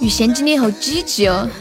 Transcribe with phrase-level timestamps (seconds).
[0.00, 1.48] 雨贤今天好积极哦。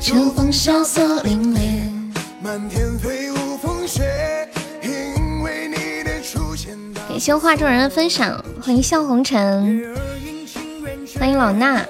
[0.00, 1.58] 秋风萧瑟凛冽，
[2.42, 4.48] 满天飞舞风雪，
[4.82, 6.76] 因为你的出现。
[7.08, 9.94] 感谢画中人的分享，欢迎笑红尘，
[11.18, 11.84] 欢迎老衲。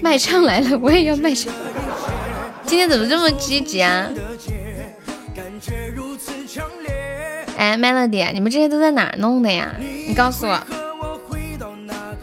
[0.00, 1.52] 卖唱来了，我也要卖唱。
[2.64, 4.08] 今天怎么这么积极啊？
[7.64, 9.74] 哎，Melody，你们这些都在哪儿弄的呀？
[10.06, 10.60] 你告诉我，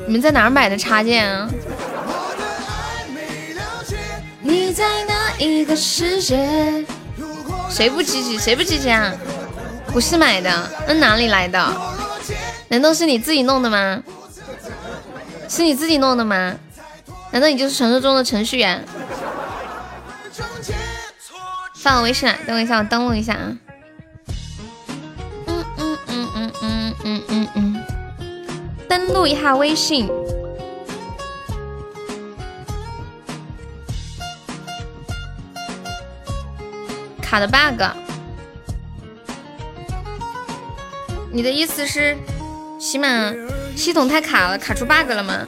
[0.05, 1.49] 你们在哪儿买的插件啊？
[4.41, 6.85] 你在哪一个世界？
[7.71, 8.37] 谁不积极？
[8.37, 9.11] 谁不积极啊？
[9.87, 11.73] 不是买的，那哪里来的？
[12.67, 14.03] 难道是你自己弄的吗？
[15.49, 16.53] 是你自己弄的吗？
[17.31, 18.85] 难道你就是传说中的程序员？
[21.77, 23.57] 发我微信来，等我一下，我登录一下啊。
[29.13, 30.09] 录一下微信。
[37.21, 37.81] 卡的 bug，
[41.31, 42.17] 你的意思是，
[42.77, 43.33] 起码
[43.75, 45.47] 系统太卡了，卡出 bug 了吗？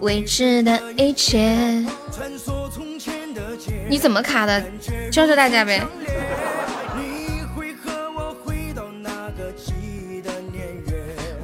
[0.00, 1.84] 未知的一切，
[3.88, 4.62] 你怎么卡的？
[5.10, 5.84] 教教大家呗。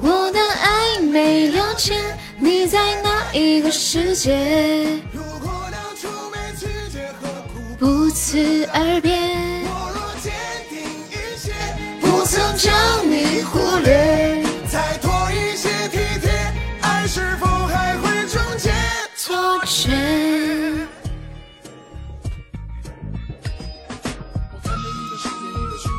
[0.09, 5.01] 我的爱没有钱，你在哪一个世界？
[7.77, 9.19] 不辞而别，
[11.99, 12.73] 不曾将
[13.03, 14.43] 你忽略。
[14.69, 16.31] 再多一些体贴，
[16.81, 18.07] 爱是否还会？
[19.17, 19.91] 错觉。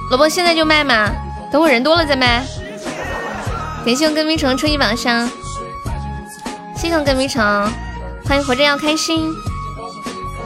[0.09, 1.11] 萝卜现在就卖吗？
[1.53, 2.43] 等我人多了再卖。
[3.89, 5.27] 感谢我跟冰城初一榜上，
[6.77, 7.43] 谢谢我跟迷城，
[8.27, 9.35] 欢迎活着要开心。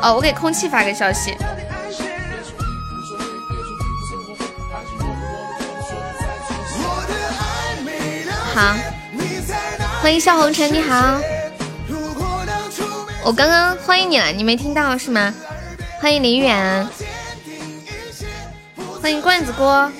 [0.00, 1.36] 哦，我给空气发个消息。
[8.54, 8.76] 好，
[10.00, 11.20] 欢迎笑红尘，你好。
[13.24, 15.34] 我刚刚欢迎你了，你没听到是吗？
[16.00, 16.88] 欢迎林远，
[19.02, 19.90] 欢迎罐子锅。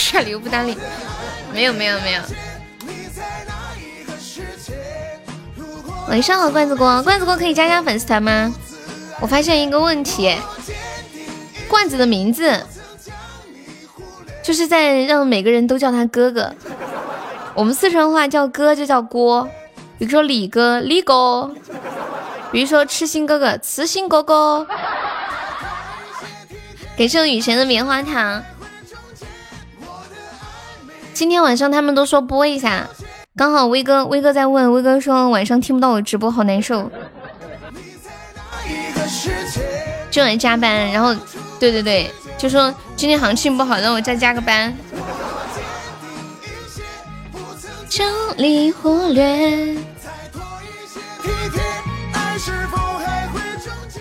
[0.00, 0.74] 不刷礼物不搭理，
[1.52, 2.22] 没有没有没有。
[6.08, 8.50] 晚上好，罐子哥，罐子哥可以加加粉丝团吗？
[9.20, 10.34] 我发现一个问题，
[11.68, 12.64] 罐子的名字
[14.42, 16.50] 就是在让每个人都叫他哥哥。
[17.52, 19.46] 我们四川话叫哥就叫锅，
[19.98, 21.52] 比如说李哥李哥，
[22.50, 24.66] 比如说痴心哥哥痴心哥哥。
[26.96, 28.42] 感谢雨神的棉花糖。
[31.20, 32.88] 今天晚上他们都说播一下，
[33.36, 36.90] 刚好威哥威哥在问，威哥说晚上听不到我直播好难受，
[40.10, 41.14] 就来加班，然后
[41.58, 44.74] 对对对，就说今天行情不好，让我再加个班。
[47.86, 48.08] 将
[48.38, 49.76] 你忽略。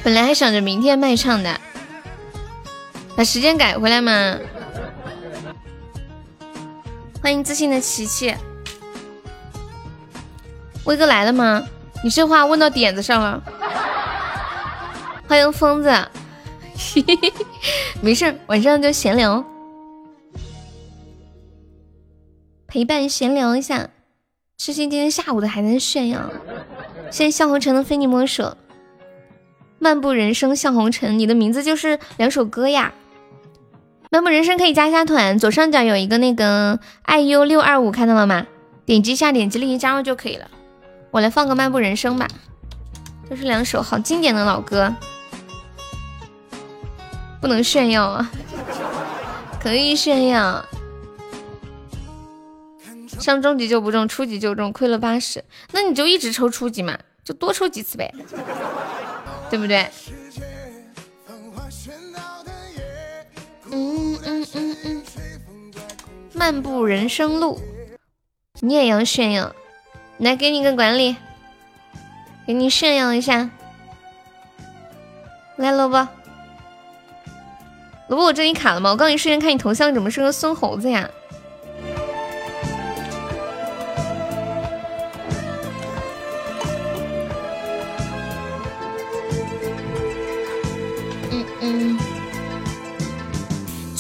[0.02, 1.60] 本来还想着明天卖唱的，
[3.18, 4.38] 把时间改回来嘛。
[7.22, 8.34] 欢迎自信的琪琪，
[10.86, 11.68] 威哥来了吗？
[12.02, 13.44] 你这话问到点子上了。
[15.28, 15.92] 欢迎疯子，
[18.02, 19.44] 没事，晚上就闲聊。
[22.68, 23.90] 陪伴闲聊一下，
[24.58, 26.32] 痴心今天下午的还在炫耀。
[27.12, 28.56] 谢谢笑红尘的非你莫属，
[29.78, 32.94] 漫步人生笑红尘，你的名字就是两首歌呀。
[34.12, 38.48] 漫步人生可以加一下团，左上角有一个那个 iu 六二五看到了吗？
[38.84, 40.50] 点击一下，点击立即加入就可以了。
[41.12, 42.28] 我来放个漫步人生吧，
[43.30, 44.96] 这是两首好经典的老歌，
[47.40, 48.32] 不能炫耀啊，
[49.62, 50.66] 可以炫耀。
[53.20, 55.44] 上中级就不中，初级就中，亏了八十。
[55.72, 58.12] 那你就一直抽初级嘛，就多抽几次呗，
[59.52, 59.88] 对不对？
[63.72, 65.04] 嗯嗯嗯嗯。
[66.34, 67.60] 漫步人生路，
[68.62, 69.54] 你也要炫耀，
[70.18, 71.16] 来给你个管理，
[72.48, 73.50] 给你炫耀一下。
[75.58, 76.08] 来萝卜，
[78.08, 78.92] 萝卜，我这里卡了吗？
[78.92, 81.10] 我刚一瞬间看你头像怎么是个孙猴子呀？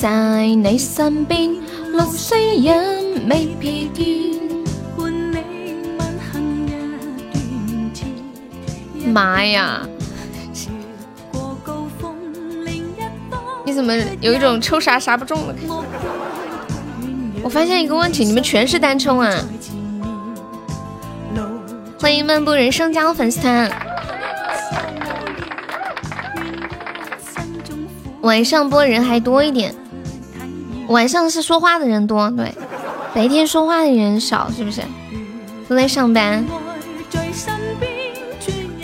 [0.01, 1.53] 在你身边，
[1.91, 4.39] 六四人未疲倦。
[9.11, 9.85] 妈呀！
[13.65, 15.69] 你怎么有一种抽啥啥不中的感觉？
[17.43, 19.35] 我发现一个问题，你们全是单冲啊！
[21.99, 23.69] 欢迎漫步人生加入粉丝团。
[28.21, 29.73] 晚上播人还多一点，
[30.89, 32.51] 晚上是说话的人多，对，
[33.13, 34.81] 白天说话的人少，是不是？
[35.67, 36.43] 都在上班。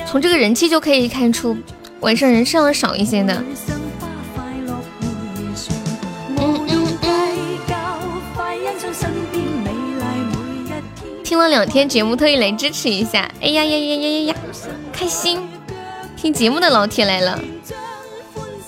[0.05, 1.57] 从这个人气就可以看出，
[2.01, 3.43] 晚上人稍微少一些的。
[11.23, 13.27] 听了两天节目，特意来支持一下。
[13.41, 14.35] 哎呀呀呀呀呀呀，
[14.93, 15.39] 开心！
[16.15, 17.39] 听节目的老铁来了，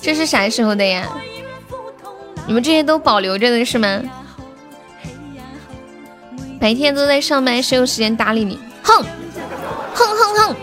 [0.01, 1.07] 这是啥时候的呀？
[2.47, 4.01] 你们这些都保留着的是吗？
[6.59, 8.57] 白天都在上班，谁有时间搭理你？
[8.81, 9.03] 哼，
[9.93, 10.55] 哼哼哼！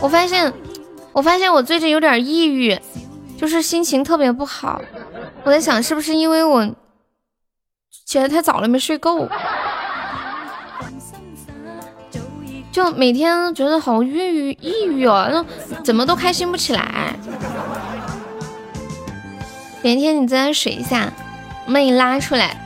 [0.00, 0.52] 我发现，
[1.12, 2.78] 我发现我最近有点抑郁，
[3.36, 4.80] 就是心情特别不好。
[5.42, 6.70] 我在想，是不是因为我
[8.06, 9.28] 起来太早了，没睡够？
[12.70, 17.16] 就每天觉得好抑郁，抑郁哦，那怎么都开心不起来。
[19.82, 21.12] 连天，你再水一下，
[21.66, 22.56] 我给你拉出来。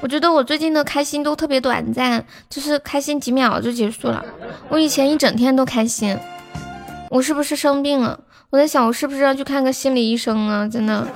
[0.00, 4.24] 我觉得我最近的开心都特别短暂，就是开心几秒就结束了。
[4.70, 6.18] 我以前一整天都开心，
[7.10, 8.18] 我是不是生病了？
[8.50, 10.66] 我在想，我是不是要去看个心理医生啊？
[10.66, 11.06] 真的，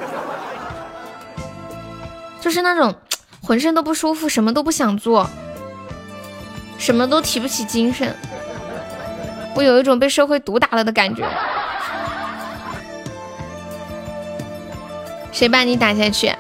[2.41, 2.95] 就是那种
[3.41, 5.31] 浑身都不舒服，什么都不想做，
[6.77, 8.15] 什么都提不起精神。
[9.55, 11.25] 我有一种被社会毒打了的感觉。
[15.33, 16.31] 谁把你打下去？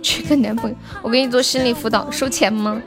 [0.00, 2.80] 缺个男朋友，我给你做心理辅导，收钱吗？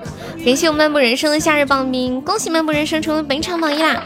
[0.43, 4.01] 感谢我漫步人生的夏日棒冰，恭喜漫步人生成为本场榜一啦！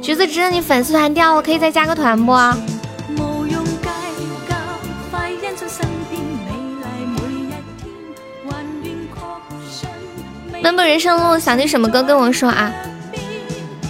[0.00, 2.32] 橘子知你粉丝团掉了，可以再加个团不？
[10.62, 12.72] 漫步人生路，想听什么歌跟我说啊？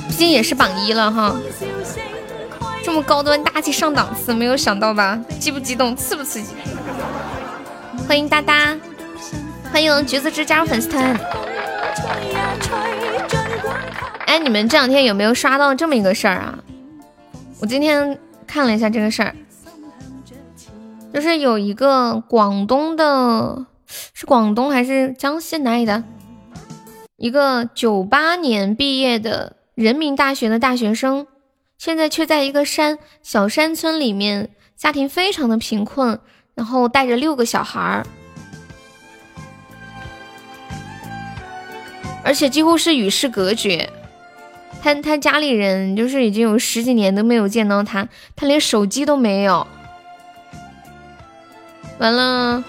[0.09, 1.37] 毕竟也是榜一了哈，
[2.83, 5.21] 这么高端大气上档次，没有想到吧？
[5.39, 6.55] 激不激动，刺不刺激？
[8.09, 8.75] 欢迎哒哒，
[9.71, 11.15] 欢迎橘子汁加入粉丝团。
[14.27, 16.59] 哎，你们这两天有没有刷到这么一个事儿啊？
[17.61, 19.37] 我今天看了一下这个事儿，
[21.13, 23.67] 就是有一个广东的，
[24.15, 26.03] 是广东还是江西哪里的？
[27.23, 29.55] 一个九八年毕业的。
[29.75, 31.27] 人民大学的大学生，
[31.79, 36.21] 现在却在一个山小山村里面，家庭非常的贫困，
[36.55, 38.07] 然后带着六个小孩儿，
[42.23, 43.89] 而且几乎是与世隔绝。
[44.83, 49.67] 他他家里人就是已经有十几年都没有见到他，他连手机都没有。
[51.99, 52.63] 完了，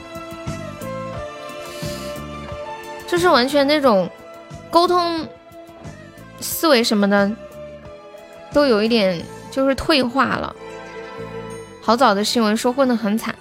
[3.06, 4.10] 就是完全那种
[4.74, 5.30] 沟通。
[6.40, 7.32] 思维什么的
[8.52, 10.54] 都有一点就是退化了。
[11.82, 13.34] 好早的新闻说混得很惨，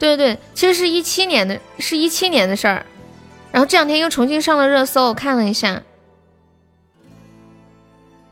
[0.00, 2.84] 对对对，其实是一七年的，是一七年的事儿。
[3.52, 5.82] 然后这两天又重新上了热搜，我看了一下，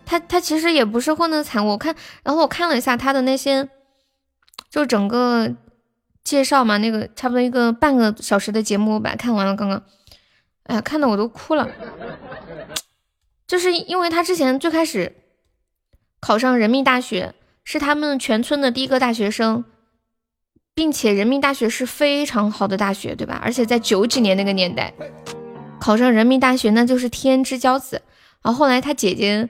[0.05, 1.95] 他他其实也不是混得惨，我看，
[2.25, 3.69] 然后我看了一下他的那些，
[4.69, 5.53] 就整个
[6.25, 9.55] 介绍嘛，那个差不多一个半个小时的节目，我把它看完了。
[9.55, 9.81] 刚刚，
[10.67, 11.69] 哎呀，看的我都哭了。
[13.47, 15.15] 就是因为他之前最开始
[16.21, 19.65] 考上人民大学，是他们全村的第一个大学生，
[20.75, 23.41] 并且人民大学是非常好的大学，对吧？
[23.43, 24.93] 而且在九几年那个年代，
[25.79, 28.03] 考上人民大学那就是天之骄子。
[28.43, 29.49] 然后后来他姐姐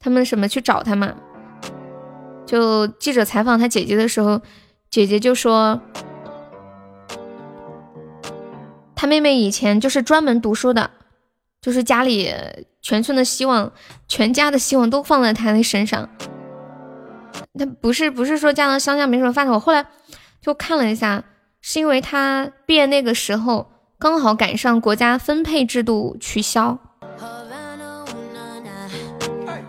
[0.00, 1.14] 他们什么去找他嘛，
[2.46, 4.40] 就记者采访他姐姐的时候，
[4.90, 5.80] 姐姐就说，
[8.98, 10.90] 他妹妹以前就是专门读书的，
[11.62, 12.34] 就是家里。
[12.80, 13.70] 全村的希望，
[14.06, 16.08] 全家的希望都放在他的身上。
[17.58, 19.84] 他不是不是说嫁到乡下没什么发展，我后来
[20.40, 21.22] 就看了一下，
[21.60, 26.78] 是因为他毕业那个时候刚好赶上国家分配制度取消，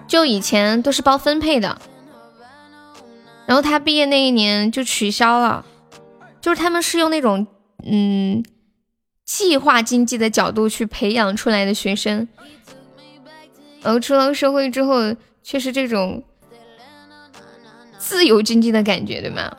[0.07, 1.77] 就以前都是包分配的，
[3.47, 5.65] 然后他毕业那一年就取消了，
[6.39, 7.45] 就是他们是用那种
[7.85, 8.41] 嗯
[9.29, 12.27] 计划经济的角度去培养出来的学生，
[13.83, 16.23] 然后出了社会之后却是这种
[17.99, 19.55] 自由经济的感觉，对吗？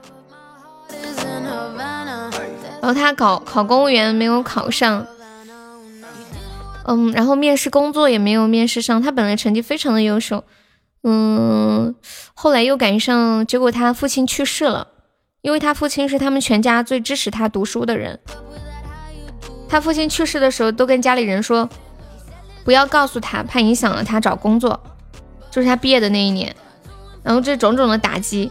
[2.82, 5.06] 然后他考考公务员没有考上，
[6.86, 9.00] 嗯，然后面试工作也没有面试上。
[9.00, 10.42] 他本来成绩非常的优秀，
[11.04, 11.94] 嗯，
[12.34, 14.88] 后来又赶上，结果他父亲去世了，
[15.42, 18.18] 因为他父亲是他们全家最支持他读书的人。
[19.70, 21.66] 他父亲去世的时候，都跟家里人说，
[22.64, 24.78] 不要告诉他，怕影响了他找工作。
[25.50, 26.54] 就是他毕业的那一年，
[27.22, 28.50] 然后这种种的打击，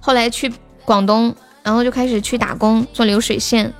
[0.00, 0.52] 后来去
[0.84, 1.34] 广东。
[1.62, 3.74] 然后就开始去打工做流水线，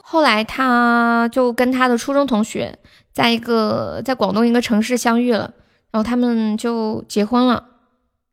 [0.00, 2.78] 后来他就跟他的初中同学
[3.12, 5.52] 在一个在广东一个城市相遇了，
[5.90, 7.66] 然后他们就结婚了，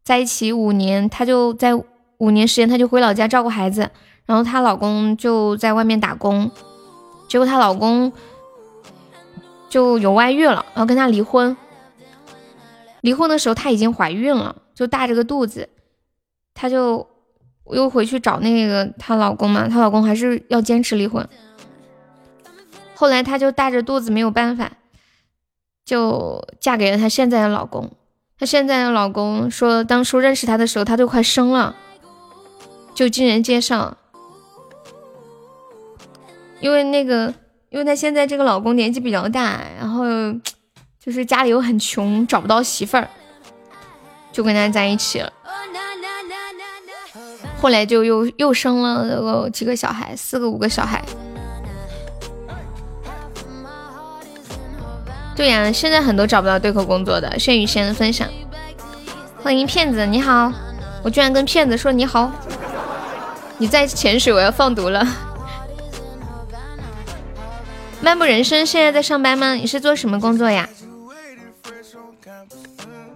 [0.02, 1.76] 在一起五年，他就在
[2.20, 3.92] 五年时间他就回老家照顾孩子，
[4.30, 6.52] 然后她老公就在外面打工，
[7.28, 8.14] 结果她老公
[9.68, 11.58] 就有外遇了，然后跟她离婚，
[13.02, 15.68] 离婚的时候她已经怀孕了，就大着个肚子。
[16.54, 17.08] 她就
[17.72, 21.28] 又回去找那个她老公嘛，她老公还是要坚持离婚。
[22.94, 24.74] 后来她就大着肚子没有办法，
[25.84, 27.90] 就嫁给了她现在的老公。
[28.38, 31.76] 她现在的老公说，当初认识她的时候，她都快生了，
[32.94, 33.98] 就经人介绍。
[36.60, 37.34] 因为那个，
[37.70, 40.04] 因为她现在这个老公年纪比较大，然后
[41.04, 43.08] 就是家里又很穷，找不到媳妇儿，
[44.32, 45.32] 就跟他在一起了。
[47.62, 51.04] 后来就又又生了几个小孩，四个五个小孩。
[55.36, 57.40] 对呀，现在很多找不到对口工作的。
[57.40, 58.28] 轩宇先分享，
[59.42, 60.52] 欢迎骗子，你好，
[61.04, 62.30] 我居然跟骗子说你好。
[63.58, 65.06] 你在潜水，我要放毒了。
[68.02, 69.54] 漫步人生现在在上班吗？
[69.54, 70.68] 你是做什么工作呀？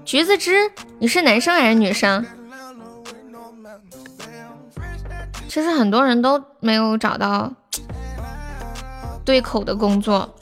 [0.03, 2.25] 橘子汁，你是男生还是女生？
[5.47, 7.53] 其实很多人都没有找到
[9.23, 10.35] 对口的工作。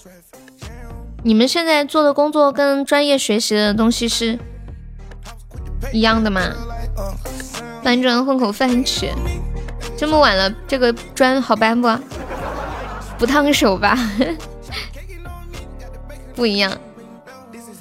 [1.24, 4.39] 你们现在做的工作跟专业学习的东西是
[5.93, 6.41] 一样的吗？
[7.83, 9.10] 搬砖混口饭吃，
[9.95, 11.88] 这么晚了，这个砖好搬不？
[13.22, 13.96] 不烫手吧？
[16.34, 16.75] 不一样。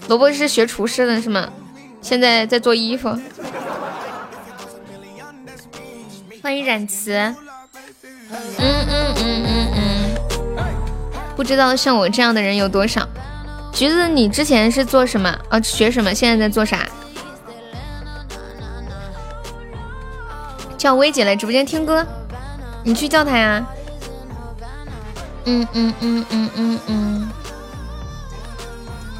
[0.06, 1.48] 萝卜是学厨师的是吗？
[2.02, 3.18] 现在在做衣服。
[6.42, 7.34] 欢迎冉慈，嗯
[8.58, 10.14] 嗯嗯嗯嗯，
[11.34, 13.08] 不知道像我这样的人有多少。
[13.72, 15.34] 橘子，你之前是做什么？
[15.48, 16.12] 啊，学什么？
[16.12, 16.86] 现在在做啥？
[20.76, 22.06] 叫薇姐来直播间听歌，
[22.84, 23.66] 你去叫她呀。
[25.44, 27.28] 嗯嗯嗯嗯嗯嗯，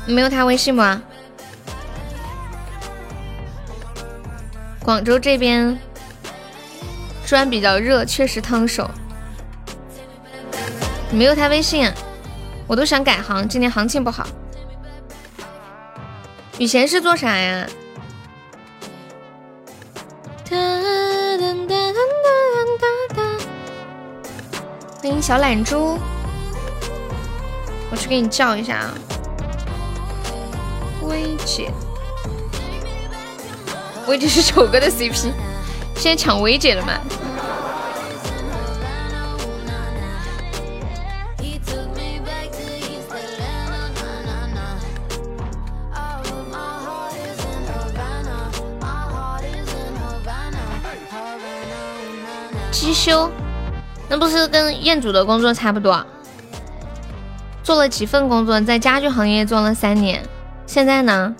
[0.06, 1.02] 没有他微信吗？
[4.82, 5.78] 广州这边。
[7.26, 8.90] 砖比较热，确实烫手。
[11.12, 11.88] 没有他微信，
[12.66, 14.26] 我都想改行，今年行情不好。
[16.58, 17.64] 以前是做啥呀？
[25.10, 25.98] 欢迎小懒猪，
[27.90, 28.94] 我去给你叫一下啊，
[31.02, 31.68] 薇姐，
[34.06, 35.32] 薇姐是丑哥的 CP，
[35.96, 36.92] 现在抢薇姐了吗？
[52.70, 53.28] 机修，
[54.10, 56.04] 那不是跟彦祖的工作差不多？
[57.62, 60.20] 做了几份工作，在家具行业做了三年，
[60.66, 61.32] 现在呢？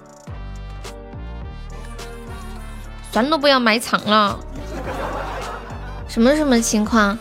[3.11, 4.39] 算了，不要埋藏了。
[6.07, 7.19] 什么什么情况？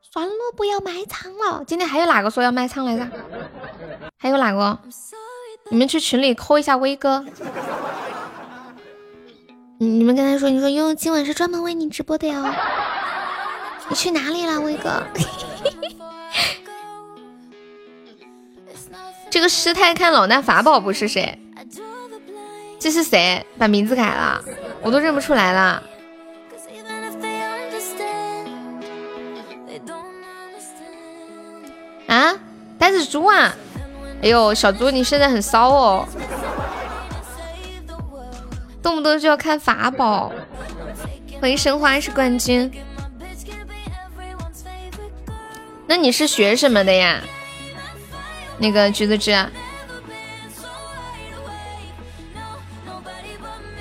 [0.00, 1.62] 算了，不要埋藏了。
[1.66, 3.06] 今天还有哪个说要埋藏来着？
[4.16, 4.78] 还有哪个？
[5.68, 7.22] 你们去群里扣一下威哥。
[9.78, 12.46] 你们跟他说，你说悠悠今晚是专门为你直播的哟。
[13.88, 15.02] 你去哪里了，威哥？
[19.28, 21.38] 这个师太看老衲法宝不是谁？
[22.78, 24.42] 这是谁把名字改了？
[24.80, 25.82] 我都认不出来了。
[32.06, 32.32] 啊，
[32.78, 33.54] 呆子猪啊！
[34.22, 36.08] 哎呦，小猪你现在很骚哦，
[38.86, 40.32] 动不动就要看法宝。
[41.40, 42.70] 欢迎生花是冠军。
[45.88, 47.20] 那你是学什么的呀？
[48.58, 49.44] 那个橘子汁，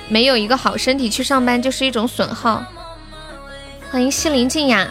[0.10, 2.64] 没有一个好身体去上班就是一种损耗。
[3.92, 4.88] 欢迎西林静雅。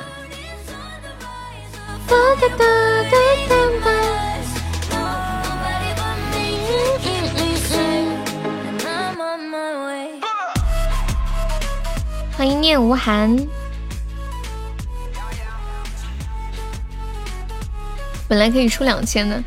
[12.36, 13.36] 欢迎念无寒。
[18.26, 19.40] 本来可以出两千的，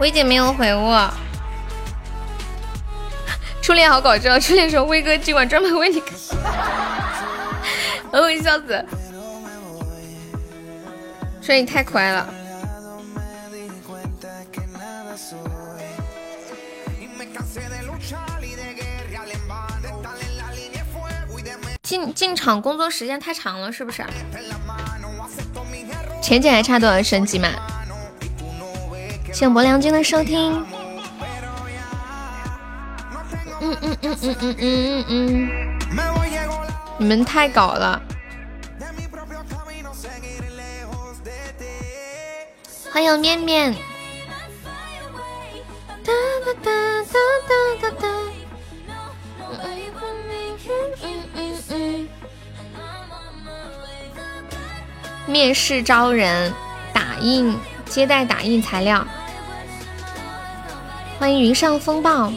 [0.00, 1.08] 薇姐没有回我。
[3.62, 6.02] 初恋好搞笑，初恋说威哥今晚专门为你，
[8.10, 8.84] 我笑死。
[11.40, 12.28] 说你太可爱了。
[21.88, 24.04] 进进场工作时间太长了，是不是？
[26.20, 27.48] 浅浅还差多少升级嘛？
[29.28, 30.66] 谢谢薄凉君的收听。
[33.62, 35.78] 嗯嗯嗯嗯嗯嗯嗯嗯，
[36.98, 38.02] 你们太搞了！
[42.92, 43.74] 欢迎面面。
[46.04, 46.12] 哒
[46.44, 46.70] 哒哒
[47.02, 48.08] 哒哒哒哒。
[55.28, 56.50] 面试招人，
[56.90, 59.06] 打印接待打印材料。
[61.18, 62.32] 欢迎云上风暴。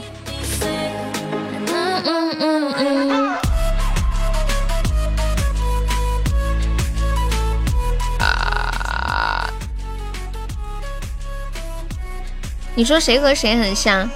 [1.67, 3.37] 嗯嗯嗯嗯。
[8.19, 9.49] 啊！
[12.75, 14.09] 你说谁和谁很像？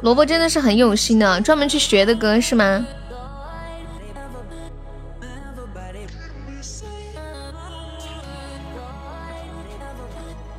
[0.00, 2.86] 萝卜真的是很有心的，专门去学的歌是吗？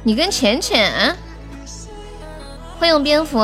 [0.06, 1.18] 你跟浅浅，
[2.78, 3.40] 欢迎蝙蝠。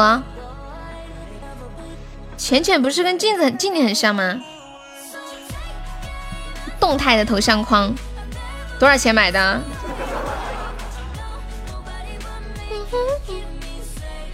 [2.36, 4.41] 浅浅不是跟镜子镜子很像吗？
[6.78, 7.95] 动态的头像框，
[8.78, 9.62] 多少钱买的？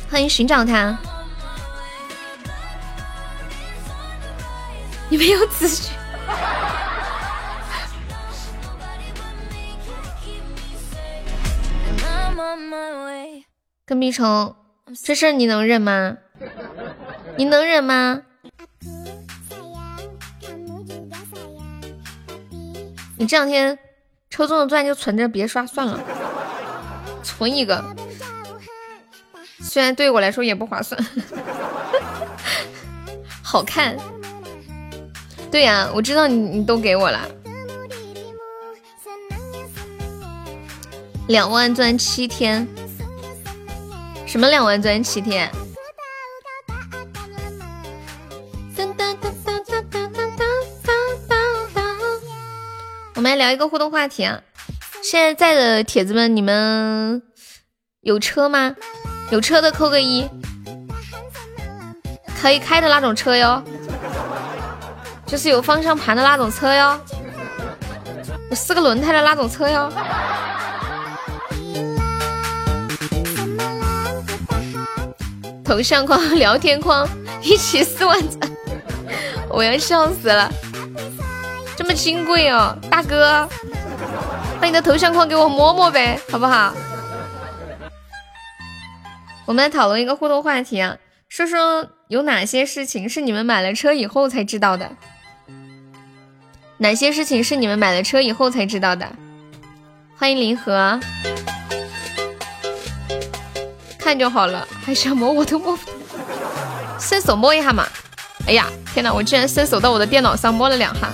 [0.10, 0.98] 欢迎寻找他。
[5.10, 5.92] 你没有资讯。
[13.88, 14.56] 跟屁虫，
[15.04, 16.18] 这事儿你能忍吗？
[17.38, 18.24] 你能忍吗？
[23.18, 23.78] 你这两天
[24.32, 26.00] 抽中的钻就存着，别刷算了，
[27.22, 27.86] 存一个，
[29.62, 31.00] 虽然对我来说也不划算。
[33.44, 33.96] 好看。
[35.52, 37.22] 对呀，我知道你你都给我了，
[41.28, 42.68] 两万钻七天，
[44.36, 45.50] 什么两万钻七天？
[53.16, 54.42] 我们来聊一个互动话题啊！
[55.02, 57.24] 现在在的铁子们，你们
[58.02, 58.76] 有车吗？
[59.32, 60.28] 有车的扣个一，
[62.42, 63.64] 可以开的那种车哟。
[65.26, 67.00] 就是有方向盘的那种车哟，
[68.50, 69.90] 有四个轮胎的那种车哟。
[75.66, 77.08] 头像框、聊天框
[77.42, 78.40] 一起四万赞，
[79.50, 80.52] 我要笑死了！
[81.76, 83.50] 这么金贵哦，大哥，
[84.62, 86.72] 把你的头像框给我摸摸呗，好不好？
[89.46, 90.98] 我们来讨论一个互动话题啊，
[91.28, 94.92] 说说有哪些事情是你们买了车以后才知道的。
[96.78, 99.12] 哪些事情是你们买了车以后才知道的？
[100.18, 101.00] 欢迎林和，
[104.06, 105.92] 看就好了，还想摸我都摸不，
[107.00, 107.88] 伸手摸一下嘛。
[108.46, 111.10] 哎呀，天哪，我居然伸手到我的电脑上摸了两下。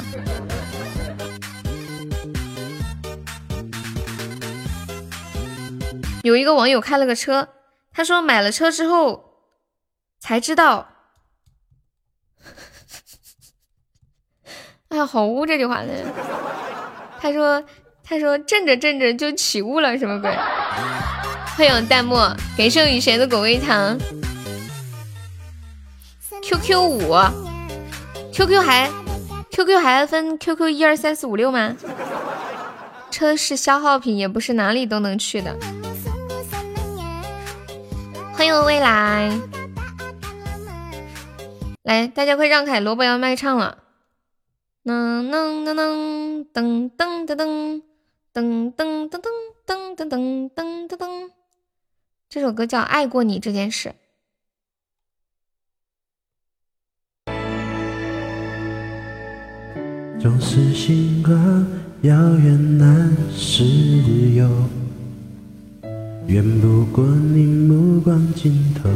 [6.23, 7.47] 有一个网友开了个车，
[7.93, 9.23] 他说买了车之后
[10.19, 10.89] 才知道。
[14.89, 15.93] 哎呀，好污这句话呢。
[17.21, 17.63] 他说，
[18.03, 20.37] 他说震着震着就起雾了，什么鬼？
[21.57, 22.15] 欢迎弹幕，
[22.57, 23.99] 感谢雨贤的果味糖。
[26.41, 27.13] QQ 五
[28.33, 28.89] ，QQ 还
[29.51, 31.75] QQ 还分 QQ 一二三四五六吗？
[33.11, 35.55] 车是消耗品，也不是哪里都能去的。
[38.33, 39.29] 欢迎未来，
[41.83, 43.77] 来，大家快让开，萝卜要卖唱了。
[44.83, 47.67] 噔噔噔噔噔噔噔
[48.33, 49.21] 噔噔噔噔噔
[49.67, 51.29] 噔噔噔噔噔噔，
[52.33, 53.89] 这首歌叫《爱过你这件事》。
[60.17, 61.67] 总是星光
[62.03, 63.65] 遥远难是
[64.35, 64.49] 有，
[66.27, 68.89] 远不过你目光尽头。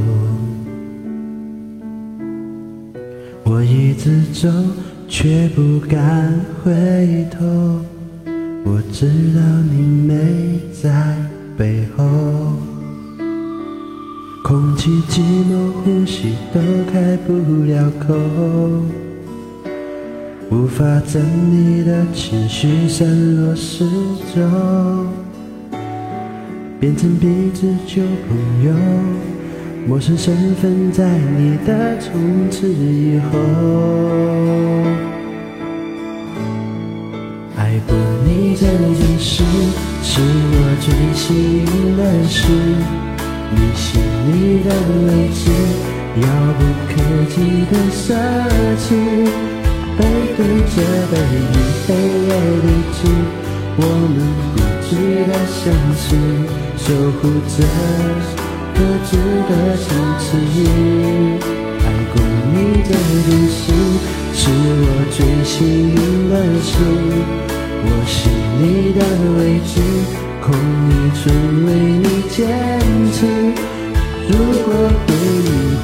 [3.43, 4.49] 我一直走，
[5.09, 7.45] 却不敢回头。
[8.63, 9.41] 我知道
[9.73, 11.17] 你没在
[11.57, 12.03] 背后，
[14.47, 16.59] 空气寂寞，呼吸都
[16.93, 18.13] 开不了口。
[20.51, 23.89] 无法整理的情绪散落四
[24.35, 24.43] 周，
[26.79, 28.71] 变成彼此旧朋友，
[29.87, 33.39] 陌生身份在你的从此以后。
[37.57, 39.43] 爱过你这件事，
[40.03, 42.45] 是我最幸运的事，
[43.51, 43.85] 你心
[44.27, 44.67] 里的
[45.05, 45.41] 位置，
[46.21, 46.25] 遥
[46.57, 46.93] 不可
[47.33, 47.35] 及
[47.71, 48.03] 的奢
[48.79, 48.85] 侈。
[49.97, 49.99] 背
[50.35, 50.39] 对
[50.75, 50.75] 着
[51.09, 51.55] 背与
[51.85, 51.87] 黑
[52.25, 52.29] 夜
[52.61, 52.97] 对峙，
[53.77, 53.79] 我
[54.11, 54.17] 们
[54.51, 54.89] 固执
[55.25, 55.63] 的相
[55.95, 56.05] 思，
[56.77, 56.85] 守
[57.17, 57.55] 护着
[58.73, 59.09] 各自
[59.47, 59.85] 的城
[60.19, 60.25] 池。
[61.79, 61.81] 爱
[62.11, 62.13] 过
[62.51, 62.53] 你
[62.83, 62.89] 这
[63.23, 63.63] 件事，
[64.33, 65.55] 是我最幸
[65.89, 65.95] 运
[66.29, 66.69] 的事。
[67.87, 68.13] 我心
[68.59, 68.99] 里的
[69.37, 69.73] 位置，
[70.45, 70.53] 空
[70.89, 71.29] 一直
[71.65, 72.45] 为你坚
[73.13, 73.25] 持。
[74.29, 74.67] 如果
[75.07, 75.09] 回
[75.41, 75.74] 忆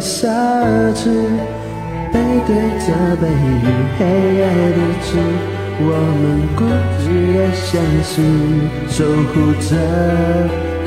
[0.00, 0.28] 奢
[0.94, 1.02] 侈。
[2.10, 2.86] 背对着
[3.20, 3.66] 背与
[3.98, 4.00] 黑
[4.34, 4.40] 夜
[4.72, 5.08] 对峙，
[5.80, 5.84] 我
[6.18, 6.24] 们
[6.56, 6.58] 固
[6.98, 7.68] 执的相
[8.02, 8.10] 思，
[8.88, 9.70] 守护着。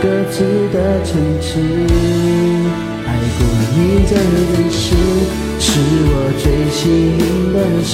[0.01, 0.35] 各自
[0.73, 1.49] 的城池，
[3.05, 3.39] 爱过
[3.75, 3.77] 你
[4.09, 4.83] 这件事，
[5.59, 5.67] 是
[6.09, 6.81] 我最幸
[7.19, 7.21] 运
[7.53, 7.93] 的事。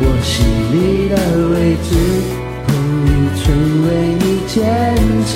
[0.00, 0.32] 我心
[0.70, 0.76] 里
[1.08, 1.12] 的
[1.50, 1.90] 位置，
[2.64, 2.68] 捧
[3.08, 3.42] 一寸
[3.82, 3.88] 为
[4.20, 4.54] 你坚
[5.26, 5.32] 持。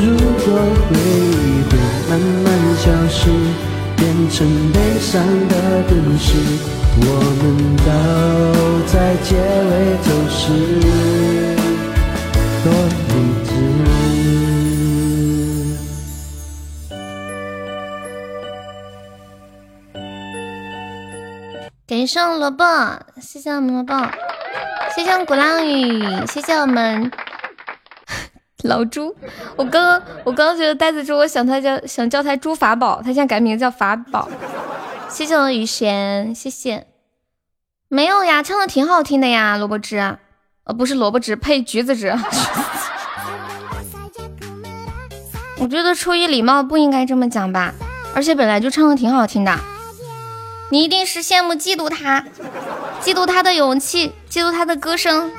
[0.00, 0.48] 如果
[0.88, 1.70] 回忆会
[2.08, 2.10] 慢
[2.42, 2.46] 慢
[2.78, 3.20] 消失，
[3.96, 5.54] 变成悲伤的
[5.88, 6.28] 故事，
[6.96, 7.02] 我
[7.40, 7.42] 们
[7.84, 7.86] 都
[8.86, 9.70] 在结尾
[10.02, 10.42] 走失。
[12.62, 12.66] 多
[13.08, 13.12] 理
[13.44, 13.48] 智。
[21.86, 22.64] 感谢萝卜，
[23.20, 23.94] 谢谢我们萝卜，
[24.94, 27.10] 谢谢我们鼓浪屿，谢谢我们
[28.62, 29.14] 老朱。
[29.56, 34.28] 我刚刚我刚觉得呆子猪，我想他叫想叫他猪法宝，他现在改名叫法宝。
[35.08, 36.86] 谢谢我的雨璇，谢谢。
[37.88, 39.98] 没有呀，唱的挺好听的呀，萝卜汁，
[40.64, 42.16] 呃，不是萝卜汁，配橘子汁。
[45.58, 47.74] 我觉得出于礼貌不应该这么讲吧，
[48.14, 49.56] 而且本来就唱的挺好听的。
[50.70, 52.24] 你一定是羡慕嫉妒他，
[53.00, 55.30] 嫉妒他的勇气，嫉妒他的歌声，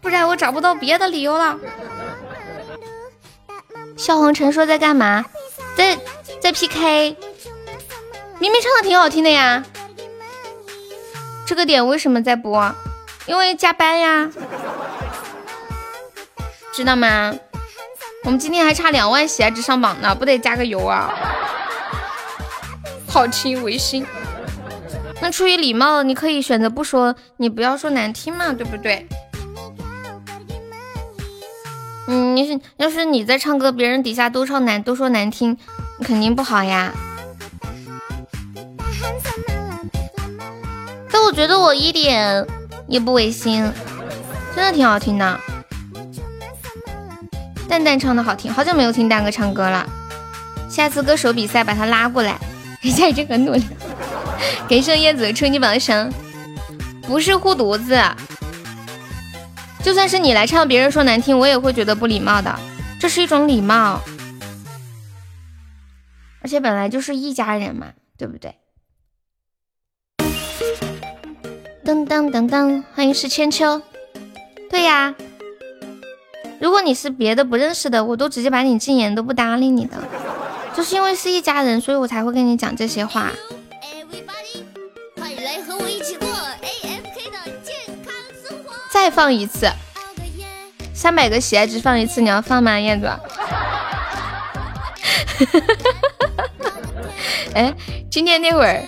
[0.00, 1.58] 不然我找不到别的理由了。
[4.00, 5.26] 笑红尘说在干嘛？
[5.76, 5.98] 在
[6.40, 7.14] 在 PK。
[8.38, 9.62] 明明唱的挺好听的呀，
[11.46, 12.74] 这个点为什么在播？
[13.26, 14.30] 因为加班呀，
[16.72, 17.34] 知道吗？
[18.24, 21.12] 我们今天还差两万喜爱值上榜呢，不得加个油啊！
[23.06, 24.06] 好听违心。
[25.20, 29.06] 那出于礼貌，你可以选择不说，你不要说难听嘛，对不对？
[32.12, 35.56] 嗯，你是要是你在唱歌，别人底下都唱难，都说难听，
[36.02, 36.92] 肯定不好呀。
[41.08, 42.44] 但我觉得我一点
[42.88, 43.62] 也不违心，
[44.56, 45.40] 真的挺好听的。
[47.68, 49.88] 蛋蛋唱的好听，好久没有听蛋哥唱歌了。
[50.68, 52.36] 下次歌手比赛把他拉过来，
[52.80, 53.64] 人家已经很努力。
[54.66, 56.12] 给盛叶子春级榜上，
[57.02, 58.02] 不是护犊子，
[59.82, 62.54] 就算是你来唱，别人说难听，我也会觉得不礼貌的，
[63.00, 64.00] 这是一种礼貌。
[66.42, 68.54] 而且本来就是一家人嘛，对不对？
[71.84, 73.82] 噔噔噔噔，欢迎是千秋。
[74.70, 75.14] 对呀，
[76.60, 79.96] 如果你是别的不认识的，我都直接把你禁言，都不搭理你的。
[80.76, 83.32] 就是因为是一家人，所以我才会跟你讲这些话。
[89.00, 89.66] 再放一次，
[90.92, 93.10] 三百个喜爱值放一次，你要放吗，燕子？
[97.54, 97.72] 哎，
[98.10, 98.84] 今天那会儿，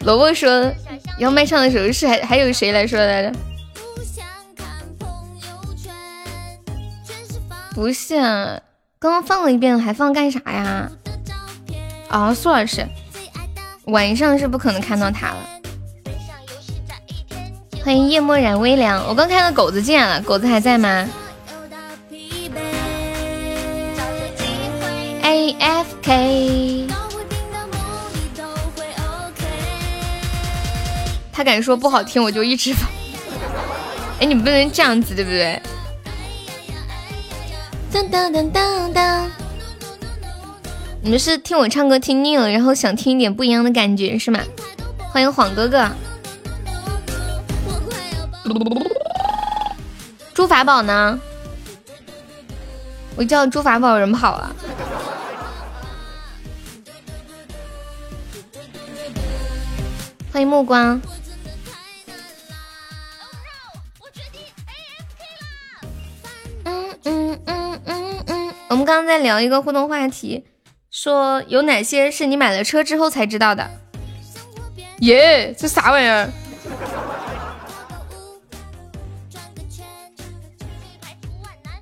[0.00, 0.72] 萝卜说。
[1.18, 3.32] 要卖唱的时候是还还有谁来说来着？
[7.70, 8.16] 不是，
[8.98, 10.90] 刚刚放了一遍，还放干啥呀？
[12.10, 12.86] 哦，苏老师，
[13.84, 15.36] 晚上是不可能看到他了。
[17.86, 21.08] 欢迎夜漠染微凉，我刚看到狗子进来了，狗子还在吗
[25.22, 26.88] ？A F K。
[31.32, 32.90] 他敢说不好听，我就一直放。
[34.18, 35.62] 哎，你不能这样子，对不对？
[37.92, 39.30] 当当当当当！
[41.02, 44.40] 你们是听我唱歌听腻了，然后想听一点不一样的感觉是吗？
[45.12, 45.88] 欢迎晃哥哥。
[50.34, 51.18] 朱法宝呢？
[53.16, 54.54] 我叫朱法宝，人跑了。
[60.32, 61.00] 欢迎目光。
[68.68, 70.44] 我们刚刚在聊一个互动话题，
[70.90, 73.70] 说有哪些是你买了车之后才知道的？
[74.98, 76.30] 耶，这啥玩意儿？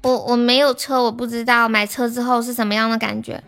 [0.05, 3.43] 我我没有车，我不知道买车之后是什么样的感觉。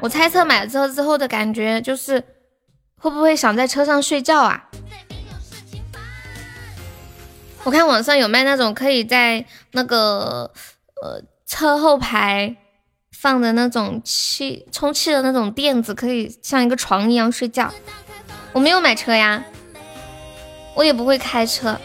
[0.00, 2.22] 我猜测买了车之后的感觉就是
[2.98, 4.68] 会不会想在车上睡觉啊？
[7.64, 10.52] 我看网上有卖那种可以在那个
[11.02, 12.56] 呃车后排。
[13.16, 17.72] 放的那种气充气的那种垫子，可以像一个床一样睡觉。
[18.52, 19.42] 我没有买车呀，
[20.74, 21.80] 我也不会开车。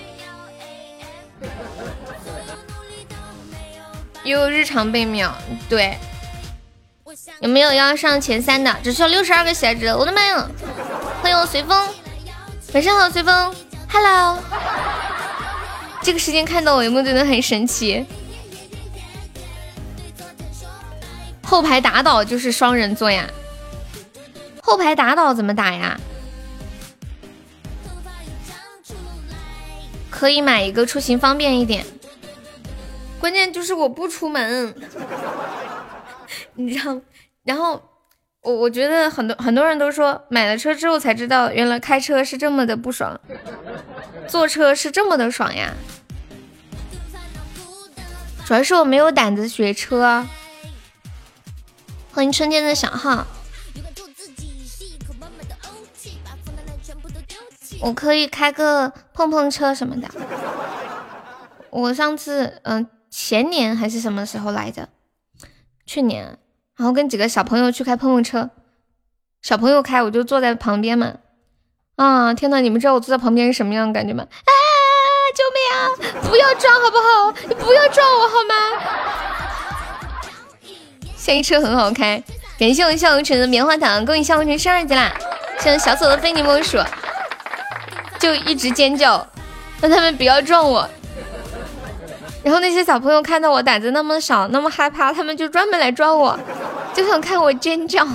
[4.24, 5.32] 又日常被秒，
[5.68, 5.98] 对。
[7.42, 8.76] 有没有要上前三的？
[8.84, 9.88] 只需要六十二个喜爱值。
[9.88, 10.50] 我的妈呀！
[11.22, 11.88] 欢迎我随风，
[12.74, 13.56] 晚上好，随风
[13.90, 14.38] ，Hello。
[16.02, 18.06] 这个时间看到我有没有觉得很神奇？
[21.44, 23.28] 后排打倒就是双人座呀，
[24.62, 26.00] 后排打倒怎么打呀？
[30.10, 31.86] 可以买一个出行方便一点，
[33.20, 34.74] 关键就是我不出门，
[36.56, 37.00] 你知道？
[37.44, 37.82] 然后
[38.42, 43.20] 我我觉得很多很多人都说买了车之后才知道，原来开车是这么的不爽，
[44.28, 45.74] 坐车是这么的爽呀。
[48.46, 50.26] 主要是我没有胆子学车。
[52.12, 53.28] 欢迎春天的小号，
[57.82, 60.10] 我可以开个碰碰车什么的。
[61.70, 64.90] 我上次嗯前年还是什么时候来着？
[65.86, 66.38] 去年，
[66.78, 68.50] 然后跟几个小朋友去开碰碰车，
[69.42, 71.16] 小朋友开我就坐在旁边嘛。
[71.96, 74.24] 啊天呐，你们知道我坐在旁边是什么样的感觉吗？
[74.24, 74.52] 啊
[75.36, 75.80] 救命啊！
[76.30, 77.32] 不要撞好不好？
[77.48, 78.54] 你不要撞我好吗？
[81.16, 82.24] 下一车很好开，
[82.58, 85.14] 感谢我笑红尘的棉花糖，恭喜笑红尘升二级啦！
[85.60, 86.78] 像小丑的非你莫属，
[88.20, 89.28] 就一直尖叫，
[89.82, 90.90] 让他们不要撞我。
[92.44, 96.40] 然后那些小朋友看到我胆子那么小，那么害怕，他们就专门来抓我，
[96.94, 98.08] 就想看我尖叫。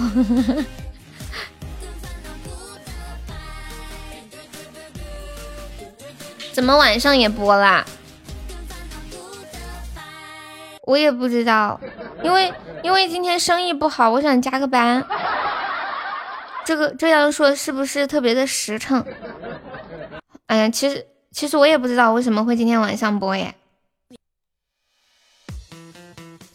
[6.53, 7.85] 怎么晚上也播啦？
[10.83, 11.81] 我也不知道，
[12.23, 15.05] 因为因为今天生意不好，我想加个班。
[16.65, 19.05] 这个这样说是不是特别的实诚？
[20.47, 23.55] 哎呀，其实其实我也不知道为什么会今天晚上播耶。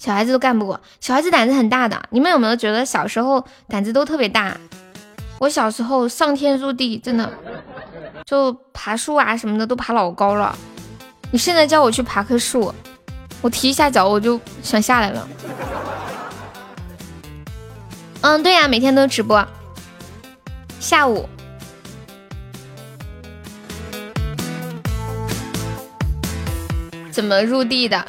[0.10, 2.02] 小孩子都干不过，小孩子胆子很大的。
[2.10, 4.58] 你们有没有觉得小时候胆子都特别大？
[5.38, 7.32] 我小时候上天入地，真的。
[8.26, 10.58] 就爬树啊什么的都爬老高了，
[11.30, 12.74] 你现在叫我去爬棵树，
[13.40, 15.28] 我提一下脚我就想下来了。
[18.22, 19.48] 嗯，对呀，每天都直播，
[20.80, 21.30] 下午。
[27.12, 28.04] 怎么入地的？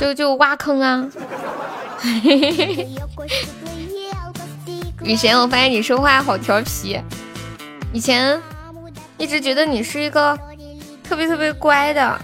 [0.00, 1.06] 就就挖坑啊！
[5.02, 6.98] 雨贤，我发现你说话好调皮。
[7.92, 8.40] 以前
[9.18, 10.38] 一直觉得你是一个
[11.04, 12.18] 特别特别乖的。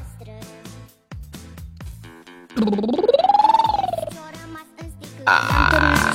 [5.26, 6.14] 啊！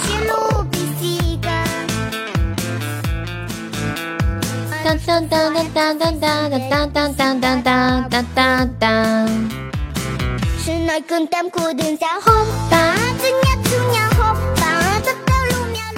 [4.83, 5.63] 当当当当
[5.99, 6.49] 当当当
[6.91, 9.60] 当当当当当当当。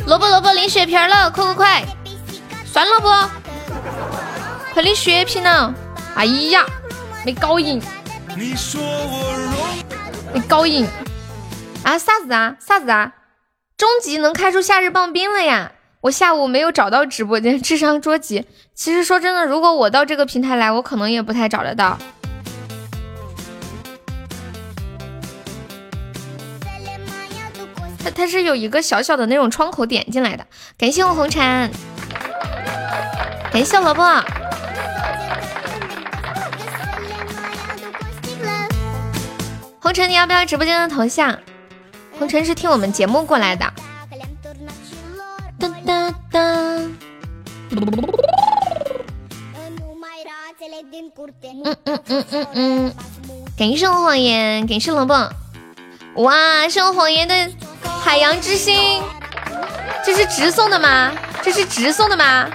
[0.06, 1.84] 萝卜萝卜领血瓶了，快快快！
[2.66, 3.10] 酸了不？
[4.74, 5.74] 快领血瓶了！
[6.16, 6.66] 哎呀，
[7.26, 7.82] 没搞赢！
[10.34, 10.88] 没搞赢！
[11.84, 12.56] 啊，啥子啊？
[12.66, 13.12] 啥子啊？
[13.76, 15.74] 终极能开出夏日棒冰了呀！
[16.00, 18.46] 我下午没有找到直播间，智商捉急。
[18.74, 21.98] 其实说真的，如果我到这个平台来，我可能也不太找得到。
[28.04, 30.46] 它它是有一个小小的那种窗口点进来的。
[30.78, 31.72] 感谢我红尘，
[33.52, 34.04] 感谢萝卜。
[39.80, 41.40] 红尘，你要不要直播间的头像？
[42.20, 43.66] 红尘是听我们节目过来的。
[45.60, 46.40] 哒哒哒。
[51.56, 52.94] 嗯嗯嗯嗯嗯。
[53.58, 55.30] 感谢我谎言，感谢萝卜。
[56.16, 57.34] 哇，是我谎言的
[58.04, 59.02] 海洋之心，
[60.06, 61.12] 这是直送的吗？
[61.42, 62.48] 这是直送的吗？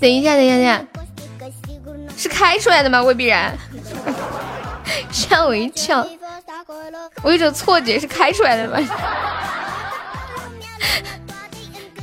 [0.00, 0.84] 等一下，等一下，等一下，
[2.16, 3.02] 是开出来的吗？
[3.02, 3.56] 未必然。
[5.12, 6.04] 吓我一跳，
[7.22, 8.80] 我有种错觉是开出来的吧？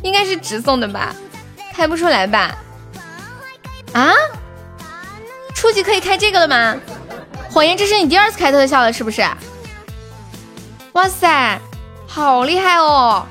[0.01, 1.13] 应该是直送的吧？
[1.73, 2.55] 开不出来吧？
[3.93, 4.13] 啊？
[5.53, 6.77] 初级可以开这个了吗？
[7.51, 9.25] 谎言，这是你第二次开特效了是不是？
[10.93, 11.59] 哇塞，
[12.07, 13.25] 好厉害哦！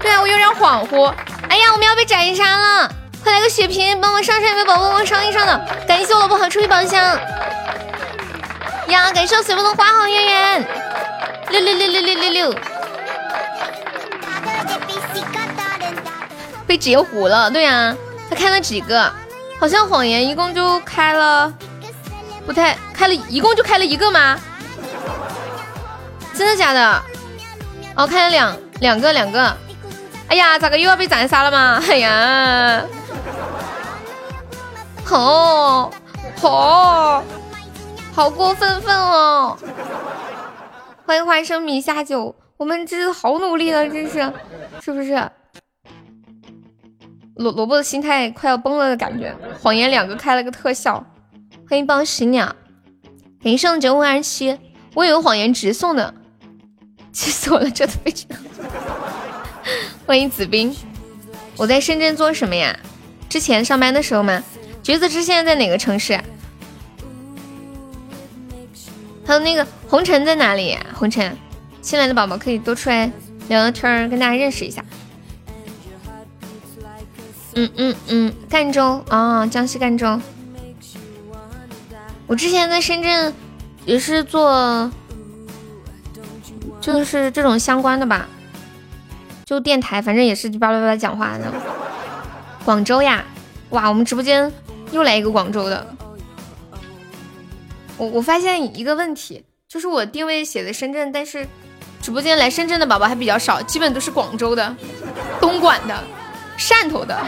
[0.00, 1.12] 对啊，我有点恍惚。
[1.48, 2.90] 哎呀，我们要被斩杀了！
[3.22, 5.56] 快来个血瓶，帮我上上，有没有宝宝帮我上一上的？
[5.88, 7.02] 感谢我老婆好出一宝箱
[8.88, 9.10] 呀！
[9.12, 10.66] 感谢我随风的花好月圆，
[11.50, 12.54] 六六六六六六六，
[16.66, 17.50] 被截胡了。
[17.50, 17.96] 对呀，
[18.28, 19.10] 他开了几个？
[19.60, 21.50] 好像谎言一共就开了，
[22.46, 24.38] 不太开了一共就开了一个吗？
[26.34, 27.02] 真的假的？
[27.96, 29.56] 哦，开了两两个两个。
[30.26, 31.80] 哎呀，咋个又要被斩杀了吗？
[31.88, 32.82] 哎呀！
[35.04, 35.90] 好，
[36.40, 37.22] 好，
[38.12, 39.56] 好过分分哦！
[41.06, 44.32] 欢迎花生米下酒，我们真是好努力了，真是，
[44.80, 45.30] 是不是？
[47.36, 49.34] 萝萝卜的心态快要崩了的感觉。
[49.62, 51.04] 谎言两个开了个特效，
[51.74, 52.54] 欢迎帮喜鸟，
[53.42, 54.56] 感谢九五二七，
[54.94, 56.14] 我有谎言直送的，
[57.12, 58.24] 气死我了，这都被这。
[60.06, 60.72] 欢迎子斌，
[61.56, 62.78] 我在深圳做什么呀？
[63.28, 64.40] 之前上班的时候吗？
[64.84, 66.16] 橘子汁现在在哪个城市？
[69.26, 70.78] 还有那个红尘在哪里？
[70.94, 71.36] 红尘，
[71.82, 73.10] 新来的宝宝可以多出来
[73.48, 74.84] 聊聊天，跟大家认识一下。
[77.56, 80.20] 嗯嗯嗯，赣州啊，江西赣州。
[82.26, 83.32] 我之前在深圳
[83.84, 84.90] 也是做，
[86.80, 88.26] 就是这种相关的吧，
[89.44, 91.52] 就电台，反正也是叭叭叭讲话的。
[92.64, 93.24] 广州呀，
[93.70, 94.52] 哇，我们直播间。
[94.92, 95.84] 又来一个广州的，
[97.96, 101.48] 我我发现一个问题，就是我定位写的深圳，但是
[102.00, 104.76] 直播间来深圳的宝宝还比较少，基本都是广州的、
[105.40, 106.04] 东莞的、
[106.56, 107.18] 汕头的。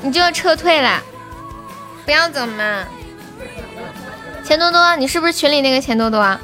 [0.00, 1.02] 你就要撤退了，
[2.04, 2.84] 不要走嘛！
[4.44, 6.40] 钱多多，你是不是群里那个钱多多啊？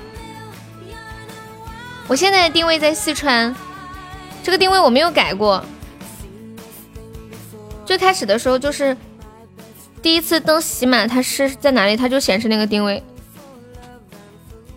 [2.06, 3.54] 我现在的定位在四川，
[4.42, 5.64] 这个定位我没有改过。
[7.86, 8.94] 最开始的时候就是
[10.02, 13.02] 第一次登喜马，它是在哪里，它就显示那个定位。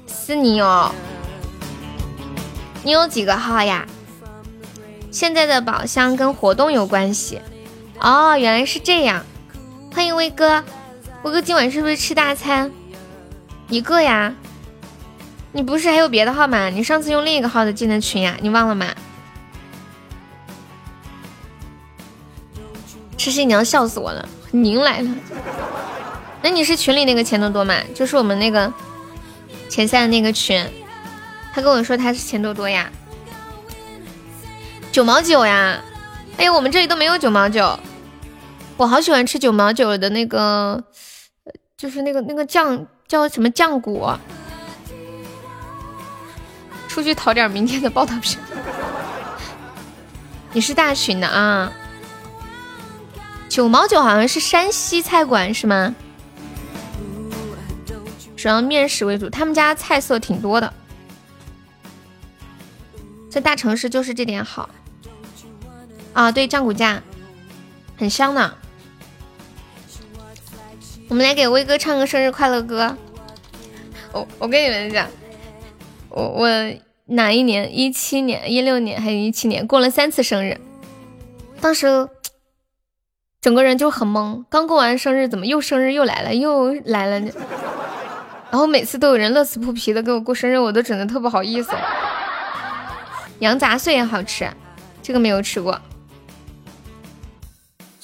[0.07, 0.93] 是你哦，
[2.83, 3.85] 你有几个号呀？
[5.11, 7.41] 现在的宝箱跟活动有关系。
[7.99, 9.25] 哦，原来是这样。
[9.93, 10.63] 欢迎威哥，
[11.23, 12.71] 威哥今晚是不是吃大餐？
[13.69, 14.33] 一个呀？
[15.53, 16.69] 你不是还有别的号吗？
[16.69, 18.37] 你上次用另一个号的进的群呀？
[18.41, 18.87] 你忘了吗？
[23.17, 24.27] 痴心，你要笑死我了！
[24.51, 25.09] 您来了，
[26.43, 27.73] 那你是群里那个钱多多吗？
[27.95, 28.71] 就是我们那个
[29.67, 30.63] 前三的那个群。
[31.51, 32.91] 他跟我说他是钱多多呀，
[34.97, 35.79] 九毛九呀。
[36.37, 37.79] 哎呀，我们这里都没有九毛九。
[38.77, 40.83] 我好喜欢吃九毛九的那个，
[41.77, 44.09] 就是那个那个酱叫什么酱骨。
[46.87, 48.39] 出去讨点明天的报道片。
[50.51, 51.71] 你是大群的啊？
[53.47, 55.93] 九毛九好像是山西菜馆是吗？
[58.35, 60.73] 主要面食为主，他们家菜色挺多的，
[63.29, 64.67] 在大城市就是这点好。
[66.17, 67.03] 啊，对，酱骨架
[67.95, 68.55] 很香呢。
[71.09, 72.97] 我们来给威哥唱个生日快乐歌。
[74.13, 75.07] 我我跟你们讲，
[76.09, 76.49] 我我
[77.05, 77.77] 哪一年？
[77.77, 79.67] 一七年、一六年还是一七年？
[79.67, 80.59] 过了三次生日，
[81.61, 82.09] 当时
[83.39, 84.43] 整个人就很懵。
[84.49, 87.31] 刚过完生日，怎么又生日又来了，又来了呢？
[88.49, 91.73] 然后每次都有人乐此不疲的给我过生日，我都整的特不好意思。
[93.37, 94.49] 羊杂碎也好吃，
[95.03, 95.79] 这个没有吃过。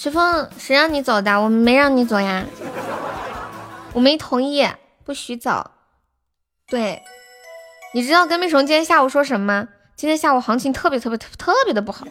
[0.03, 1.39] 随风，谁让你走的？
[1.39, 2.43] 我没让你走呀，
[3.93, 4.67] 我没同意，
[5.05, 5.71] 不许走。
[6.67, 7.01] 对，
[7.93, 9.69] 你知道跟屁虫今天下午说什么吗？
[9.95, 12.05] 今天下午行情特别特别特别的不好，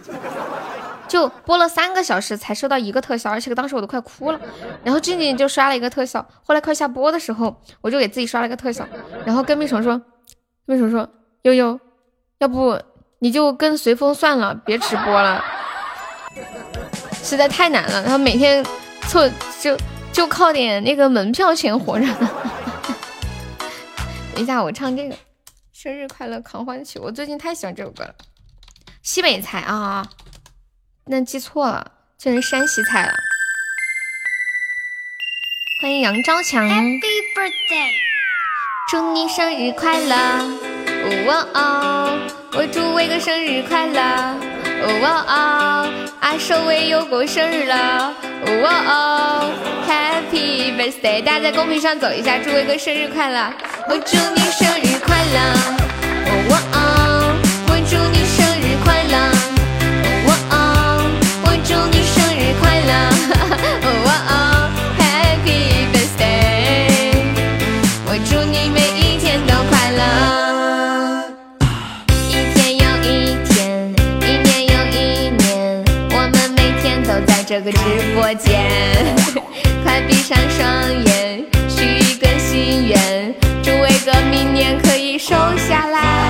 [1.07, 4.41] 就播了三个小时才收到一个特效，而且当时我都快哭了。
[4.83, 8.89] 然后静静就刷了一个特效，后来快下播的时候，我就给自己刷了一个特效，
[9.27, 10.01] 然后跟屁虫说，
[10.67, 11.07] 跟屁虫说
[11.43, 11.79] 悠悠，
[12.39, 12.81] 要不
[13.19, 15.45] 你就跟随风算了，别直播了。
[17.23, 18.65] 实在太难了，然后每天
[19.09, 19.29] 凑
[19.61, 19.79] 就
[20.13, 22.07] 就靠点那个门票钱活着。
[24.35, 25.17] 等一下，我唱这个
[25.73, 28.15] 生日快乐狂欢曲，我最近太喜欢这首歌了。
[29.03, 30.07] 西北菜啊，
[31.07, 33.13] 那记错了，这是山西菜了。
[35.81, 37.01] 欢迎杨昭强，Happy
[37.35, 37.91] Birthday，
[38.91, 40.17] 祝你生日快乐！
[41.27, 42.19] 哦哦，
[42.53, 44.52] 我祝伟哥生日快乐！
[44.85, 45.89] 哦哦，
[46.21, 48.13] 阿寿威又过生日了！
[48.47, 48.51] 哦
[48.89, 49.51] 哦
[49.89, 51.23] ，Happy Birthday！
[51.23, 53.53] 大家在公屏上走一下，祝威哥生日快乐！
[53.89, 55.39] 我祝你生日快乐！
[56.27, 56.31] 哦
[56.75, 56.79] 哦，
[77.53, 77.79] 这个直
[78.15, 78.65] 播间，
[79.85, 86.22] 快闭上双眼，许一个心愿，祝伟哥明年可以瘦下来。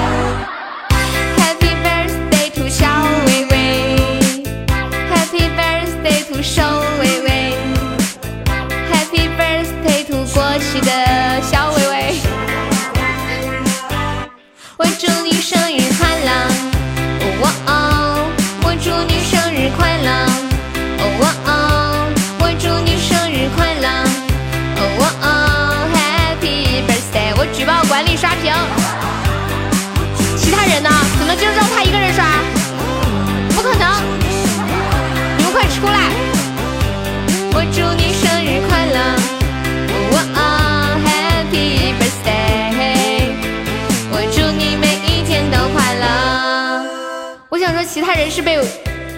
[48.15, 48.63] 他人是被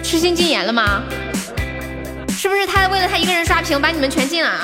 [0.01, 1.03] 痴心禁言了吗？
[2.29, 4.61] 是不是他为了他一个人刷屏，把你们全禁了啊？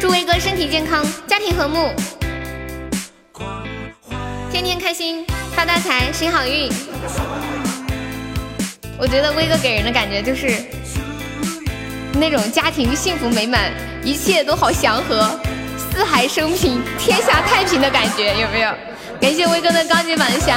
[0.00, 1.92] 祝威哥身体健康，家庭和睦，
[4.52, 6.70] 天天开心，发大财，行好运。
[8.96, 10.64] 我觉得威哥给人的感觉就是
[12.12, 13.72] 那种家庭幸福美满，
[14.04, 15.28] 一切都好祥和，
[15.76, 18.72] 四海升平，天下太平的感觉，有没有？
[19.24, 20.54] 感谢威哥的高级宝箱，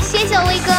[0.00, 0.72] 谢谢威哥。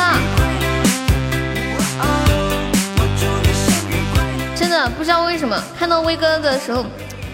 [4.56, 6.86] 真的不知道为什么，看到威哥的时候，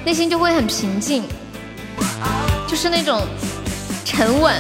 [0.04, 1.24] 内心就会很平静，
[2.66, 3.22] 就是那种
[4.04, 4.56] 沉稳。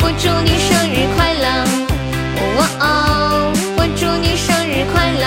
[0.00, 1.46] 我祝你生日快乐，
[2.56, 3.52] 哇哦！
[3.76, 5.26] 我祝你生日快乐，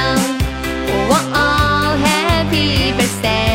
[1.10, 3.55] 哇哦！Happy birthday！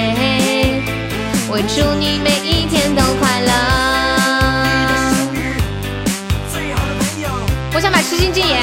[1.53, 3.53] 我祝你每一天都快乐。
[7.74, 8.62] 我想买痴心禁言。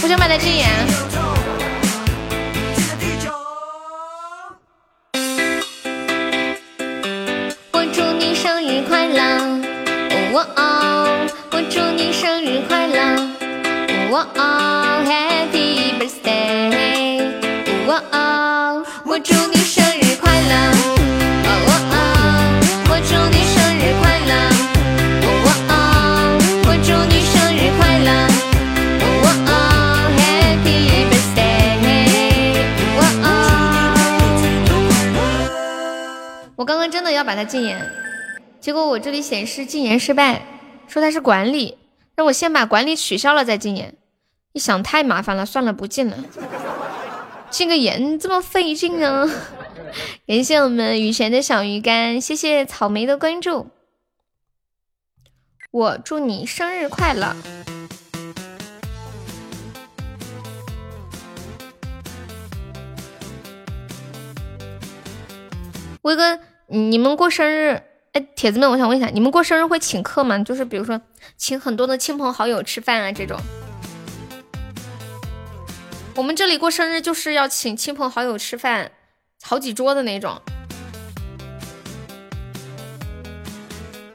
[0.00, 0.70] 我想买的禁言。
[7.72, 9.60] 我祝你生日快乐，
[10.32, 11.26] 哇哦！
[11.50, 13.00] 我祝你生日快乐，
[14.12, 14.40] 哇哦
[15.04, 15.61] ！Happy
[36.54, 37.90] 我刚刚真的要把它禁言，
[38.60, 40.42] 结果我这里显示禁言失败，
[40.86, 41.76] 说它是管理，
[42.14, 43.94] 让我先把管理取消了再禁言。
[44.52, 46.18] 一想太麻烦了，算了，不禁了。
[47.50, 49.28] 禁个言这么费劲啊！
[50.26, 53.68] 感谢我们雨贤的小鱼干，谢谢草莓的关注。
[55.70, 57.34] 我祝你生日快乐！
[66.02, 67.82] 威哥，你们过生日？
[68.12, 70.38] 哎，铁子们，我想问一下，你们过生日会请客吗？
[70.40, 71.00] 就是比如说，
[71.36, 73.38] 请很多的亲朋好友吃饭啊这种。
[76.14, 78.92] 我们这里过生日就是要请亲朋好友吃饭，
[79.42, 80.40] 好几桌的那种。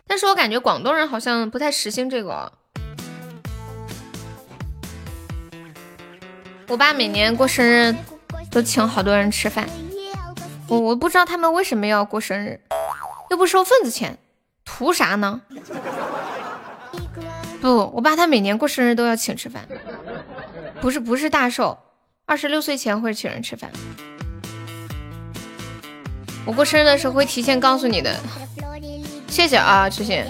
[0.07, 2.51] 但是我感觉广东人好像不太实行这个。
[6.67, 7.95] 我爸每年过生日
[8.51, 9.69] 都请好多人吃饭，
[10.67, 12.59] 我我不知道他们为什么要过生日，
[13.29, 14.17] 又不收份子钱，
[14.65, 15.41] 图啥呢？
[17.61, 19.65] 不，我爸他每年过生日都要请吃饭，
[20.81, 21.77] 不是不是大寿，
[22.25, 23.71] 二十六岁前会请人吃饭。
[26.47, 28.17] 我过生日的时候会提前告诉你的，
[29.27, 30.23] 谢谢啊，痴心。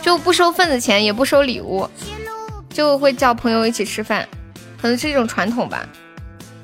[0.00, 1.88] 就不收份子钱，也不收礼物，
[2.70, 4.28] 就会叫朋友一起吃饭，
[4.80, 5.84] 可能是一种传统吧。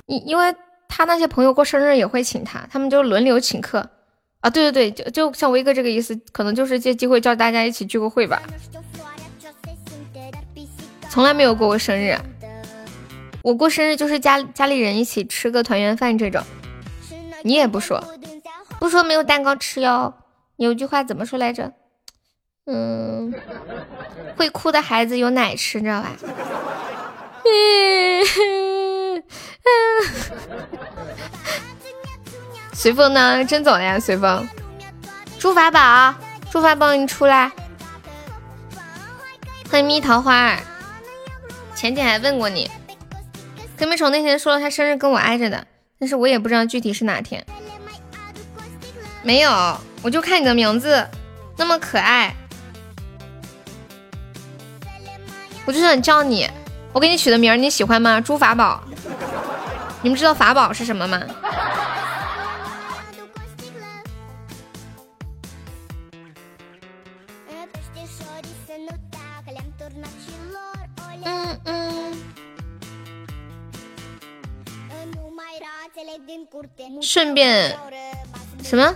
[0.06, 0.54] 因因为
[0.88, 3.90] 他那些朋友过生日也会请他，他们就轮流请客
[4.40, 4.48] 啊。
[4.48, 8.40] 对对对，就就像威哥这个意思，可能就是借机会叫大家一起聚个会吧。
[11.10, 12.16] 从来没有过过生日，
[13.42, 16.42] 我过生日就是家家里人一起吃个团圆饭这种。
[17.42, 18.02] 你也不说，
[18.80, 20.12] 不说没有蛋糕吃哟。
[20.56, 21.72] 有句话怎么说来着？
[22.66, 23.32] 嗯，
[24.36, 26.10] 会哭的孩子有奶吃，知道吧？
[32.74, 33.44] 随风呢？
[33.44, 33.98] 真走了呀？
[33.98, 34.46] 随风，
[35.38, 36.14] 朱法宝，
[36.50, 37.50] 朱法宝，你出来！
[39.70, 40.58] 欢迎蜜桃花儿，
[41.74, 42.70] 前天还问过你，
[43.78, 45.64] 黑莓虫那天说了他生日跟我挨着的，
[46.00, 47.46] 但是我也不知道具体是哪天。
[49.22, 51.06] 没有，我就看你的名字
[51.56, 52.34] 那么可爱。
[55.64, 56.50] 我就想叫你，
[56.92, 58.20] 我给你取的名儿你喜欢吗？
[58.20, 58.82] 朱法宝，
[60.02, 61.22] 你们知道法宝是什么吗？
[77.00, 77.76] 顺便
[78.62, 78.94] 什么？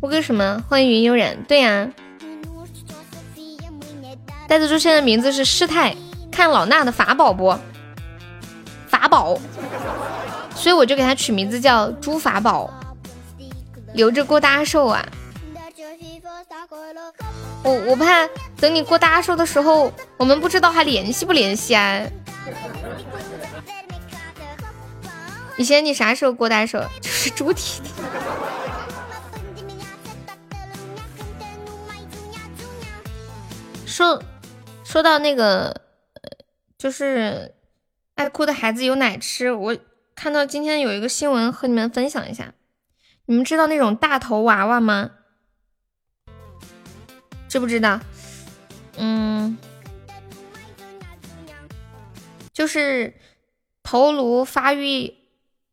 [0.00, 0.62] 我给什么？
[0.68, 1.42] 欢迎云悠然。
[1.44, 1.88] 对呀。
[4.48, 5.94] 呆子猪现在名字是师太，
[6.30, 7.56] 看老衲的法宝不？
[8.88, 9.38] 法宝，
[10.56, 12.68] 所以我就给他取名字叫猪法宝，
[13.94, 15.06] 留着过大寿啊。
[17.62, 22.02] 我我怕等你过大寿的时候，我们不知道还联系不联系啊。
[25.60, 26.82] 以前你啥时候过大寿？
[27.02, 27.82] 就是猪蹄。
[33.84, 34.22] 说。
[34.82, 35.82] 说到那个，
[36.78, 37.54] 就是
[38.14, 39.52] 爱哭的孩子有奶吃。
[39.52, 39.76] 我
[40.14, 42.54] 看到今天有一个新闻和你们分享一下。
[43.26, 45.10] 你们知道那种大头娃娃吗？
[47.50, 48.00] 知不知道？
[48.96, 49.58] 嗯，
[52.50, 53.14] 就是
[53.82, 55.19] 头颅发育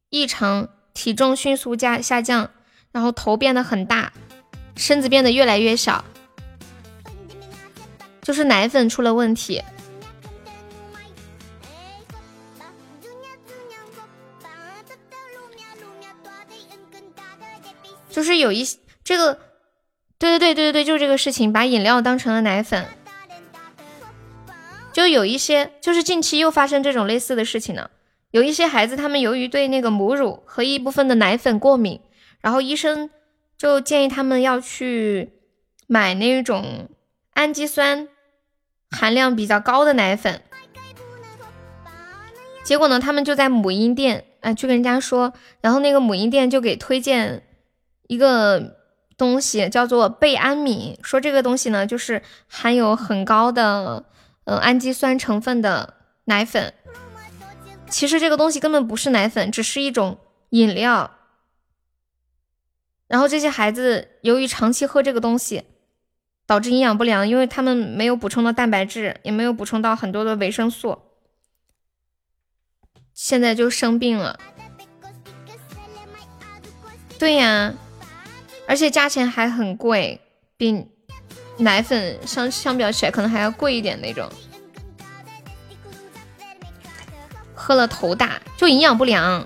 [0.10, 2.50] 异常，体重迅速加下降，
[2.92, 4.14] 然后头变得很大，
[4.76, 6.06] 身子变得越来越小，
[8.22, 9.62] 就是奶粉出了问题。
[18.10, 18.66] 就是有一
[19.04, 19.34] 这个，
[20.18, 22.88] 对对对对对，就是这个事情，把饮料当成了奶粉，
[24.92, 27.90] 就有一些，就是近期又发生这种类似的事情呢。
[28.38, 32.00] 有一些孩子，他们由于对那个母乳和一部分的奶粉过敏，
[32.40, 33.10] 然后医生
[33.58, 35.32] 就建议他们要去
[35.88, 36.88] 买那种
[37.34, 38.08] 氨基酸
[38.92, 40.40] 含量比较高的奶粉。
[42.64, 47.42] 结果呢，他们就在母婴店，哎，去跟人家说，然后那个母婴店就给推荐。
[48.08, 48.78] 一个
[49.18, 54.06] 东西叫做贝安敏，说这个东西呢，就是含有很高的
[54.46, 56.74] 呃氨基酸成分的奶粉。
[57.90, 60.20] 其实这个东西根本不是奶粉，只是一种
[60.50, 61.12] 饮料。
[63.08, 65.64] 然后这些孩子由于长期喝这个东西，
[66.46, 71.00] 导致营养不良，因为他们没有补充到蛋白质，也没有补充到很多的维生素，
[73.14, 74.40] 现在就生病了。
[77.18, 77.74] 对呀。
[78.70, 80.20] 而且价钱还很贵，
[80.58, 80.86] 比
[81.60, 84.30] 奶粉相相比较起来，可能还要贵一点那种。
[87.68, 89.46] 喝了头大，就营养不良，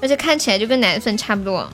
[0.00, 1.70] 而且看起来就跟奶粉差不多。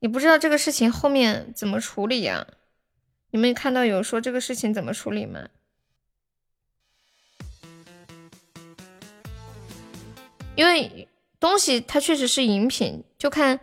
[0.00, 2.46] 你不知道这个事情后面怎么处理呀？
[3.30, 5.48] 你们看到有说这个事情怎么处理吗？
[10.56, 11.08] 因为。
[11.40, 13.60] 东西它确实是饮品，就看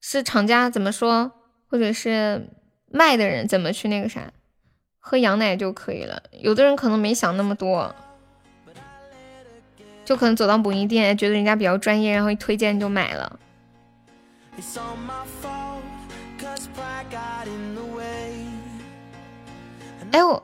[0.00, 1.30] 是厂家怎么说，
[1.68, 2.50] 或者是
[2.90, 4.32] 卖的人怎么去那个啥，
[4.98, 6.22] 喝羊奶就可以了。
[6.32, 7.94] 有的人可能没想那么多，
[10.04, 13.38] 就可能走到母婴店，觉得人家比较专业，然后一推荐就买了。
[20.10, 20.42] 哎我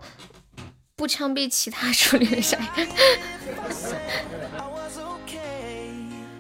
[0.95, 2.59] 不枪毙其他 处理的啥？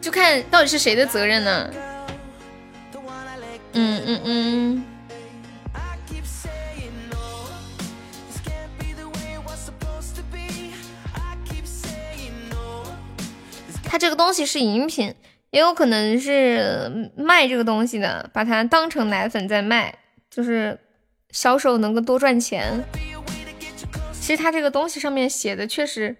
[0.01, 1.71] 就看到底是谁的责任呢？
[3.73, 4.85] 嗯嗯嗯。
[13.95, 15.15] 他这个东西是饮品，
[15.51, 19.97] 也有可能是卖这个东西的，把它当成奶粉在卖，
[20.29, 20.77] 就是
[21.31, 22.85] 销售能够多赚钱。
[24.13, 26.17] 其实他这个东西上面写的确实，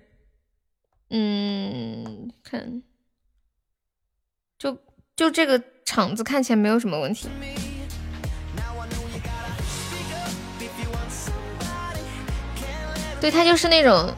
[1.11, 2.81] 嗯，看。
[4.57, 4.79] 就
[5.17, 7.29] 就这个厂子看起来没有什么问题，
[13.21, 14.15] 对，它就是那种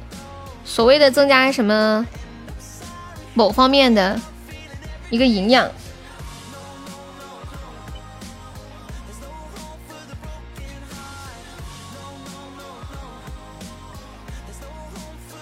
[0.63, 2.07] 所谓的增加什么
[3.37, 4.21] 某方面的
[5.11, 5.71] 一个营养。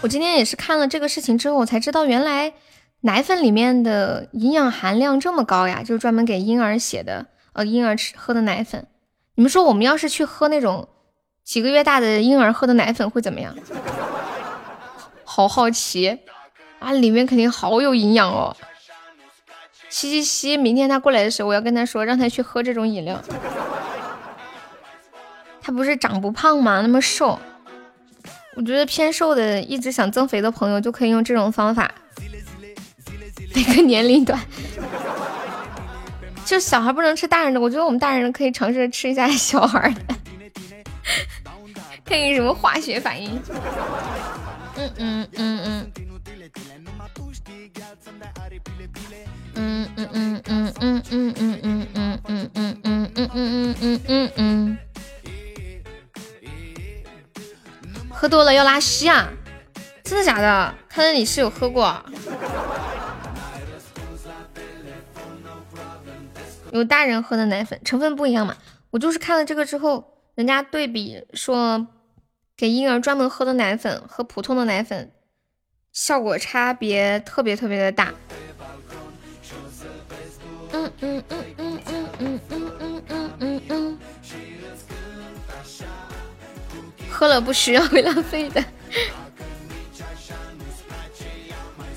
[0.02, 2.52] 我今天也是看了这个事情之后，我才知道原来。
[3.06, 8.86] 奶粉里面的营养含量这么高呀，就是专门给婴儿写的，呃，婴儿吃喝的奶粉。
[9.34, 10.88] 你们说我们要是去喝那种
[11.44, 13.54] 几个月大的婴儿喝的奶粉会怎么样？
[15.22, 16.18] 好好奇
[16.84, 18.54] 啊，里面肯定好有营养哦。
[19.88, 23.20] 嘻嘻嘻，明天他过来的时候，我要跟他说，让他去喝这种饮料。
[25.62, 26.82] 他不是长不胖吗？
[26.82, 27.38] 那么瘦，
[28.56, 31.90] 我觉得偏瘦的，一直想增肥的朋友就可以用这种方法。
[33.54, 34.38] 哪个年龄段？
[36.44, 40.14] 就小孩不能吃大人的，我觉得我们大人可以尝试吃一下小孩的，
[42.04, 43.40] 看有什么化学反应。
[44.76, 45.28] 嗯嗯。
[45.36, 46.03] 嗯嗯
[49.56, 54.78] 嗯嗯嗯嗯嗯嗯嗯嗯嗯嗯嗯嗯嗯嗯嗯。
[58.10, 59.28] 喝多了要拉稀啊？
[60.02, 60.74] 真的假的？
[60.88, 62.04] 看来你是有喝过。
[66.72, 68.56] 有大人喝的奶粉成分不一样嘛？
[68.90, 71.86] 我就是看了这个之后，人家对比说，
[72.56, 75.12] 给婴儿专门喝的奶粉和普通的奶粉
[75.94, 78.12] 效果差别特别特别的大，
[80.72, 83.98] 嗯嗯嗯嗯嗯嗯嗯嗯嗯嗯。
[87.08, 88.62] 喝了不需要会浪费的。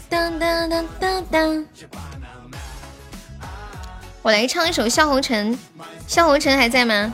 [0.07, 1.65] 当当当当当。
[4.21, 5.55] 我来唱一首《笑红尘》，
[6.05, 7.11] 笑红尘还在吗？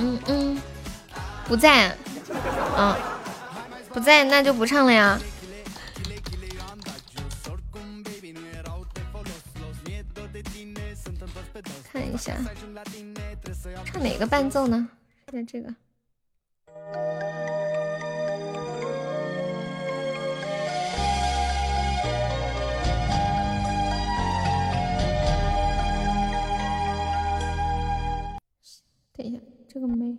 [0.00, 0.62] 嗯嗯
[1.46, 1.96] 不在。
[2.76, 2.96] 嗯
[3.92, 5.20] 不在那就不唱了呀。
[11.92, 12.32] 看一下
[13.84, 14.88] 唱哪个伴奏呢？
[15.26, 15.74] 看这个。
[29.72, 30.16] 这个没。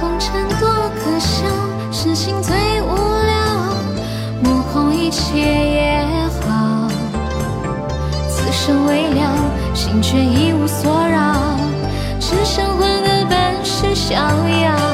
[0.00, 1.46] 红尘多可笑，
[1.92, 3.72] 痴心最无聊，
[4.42, 6.04] 目空一切也
[6.40, 6.88] 好，
[8.28, 11.56] 此生未了，心却一无所扰，
[12.18, 14.89] 只剩魂儿半世逍遥。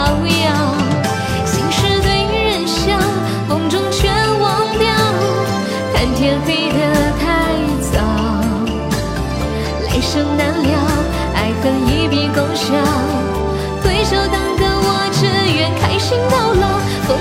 [0.00, 0.74] 遥遥
[1.44, 2.98] 心事对人笑
[3.46, 4.88] 梦中全忘掉。
[5.92, 6.78] 叹天黑得
[7.20, 7.52] 太
[7.92, 8.00] 早。
[9.86, 10.72] 来生难料
[11.34, 12.72] 爱恨一笔勾销
[13.82, 16.80] 对酒当歌我只愿开心到老。
[17.06, 17.18] 风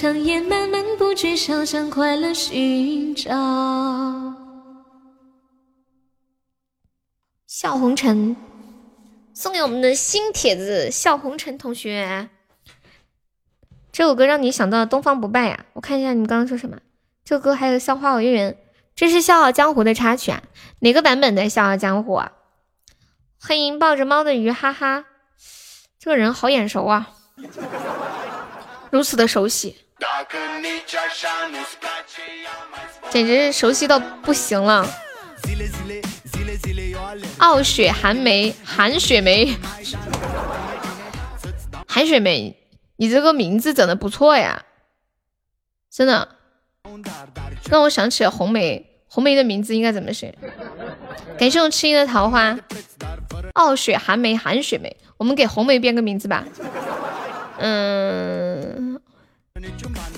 [0.00, 3.30] 长夜漫漫，不觉想象，快乐寻找。
[7.46, 8.34] 笑红尘
[9.34, 12.30] 送给我们的新帖子，笑红尘同学。
[13.92, 16.78] 这首歌让你想到东方不败呀，我看一下你刚刚说什么，
[17.22, 18.52] 这歌还有《笑花我一人》，
[18.94, 20.42] 这是《笑傲江湖》的插曲啊。
[20.78, 22.32] 哪个版本的《笑傲江湖》啊？
[23.38, 25.04] 欢迎抱着猫的鱼，哈哈，
[25.98, 27.10] 这个人好眼熟啊，
[28.88, 29.76] 如此的熟悉。
[33.10, 34.88] 简直熟悉到不行了。
[37.38, 39.56] 傲雪寒梅，韩雪梅，
[41.86, 42.56] 韩雪梅，
[42.96, 44.64] 你这个名字整的不错呀，
[45.90, 46.28] 真的，
[47.68, 48.86] 让我想起了红梅。
[49.12, 50.32] 红梅的名字应该怎么写？
[51.36, 52.56] 感谢我痴音的桃花，
[53.54, 56.44] 傲雪寒梅，韩雪梅，我们给红梅编个名字吧。
[57.58, 58.89] 嗯，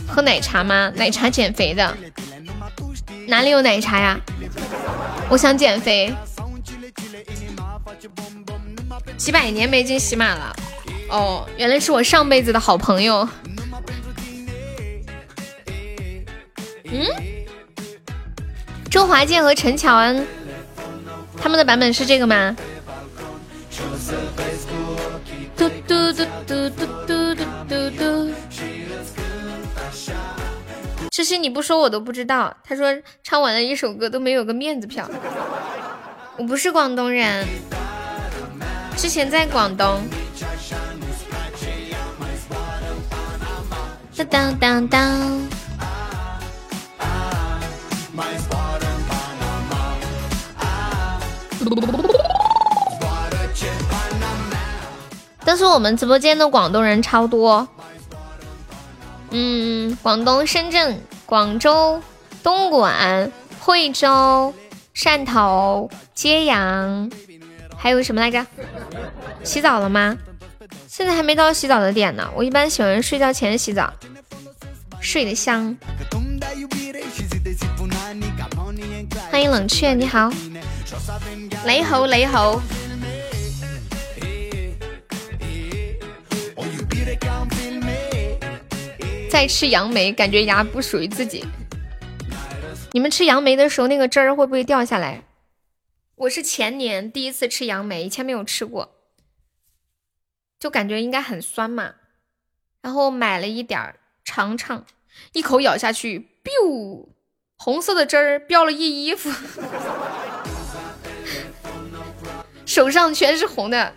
[0.07, 0.93] 喝奶茶吗？
[0.97, 1.97] 奶茶减肥的，
[3.27, 4.21] 哪里有奶茶呀？
[5.29, 6.15] 我想减肥。
[9.17, 10.55] 几百年没进喜马了，
[11.09, 13.29] 哦，原来是我上辈子的好朋友。
[16.85, 17.07] 嗯，
[18.91, 20.27] 周华健和陈乔恩
[21.41, 22.55] 他们的版本是这个吗？
[25.57, 28.33] 嘟嘟嘟嘟嘟嘟嘟嘟嘟。
[31.13, 32.57] 这些你不说我都不知道。
[32.65, 32.87] 他说
[33.23, 35.07] 唱完了一首歌都没有个面子票。
[36.39, 37.47] 我不是广东人。
[38.97, 40.01] 之前在广东。
[44.17, 45.43] 当当当当。
[55.45, 57.69] 但是我们直播间的广东人超多。
[59.33, 62.01] 嗯，广东深圳、广州、
[62.43, 64.55] 东莞、惠州、
[64.95, 67.11] 汕头、揭阳。
[67.77, 68.47] 还有什么来着？
[69.43, 70.17] 洗澡了吗？
[70.87, 72.31] 现在还没到洗澡的点呢。
[72.37, 73.93] 我一般喜欢睡觉前洗澡，
[75.01, 75.77] 睡得香。
[79.31, 80.31] 欢迎冷却，你好。
[81.65, 82.61] 雷猴，雷猴。
[89.33, 91.43] 再吃杨梅，感觉牙不属于自己。
[92.91, 95.23] 你们吃杨梅的时候，那个汁儿会不会掉下来？
[96.17, 98.91] 我是前年第一次吃杨梅，以前没有吃过，
[100.61, 101.95] 就感觉应该很酸嘛。
[102.83, 104.85] 然后买了一点儿尝尝，
[105.33, 107.09] 一口咬下去，biu，
[107.57, 109.31] 红色的汁儿飙了一衣服，
[112.67, 113.95] 手上全是红的，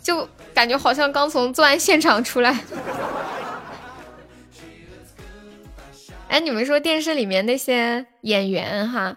[0.00, 2.56] 就感觉好像刚从作案现场出来。
[6.28, 9.16] 哎，你们说电视里面那些演员哈？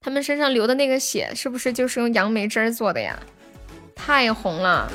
[0.00, 3.18] 他们身上流的那个血是不是就是用杨梅汁儿做的呀？
[3.94, 4.90] 太红了，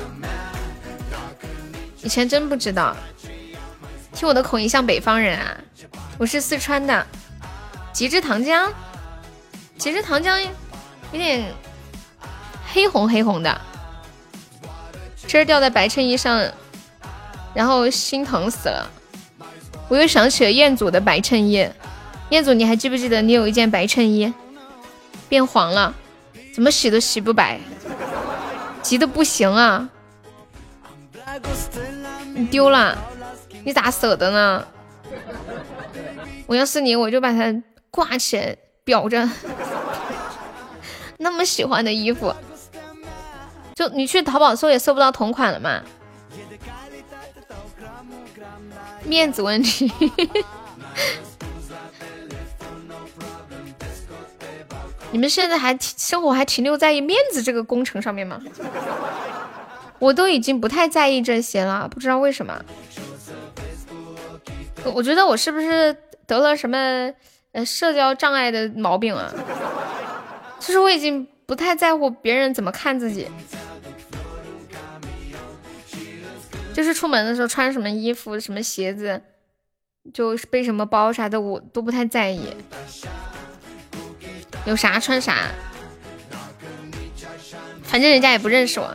[2.03, 2.95] 以前真不知道。
[4.13, 5.57] 听我的口音像北方人啊？
[6.17, 7.05] 我是四川的。
[7.91, 8.71] 极致糖浆，
[9.77, 10.41] 极致糖浆
[11.11, 11.53] 有点
[12.73, 13.61] 黑红黑红的，
[15.27, 16.45] 汁儿掉在白衬衣上，
[17.53, 18.89] 然后心疼死了。
[19.87, 21.69] 我又想起了彦祖的白衬衣，
[22.29, 24.33] 彦祖你还记不记得你有一件白衬衣？
[25.29, 25.93] 变黄了，
[26.53, 27.59] 怎么洗都洗不白，
[28.81, 29.89] 急的不行啊！
[32.33, 32.97] 你丢了，
[33.63, 34.65] 你咋舍得呢？
[36.47, 38.55] 我要是你，我就把它挂起来
[38.85, 39.29] 裱着。
[41.17, 42.33] 那么喜欢的衣服，
[43.75, 45.81] 就你去淘宝搜也搜不到同款了嘛？
[49.15, 49.89] 面子问题。
[55.09, 58.41] 你们现在还生活还停留在面子这个工程上面吗？
[59.99, 62.61] 我都已经不太在意这些了，不知道为什么。
[64.93, 65.95] 我觉得我是不是
[66.27, 66.77] 得了什么
[67.53, 69.33] 呃社交障碍的毛病啊？
[70.59, 73.29] 就是我已经不太在乎别人怎么看自己，
[76.75, 79.21] 就是出门的时候穿什么衣服、什么鞋子，
[80.13, 82.53] 就是背什么包啥的，我都不太在意。
[84.65, 85.37] 有啥穿啥，
[87.81, 88.93] 反正人家也不认识我。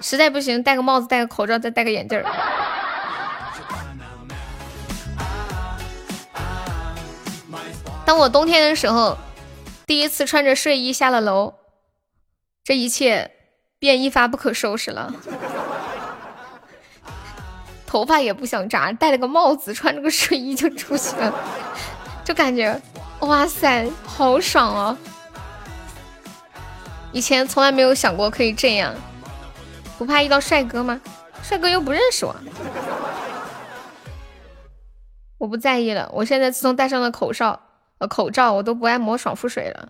[0.00, 2.24] 实在不行，戴个帽子，戴个口罩，再戴个眼镜儿。
[8.06, 9.18] 当我冬天的时候，
[9.84, 11.54] 第一次穿着睡衣下了楼，
[12.62, 13.32] 这一切
[13.80, 15.12] 便一发不可收拾了。
[17.90, 21.34] 头发也不想扎，戴了个帽子，穿着个睡衣就出去了，
[22.22, 22.80] 就感觉。
[23.18, 24.96] 哇塞，好爽哦！
[27.10, 28.94] 以前从来没有想过可以这样，
[29.98, 31.00] 不怕遇到帅哥吗？
[31.42, 32.36] 帅哥又不认识我。
[35.38, 36.08] 我不在意了。
[36.14, 37.60] 我现在自从戴上了口罩，
[37.98, 39.88] 呃，口罩我都不爱抹爽肤水了，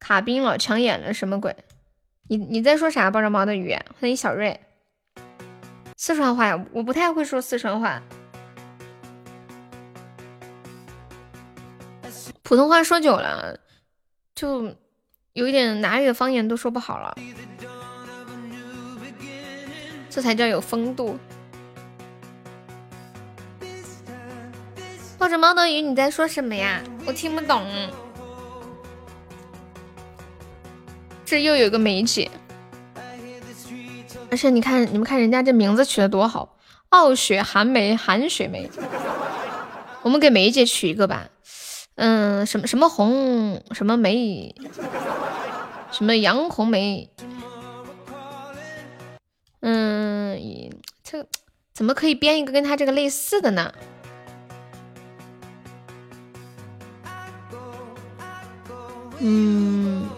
[0.00, 1.54] 卡冰了，抢眼了，什么鬼？
[2.26, 3.10] 你你在说啥？
[3.10, 4.58] 抱着猫的鱼，欢迎小瑞。
[6.06, 8.02] 四川话呀，我不太会说四川话，
[12.42, 13.58] 普通话说久了，
[14.34, 14.76] 就
[15.32, 17.16] 有一点哪里的方言都说不好了。
[20.10, 21.18] 这才叫有风度。
[25.16, 26.82] 抱着猫的鱼，你在说什么呀？
[27.06, 27.64] 我听不懂。
[31.24, 32.30] 这又有个美姐，
[34.34, 36.56] 而且你看，你们看人家这名字取的多好，
[36.88, 38.68] 傲雪寒梅、寒雪梅。
[40.02, 41.28] 我们给梅姐取一个吧，
[41.94, 44.52] 嗯，什么什么红，什么梅，
[45.92, 47.08] 什么杨红梅。
[49.60, 50.36] 嗯，
[51.04, 51.24] 这
[51.72, 53.72] 怎么可以编一个跟他这个类似的呢？
[59.20, 60.08] 嗯，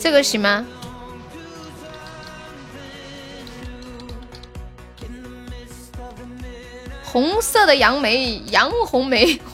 [0.00, 0.66] 这个行吗？
[7.04, 9.38] 红色的杨梅，杨红梅。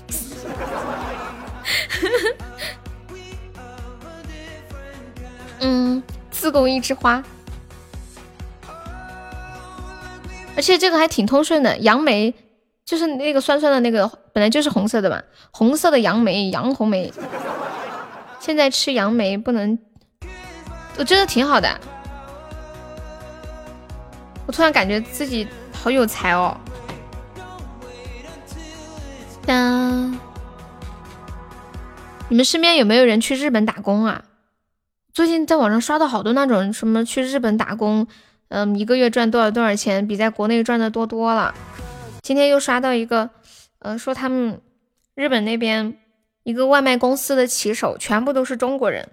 [5.58, 7.24] 嗯，自贡一枝花，
[10.54, 11.76] 而且这个还挺通顺的。
[11.78, 12.32] 杨梅
[12.84, 15.20] 就是那个酸酸的那个，本来就是红色的嘛，
[15.50, 17.12] 红色的杨梅，杨红梅。
[18.38, 19.76] 现在吃杨梅不能，
[20.98, 21.68] 我觉得挺好的。
[24.46, 26.56] 我突然感觉自己好有才哦。
[29.44, 30.18] 当。
[32.28, 34.24] 你们身边有没有人去日本打工啊？
[35.12, 38.08] 最近在网上刷到好多那种什么去日本打工，
[38.48, 41.54] 嗯，一个月赚多少多少钱，比在国内赚的多多了。
[42.22, 43.30] 今天又刷到一个，
[43.78, 44.60] 呃，说他们
[45.14, 45.96] 日本那边
[46.42, 49.08] 一个外卖公司的骑手全部都是中国人，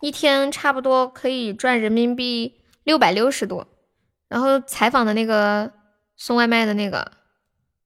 [0.00, 3.66] 一天差不多可以赚人民币六百六十多。
[4.28, 5.72] 然后采访的那个
[6.16, 7.12] 送外卖的那个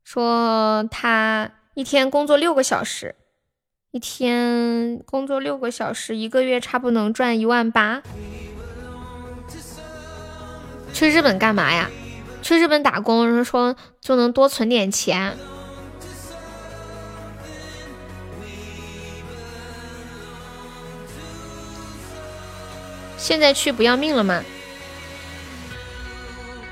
[0.03, 3.15] 说他一天工作六个小时。
[3.93, 8.03] 一天工作六个小时，一个月差不多能赚一万八。
[10.95, 11.91] 去日本干嘛呀？
[12.41, 15.37] 去日本打工，然后说就能多存点钱。
[23.23, 24.43] 现在去不要命了吗？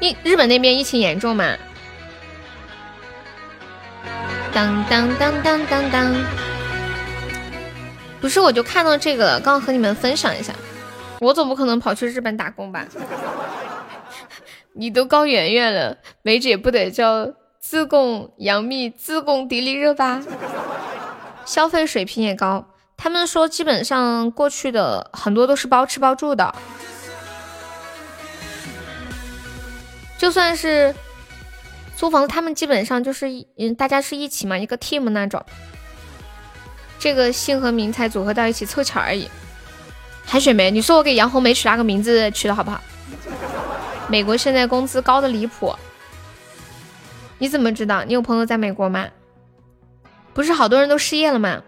[0.00, 1.56] 疫日本那边疫情严重吗？
[4.52, 6.12] 当当当当当当。
[8.20, 10.52] 不是，我就看到这个了，刚和你们分享一下。
[11.20, 12.84] 我总不可能跑去日本打工吧？
[14.74, 20.20] 你都高圆圆了，梅姐不得叫自贡杨幂、自贡迪丽热巴？
[21.44, 22.66] 消费水平也高。
[23.02, 26.54] 他们说，基本上过去的很多都是包吃包住的，
[30.18, 30.94] 就算是
[31.96, 33.26] 租房子，他们基本上就是
[33.56, 35.42] 嗯，大家是一起嘛，一个 team 那种。
[36.98, 39.30] 这个姓和名才组合到一起凑巧而已。
[40.26, 42.78] 韩雪梅，你说我给杨红梅取哪个名字取的好不好？
[44.08, 45.74] 美国现在工资高的离谱，
[47.38, 48.04] 你怎么知道？
[48.04, 49.08] 你有朋友在美国吗？
[50.34, 51.62] 不是好多人都失业了吗？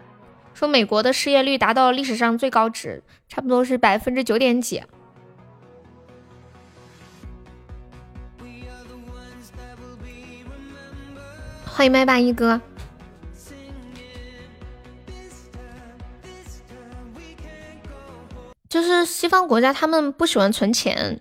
[0.63, 4.81] 说美国的失业率达到历史上最高值，差不多是百分之九点几。
[11.65, 12.61] 欢迎麦霸一哥。
[18.69, 21.19] 就是西方国家，他们不喜欢存钱，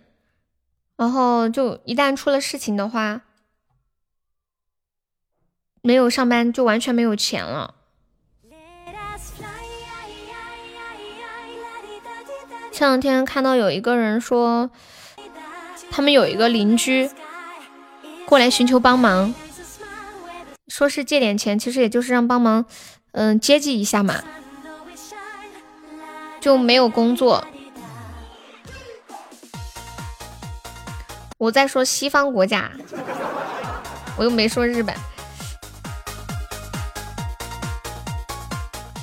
[0.96, 3.22] 然后就一旦出了事情的话，
[5.80, 7.81] 没有上班就完全没有钱了。
[12.72, 14.70] 前两天看到有一个人说，
[15.90, 17.10] 他们有一个邻居
[18.26, 19.32] 过来寻求帮忙，
[20.68, 22.64] 说是借点钱，其实也就是让帮忙，
[23.12, 24.22] 嗯，接济一下嘛。
[26.40, 27.44] 就没有工作。
[31.38, 32.72] 我在说西方国家，
[34.16, 34.96] 我又没说日本。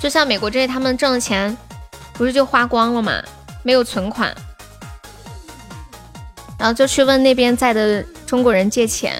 [0.01, 1.55] 就像美国这些，他们挣的钱
[2.13, 3.21] 不是就花光了吗？
[3.63, 4.35] 没有存款，
[6.57, 9.15] 然后就去问那边在的中国人借钱。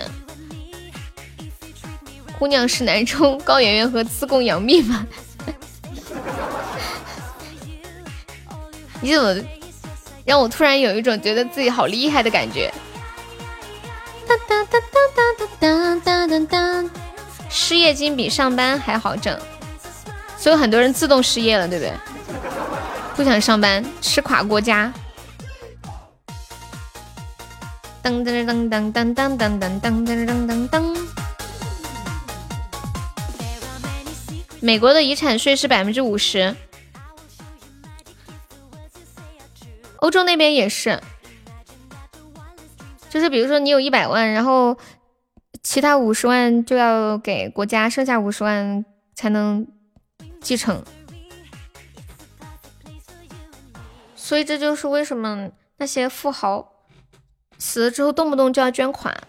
[2.37, 5.05] 姑娘是南充高圆圆和自贡杨幂吗？
[9.01, 9.35] 你怎么
[10.25, 12.73] 让我突然有一种觉得自己好厉害的感觉。
[14.27, 14.87] 哒哒哒哒
[15.59, 16.39] 哒哒哒哒
[16.83, 16.89] 哒，
[17.49, 19.37] 失业金比上班还好挣，
[20.37, 21.93] 所以很多人自动失业了，对不对？
[23.19, 24.93] 不想上班，吃垮国家。
[28.01, 30.97] 噔噔噔噔噔噔噔噔噔噔噔噔噔。
[34.61, 36.55] 美国的遗产税是百分之五十，
[39.97, 41.01] 欧洲那边也是，
[43.09, 44.77] 就是比如说你有一百万，然后
[45.61, 49.67] 其他五十万就要给国家，剩下五十万才能
[50.39, 50.81] 继承。
[54.29, 56.85] 所以这就是为什么那些富豪
[57.57, 59.23] 死了之后动不动就要捐款。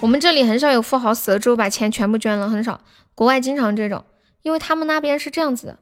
[0.00, 2.80] 我们这里很少有富豪死了之后把钱全部捐了，很少。
[3.14, 4.02] 国外经常这种，
[4.40, 5.78] 因为他们那边是这样子的，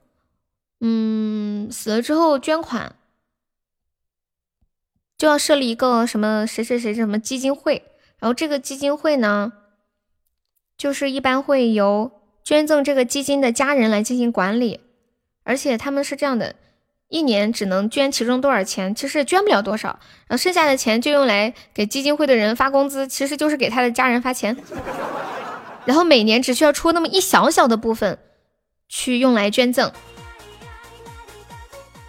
[0.80, 2.96] 嗯，死了之后捐款
[5.16, 7.84] 就要设立一个什么谁谁谁什么基金会，
[8.18, 9.52] 然后这个基金会呢，
[10.76, 12.10] 就是一般会由
[12.42, 14.80] 捐赠这个基金的家人来进行管理，
[15.44, 16.56] 而且他们是这样的。
[17.08, 18.94] 一年只能捐其中多少钱？
[18.94, 19.88] 其实捐不了多少，
[20.26, 24.56] 然后剩下的钱就用来给基金会的人发工资，其实就是给他的家人发钱。
[25.84, 28.18] 然后每年只需要出那么一小小的部分
[28.88, 29.92] 去用来捐赠，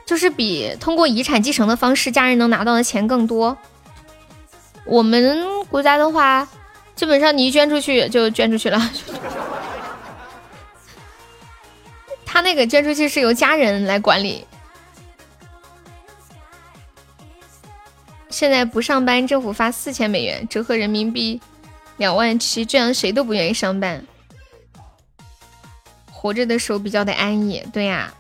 [0.06, 3.58] 就是比通过遗产继承的方式，家人能拿到的钱更多。
[4.86, 6.48] 我们国家的话，
[6.96, 8.92] 基本上你一捐出去就捐出去了。
[12.26, 14.46] 他那个捐出去是由家人来管理。
[18.36, 21.40] 现在不上班，政府发四千美元，折合人民币
[21.96, 24.06] 两万七，这样谁都不愿意上班。
[26.12, 28.14] 活着的时候比较的安逸，对呀。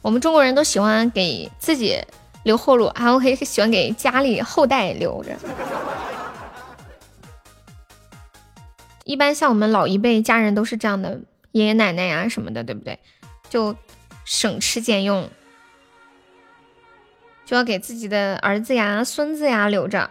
[0.00, 2.02] 我们中国人都喜欢给自己
[2.42, 5.36] 留后路，还有可以喜欢给家里后代留着。
[9.04, 11.20] 一般像我们老一辈家人都是这样的，
[11.52, 12.98] 爷爷奶奶呀什么的，对不对？
[13.50, 13.76] 就
[14.24, 15.28] 省吃俭用。
[17.48, 20.10] 就要给自己的儿子呀、孙子呀留着。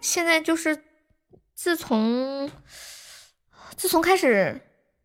[0.00, 0.82] 现在就是
[1.52, 2.50] 自从
[3.76, 4.58] 自从开始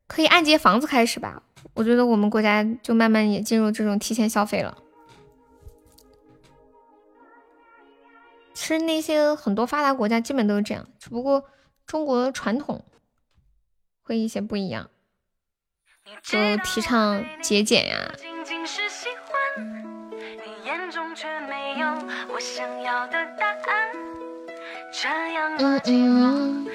[0.07, 4.77] 可以按揭房子开始吧，我觉得我们国家就慢慢也进入这种提前消费了。
[8.53, 11.43] 其实那些很多发达国家基本都是这样，只不过
[11.85, 12.85] 中国传统
[14.01, 14.89] 会一些不一样。
[16.23, 17.95] 就提倡节俭呀。
[25.59, 26.67] 嗯嗯。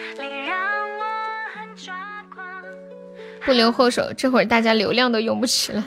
[3.44, 5.84] 不留后手，这会儿大家流量都用不起了。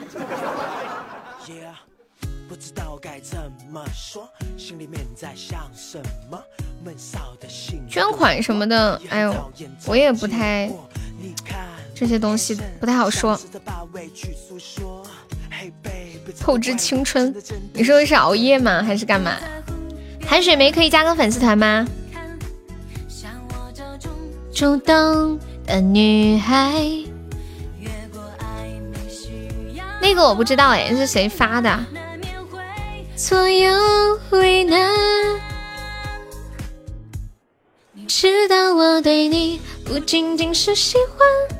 [7.88, 9.52] 捐款什么的，哎呦，
[9.86, 10.70] 我也不太。
[12.00, 13.38] 这些东西不太好说。
[16.40, 17.34] 透支青春，
[17.74, 18.82] 你说的是熬夜吗？
[18.82, 19.36] 还是干嘛？
[20.26, 21.86] 韩雪梅可以加个粉丝团吗？
[24.50, 26.72] 主动的女孩，
[30.00, 31.84] 那个我不知道哎，是谁发的？
[33.14, 33.70] 左右
[34.30, 34.90] 为难，
[38.08, 41.59] 知道我对你不仅仅是喜欢。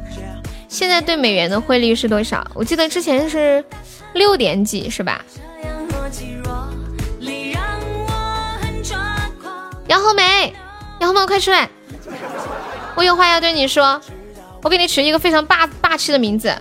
[0.70, 2.48] 现在对美元的汇率是多少？
[2.54, 3.62] 我记得之前是
[4.14, 5.22] 六点几，是吧？
[9.88, 10.54] 杨红梅，
[11.00, 11.68] 杨红梅，快出来！
[12.94, 14.00] 我有话要对你说。
[14.62, 16.54] 我给你取一个非常霸霸气的名字。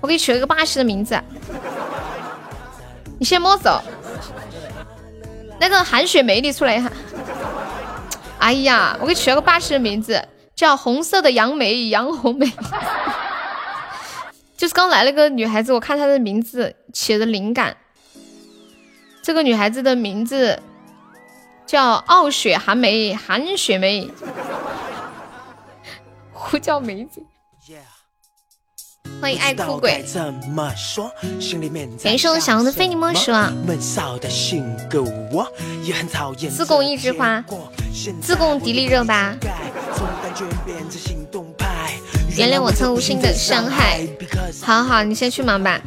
[0.00, 1.16] 我给你取了一个霸气的名字。
[3.18, 3.80] 你先摸走。
[5.60, 6.90] 那个韩雪梅，你出来一下。
[8.38, 12.50] 哎呀，我给取了个霸气的名字，叫红色的杨梅杨红梅。
[14.56, 17.76] 就是刚来了个女孩子，我看她的名字起的灵感。
[19.22, 20.62] 这个女孩子的名字
[21.66, 24.08] 叫傲雪寒梅寒雪梅，
[26.32, 27.22] 呼叫梅子。
[29.20, 30.04] 欢迎爱哭鬼，
[32.02, 33.32] 感谢我小红的非你莫属。
[36.50, 37.44] 自贡一枝花，
[38.20, 39.34] 自贡迪丽热巴。
[42.36, 44.06] 原谅我曾无心的伤害。
[44.62, 45.80] 好好，你先去忙吧。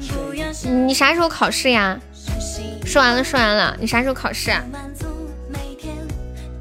[0.64, 2.00] 你啥时候考试呀？
[2.86, 3.78] 说完了，说完了。
[3.80, 4.52] 你啥时候考试？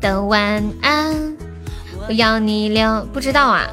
[0.00, 1.36] 的晚安，
[2.06, 3.66] 我要你留，不知道啊。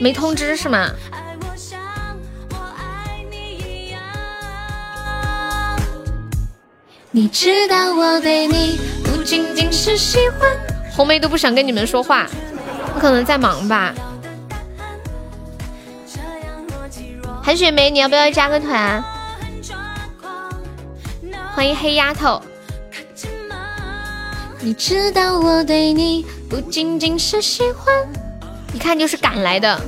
[0.00, 0.90] 没通知是吗？
[7.14, 10.50] 你知道我对你不仅仅是喜欢。
[10.90, 12.26] 红梅都不想跟你们说话，
[12.94, 13.92] 我可能在忙吧。
[17.42, 19.04] 韩雪梅，你要不要加个团？
[21.54, 22.40] 欢迎黑丫头。
[24.60, 27.94] 你知道我对你不仅仅是喜欢，
[28.72, 29.78] 一看就是赶来的，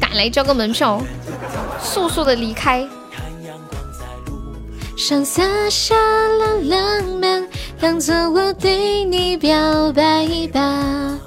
[0.00, 1.02] 赶来交个门票，
[1.82, 2.86] 速速的离开。
[5.00, 7.48] 上洒下了浪漫，
[7.80, 11.18] 当做我对你表白吧。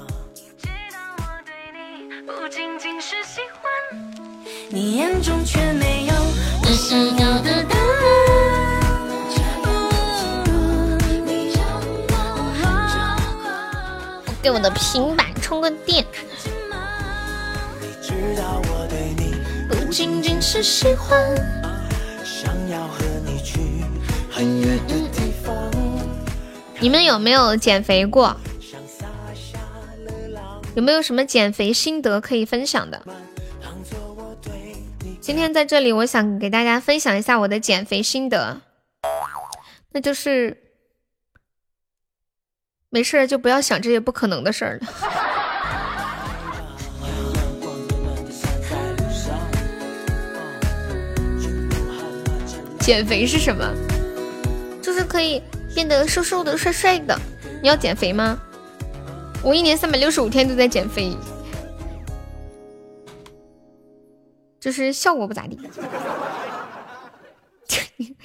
[4.69, 6.13] 你眼中却没有
[6.61, 7.83] 我想要的答案。
[14.43, 16.05] 给我的平板充个电。
[19.67, 21.72] 不仅仅是喜欢。
[22.43, 23.05] 想要和
[26.81, 28.35] 你们有没有减肥过？
[30.75, 33.01] 有没有什么减肥心得可以分享的？
[35.21, 38.59] 今天在这里，我想给大家分享一下我的减肥心得，
[39.93, 40.57] 那就是
[42.89, 44.87] 没事就不要想这些不可能的事儿了。
[52.83, 53.63] 减肥是什么？
[54.81, 55.41] 就是可以
[55.73, 57.17] 变得瘦瘦的、帅帅的。
[57.61, 58.37] 你要减肥吗？
[59.41, 61.15] 我一年三百六十五天都在减肥，
[64.59, 65.57] 就是效果不咋地。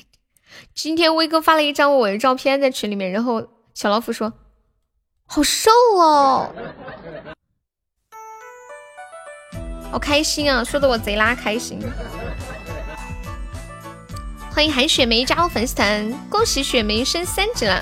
[0.75, 4.33] 今天威哥发了一张我的照片在群里面，然后小老虎说
[5.25, 6.53] ：“好瘦哦，
[9.93, 11.81] 好开心啊！”说的我贼拉开心。
[14.59, 17.81] 欢迎韩雪梅加入粉丝团，恭喜雪梅升三级了！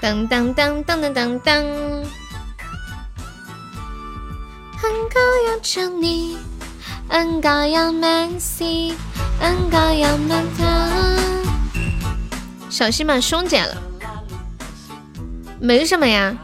[0.00, 1.62] 当当当当当当当，
[4.78, 6.38] 很高要叫你，
[7.06, 8.96] 很高要满心，
[9.38, 10.90] 很高要满堂。
[12.70, 13.76] 小心把胸剪了，
[15.60, 16.34] 没什么呀，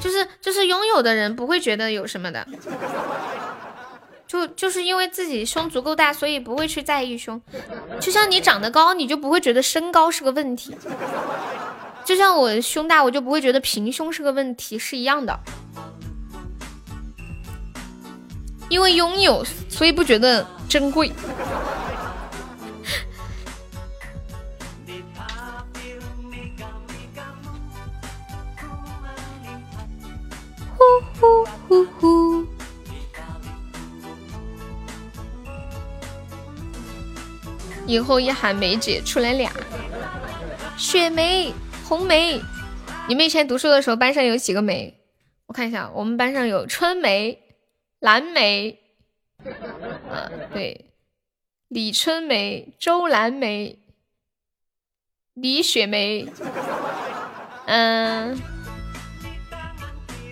[0.00, 2.46] 就是就是拥有的人不会觉得有什么的。
[4.30, 7.42] 就就是因为自己胸足够大，所以不会去在意胸。
[7.98, 10.72] 就像你长得高，你就不会觉得身高是个问题。
[12.04, 15.36] 就像我胸大，我就不会觉得平胸是个问题，是一样的。
[18.68, 21.10] 因为拥有，所以不觉得珍贵。
[30.76, 30.84] 呼
[31.20, 32.49] 呼呼呼。
[37.90, 39.50] 以后一喊梅姐出来俩，
[40.78, 41.52] 雪梅、
[41.84, 42.40] 红梅。
[43.08, 44.94] 你们以前读书的时候，班上有几个梅？
[45.46, 47.42] 我看一下，我们班上有春梅、
[47.98, 48.78] 蓝梅，
[50.08, 50.92] 啊，对，
[51.66, 53.80] 李春梅、周蓝梅、
[55.34, 56.28] 李雪梅，
[57.66, 58.40] 嗯，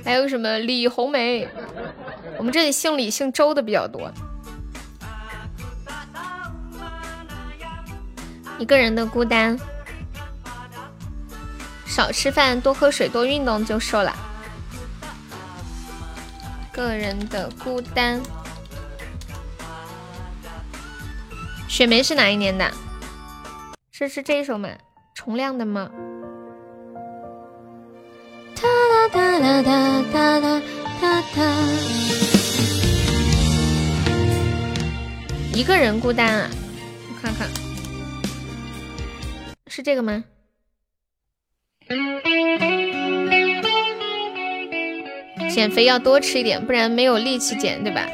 [0.05, 1.49] 还有什么李红梅？
[2.39, 4.13] 我们这里姓李、姓周的比较多。
[8.59, 9.57] 一个人的孤单，
[11.87, 14.15] 少吃饭，多喝水，多运动就瘦了。
[16.73, 18.21] 个人的孤单，
[21.69, 22.69] 雪梅是哪一年的？
[23.93, 24.69] 是是这首吗？
[25.15, 25.89] 重亮的吗？
[28.57, 28.63] 哒
[29.13, 29.63] 哒哒哒
[30.03, 30.63] 哒哒
[31.01, 31.43] 哒哒。
[35.55, 36.51] 一个人孤单啊，
[37.09, 37.49] 我看看。
[39.79, 40.25] 是这个吗？
[45.55, 48.05] 减肥要多吃一点，不然没有力气减，对吧？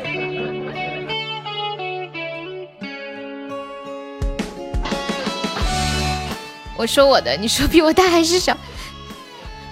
[6.76, 8.54] 我说我的，你说比我大还是小？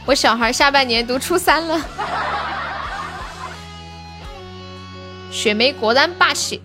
[0.07, 1.79] 我小孩下半年读初三了。
[5.31, 6.63] 雪梅果然霸气，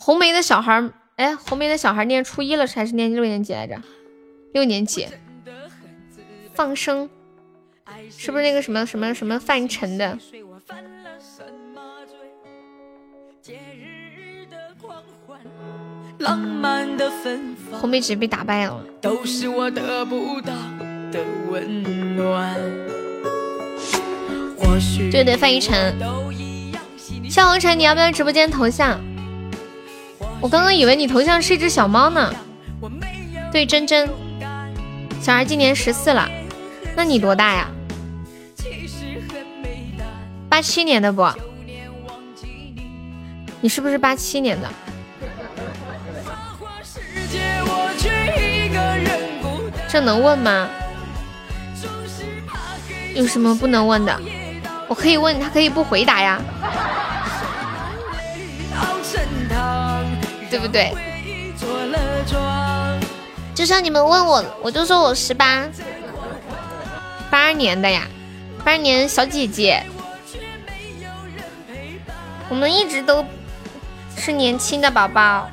[0.00, 0.90] 红梅的小孩。
[1.16, 3.80] 哎，红梅的小孩念初一了，还是念六年级来着？
[4.52, 5.06] 六年级，
[6.52, 7.08] 放生，
[8.10, 10.18] 是不是那个什么什么什么范丞的？
[17.72, 18.84] 红梅姐被打败了。
[21.10, 22.54] 的温暖。
[25.10, 25.98] 对对，范逸臣，
[27.30, 29.00] 笑红尘，你要不要直播间头像？
[30.40, 32.32] 我刚刚以为你头像是一只小猫呢。
[33.52, 34.08] 对，真真，
[35.20, 36.28] 小孩今年十四了，
[36.94, 37.68] 那你多大呀？
[40.48, 41.26] 八七年的不？
[43.60, 44.68] 你是不是八七年的？
[49.88, 50.68] 这能问吗？
[53.14, 54.20] 有什么不能问的？
[54.88, 56.40] 我可以问他，可以不回答呀，
[60.50, 60.92] 对不对？
[63.54, 65.66] 就像你们问我，我就说我十八，
[67.30, 68.06] 八二年的呀，
[68.64, 69.82] 八二年小姐姐，
[72.48, 73.24] 我们一直都
[74.16, 75.48] 是年轻的宝宝，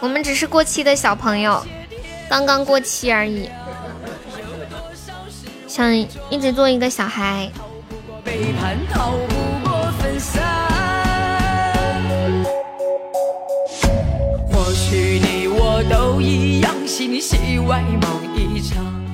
[0.00, 1.64] 我们只是过期的小朋友，
[2.28, 3.48] 刚刚过期而已。
[5.66, 7.50] 想一直做一个小孩。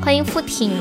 [0.03, 0.73] 欢迎付婷。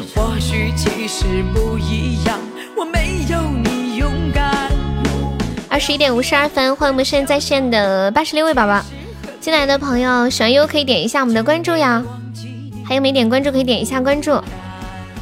[5.70, 8.82] 二十一点五十二分，欢迎我们现在在线的八十六位宝宝。
[9.42, 12.02] 进来的朋友喜欢优可以点一下我们的关注呀，
[12.86, 14.42] 还有没点关注可以点一下关注。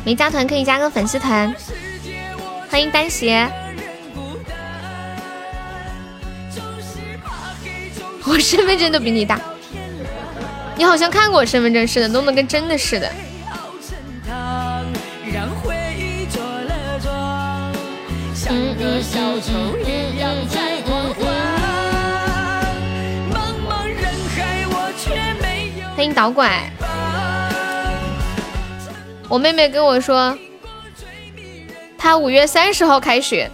[0.06, 1.52] 没加团可以加个粉丝团，
[2.70, 3.50] 欢迎单鞋。
[8.26, 9.42] 我身份证都比你大，
[10.82, 13.08] 你好像看过我身份证似的，弄得跟真的似的。
[25.96, 26.68] 欢迎导拐。
[29.30, 30.36] 我妹妹跟我说，
[31.96, 33.52] 她五月三十号开学，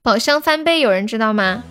[0.00, 1.64] 宝箱翻倍，有人知道吗？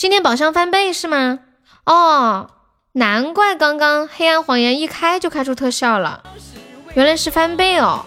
[0.00, 1.40] 今天宝箱翻倍是吗？
[1.84, 2.52] 哦，
[2.92, 6.22] 难怪刚刚黑暗谎言一开就开出特效了，
[6.94, 8.06] 原来是翻倍哦。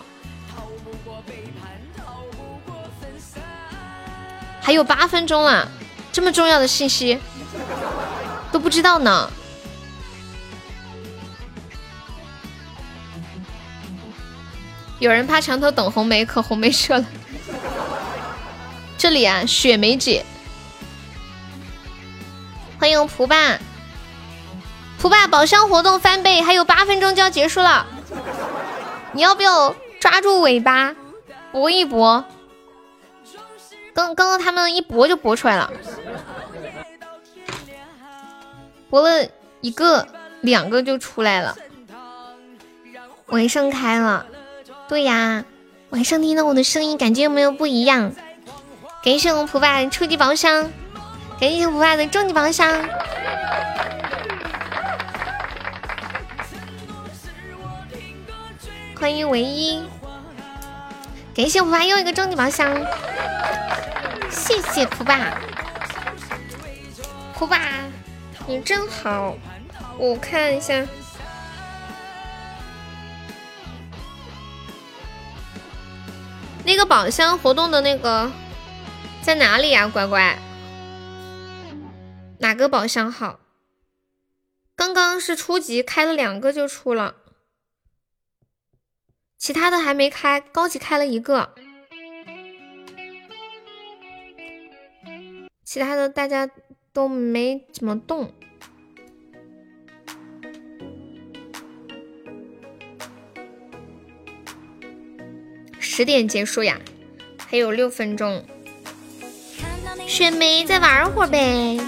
[4.60, 5.70] 还有八分钟了，
[6.12, 7.20] 这么重要的信息
[8.52, 9.30] 都不知道呢。
[14.98, 17.06] 有人趴墙头等红梅，可红梅撤了。
[18.98, 20.26] 这里啊，雪梅姐，
[22.84, 23.58] 欢迎蒲爸。
[25.00, 27.88] 蒲爸宝箱活动翻倍，还有八分钟就要结束了，
[29.14, 30.94] 你要不要抓住尾巴
[31.54, 32.26] 搏一搏？
[33.94, 35.72] 刚刚刚他们一搏就搏出来了，
[38.90, 39.30] 搏了
[39.62, 40.06] 一个
[40.42, 41.56] 两个就出来了，
[43.28, 44.26] 尾声开了。
[44.90, 45.46] 对呀，
[45.92, 48.12] 晚上听到我的声音，感觉有没有不一样？
[49.02, 50.70] 感谢我们普爸初级宝箱，
[51.44, 52.74] 感谢普爸的终极宝箱，
[58.98, 59.84] 欢迎唯一，
[61.36, 62.74] 感谢普爸又一个终极宝箱，
[64.30, 65.38] 谢谢普爸，
[67.34, 67.60] 普爸
[68.48, 69.36] 你真好，
[69.98, 70.82] 我看一下。
[76.64, 78.32] 那个宝箱活动的那个
[79.22, 80.38] 在哪里呀，乖乖？
[82.44, 83.40] 哪个宝箱好？
[84.76, 87.16] 刚刚是初级开了两个就出了，
[89.38, 91.56] 其他的还没开，高级开了一个，
[95.64, 96.50] 其他的大家
[96.92, 98.34] 都没怎么动。
[105.80, 106.78] 十点结束呀，
[107.38, 108.46] 还有六分钟。
[110.06, 111.80] 雪梅再玩会儿呗，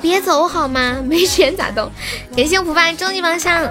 [0.00, 0.96] 别走好吗？
[1.04, 1.90] 没钱咋动？
[2.36, 3.62] 感谢普爸终极宝箱，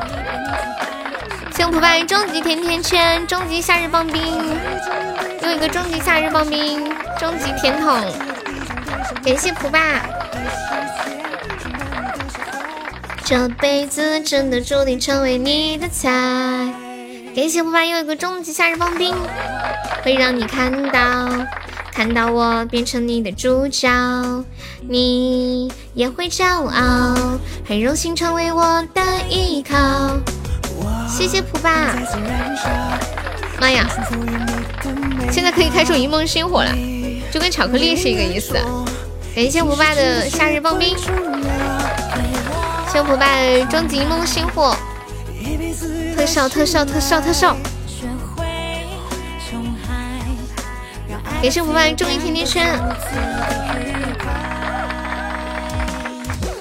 [1.56, 4.22] 谢普爸终极甜甜圈、终极夏日棒冰，
[5.44, 6.90] 又一个终极夏日棒冰、
[7.20, 8.02] 终极甜筒。
[9.24, 9.80] 感谢普爸，
[13.26, 16.10] 这辈子真的注定成为你的菜。
[17.36, 19.14] 感谢不怕又一个终极夏日棒冰，
[20.04, 21.30] 会让你看到，
[22.04, 23.88] 看到我变成你的主角，
[24.90, 29.78] 你也会骄傲，很荣幸成为我的依靠。
[31.08, 31.94] 谢谢普爸，
[33.60, 33.88] 妈呀，
[35.32, 36.76] 现在可以开出一梦星火了，
[37.32, 38.56] 就跟巧克力是一个意思。
[39.36, 40.98] 感谢普爸的夏日棒冰。
[42.92, 44.76] 谢普拜终极一梦星火，
[46.16, 47.56] 特效特效特效特效。
[51.42, 52.80] 给谢普拜中一甜甜圈。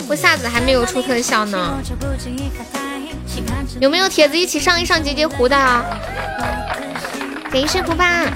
[0.09, 1.78] 我下子还没有出特效呢，
[3.78, 5.57] 有没有铁子一起上一上结节湖的？
[7.52, 8.32] 给谢普拜。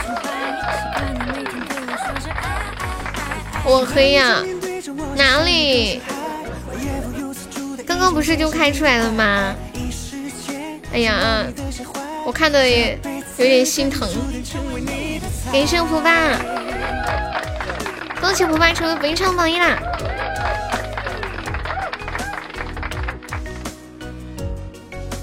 [3.65, 4.43] 我黑呀？
[5.17, 6.03] 哪里？
[7.87, 9.55] 刚刚不是就开出来了吗？
[10.93, 11.47] 哎呀，
[12.27, 12.99] 我看的也
[13.39, 14.07] 有点心疼。
[15.53, 16.11] 给谢普吧，
[18.21, 19.79] 恭喜普吧成为本场榜一啦！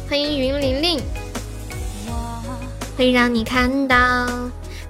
[0.10, 0.99] 欢迎云玲玲，
[2.98, 3.98] 会让你看到，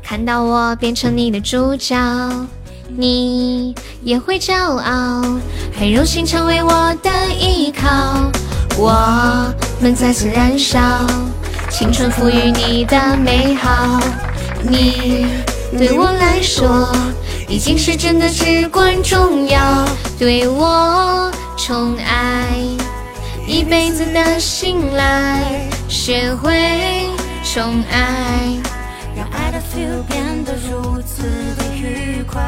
[0.03, 1.95] 看到我变成你的主角。
[2.93, 5.21] 你也会骄傲，
[5.79, 8.29] 很荣幸成为我的依靠。
[8.77, 10.79] 我们再次燃烧，
[11.69, 13.99] 青春赋予你的美好。
[14.63, 15.25] 你
[15.77, 16.91] 对我来说，
[17.47, 19.85] 已经是真的至关重要。
[20.19, 22.55] 对我宠爱，
[23.47, 25.41] 一辈子的信赖，
[25.89, 27.09] 学会
[27.43, 28.59] 宠爱，
[29.15, 31.23] 让爱的 feel 变得如此
[31.57, 32.41] 的愉快。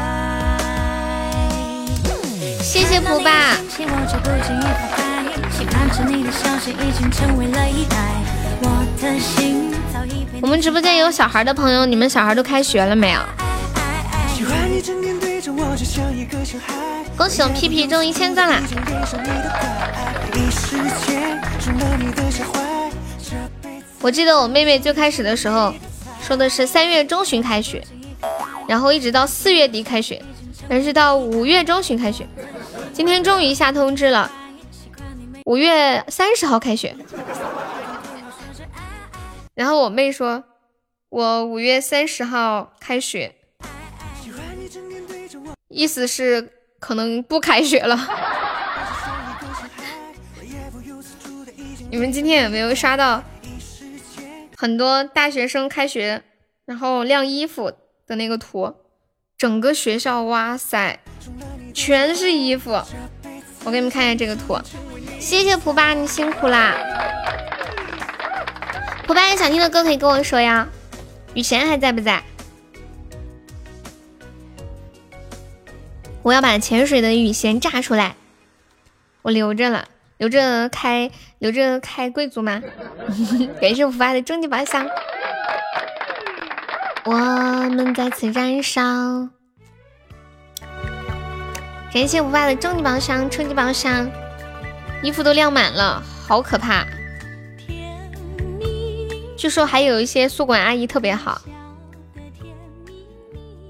[2.62, 3.56] 谢谢蒲爸。
[8.62, 8.84] 我
[10.40, 13.20] 我们直播间有小孩的朋友，你们小孩都开学了没有？
[17.16, 18.60] 恭喜我屁屁中一千赞啦！
[24.00, 25.72] 我记得我妹妹最开始的时候
[26.22, 27.82] 说的是三月中旬开学，
[28.68, 30.20] 然后一直到四月底开学，
[30.68, 32.26] 但是到五月中旬开学。
[32.92, 34.30] 今天终于下通知了，
[35.44, 36.94] 五月三十号开学。
[39.54, 40.44] 然后我妹说，
[41.08, 43.34] 我五月三十号开学，
[45.68, 46.50] 意思是
[46.80, 47.96] 可能不开学了。
[51.90, 53.22] 你们今天有没有刷到
[54.56, 56.24] 很多大学生开学
[56.64, 57.72] 然后晾衣服
[58.06, 58.74] 的那个图？
[59.36, 60.98] 整个学校，哇塞！
[61.72, 62.72] 全是衣服，
[63.64, 64.58] 我给你们看一下这个图。
[65.20, 66.76] 谢谢普巴，你辛苦啦！
[69.06, 70.66] 普巴有想听的歌可以跟我说呀。
[71.34, 72.22] 雨贤还在不在？
[76.22, 78.16] 我要把潜水的雨贤炸出来，
[79.20, 82.62] 我留着了，留着开，留着开贵族吗？
[83.60, 84.88] 感谢普巴的终极宝箱，
[87.04, 88.82] 我们再次燃烧。
[91.92, 94.10] 感谢五爸的终极宝箱、初级宝箱，
[95.02, 96.86] 衣服都晾满了，好可怕！
[99.36, 101.40] 据说还有一些宿管阿姨特别好，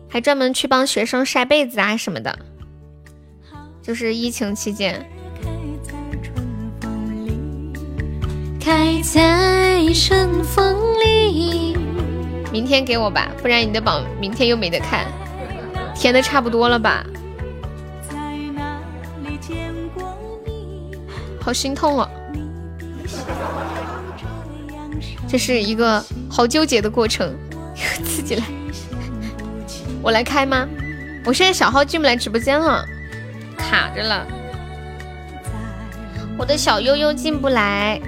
[0.08, 2.38] 还专门去帮学生晒被子啊什么的。
[3.82, 5.04] 就是疫情期间。
[8.60, 11.76] 开在春风里。
[12.50, 15.06] 明天给我吧，不然你的榜明天又没得看，
[15.94, 17.04] 填的差不多了吧？
[21.40, 22.08] 好心痛啊！
[25.28, 27.34] 这是一个好纠结的过程，
[28.04, 28.44] 自己来，
[30.02, 30.68] 我来开吗？
[31.24, 32.84] 我现在小号进不来直播间了，
[33.56, 34.26] 卡着了。
[36.36, 38.00] 我的小悠悠进不来。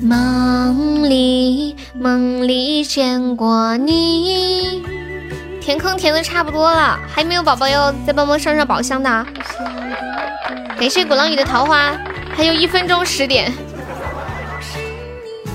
[0.00, 4.82] 梦里梦里见过你，
[5.60, 9.26] 填坑填的差不多了，还没有宝宝要再帮忙上上宝箱的？
[10.78, 11.96] 感谢鼓浪屿的桃花，
[12.36, 13.52] 还有一分钟十点，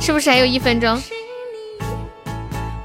[0.05, 1.01] 是不是还有一分钟？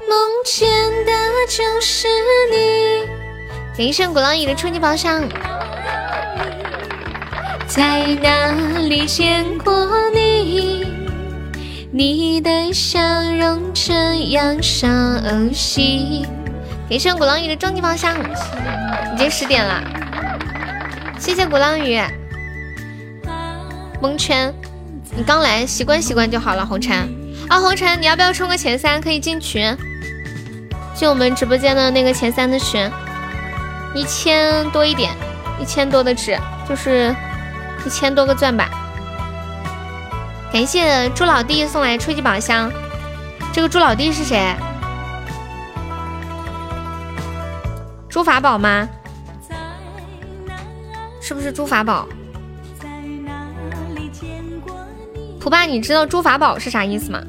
[0.07, 0.69] 梦见
[1.05, 1.11] 的
[1.49, 2.07] 就是
[2.49, 3.05] 你。
[3.77, 5.27] 感谢鼓浪屿的初级宝箱，
[7.67, 10.87] 在哪里见过你？
[11.91, 12.97] 你的笑
[13.37, 13.93] 容这
[14.29, 14.87] 样熟
[15.53, 16.25] 悉。
[16.89, 18.15] 感谢鼓浪屿的终极宝箱，
[19.13, 19.83] 已经十点了，
[21.19, 22.01] 谢谢鼓浪屿。
[24.01, 24.53] 蒙圈，
[25.15, 26.65] 你刚来，习惯习惯就好了。
[26.65, 26.95] 红尘
[27.49, 29.01] 啊，红尘，你要不要冲个前三？
[29.01, 29.75] 可以进群，
[30.95, 32.89] 进我们直播间的那个前三的群，
[33.93, 35.11] 一千多一点，
[35.59, 36.37] 一千多的值，
[36.67, 37.13] 就是
[37.85, 38.69] 一千多个钻吧。
[40.53, 42.71] 感谢朱老弟送来初级宝箱，
[43.51, 44.55] 这个朱老弟是谁？
[48.07, 48.87] 猪法宝吗？
[51.21, 52.07] 是不是猪法宝？
[55.39, 57.21] 普爸，你知道诸法宝是啥意思吗？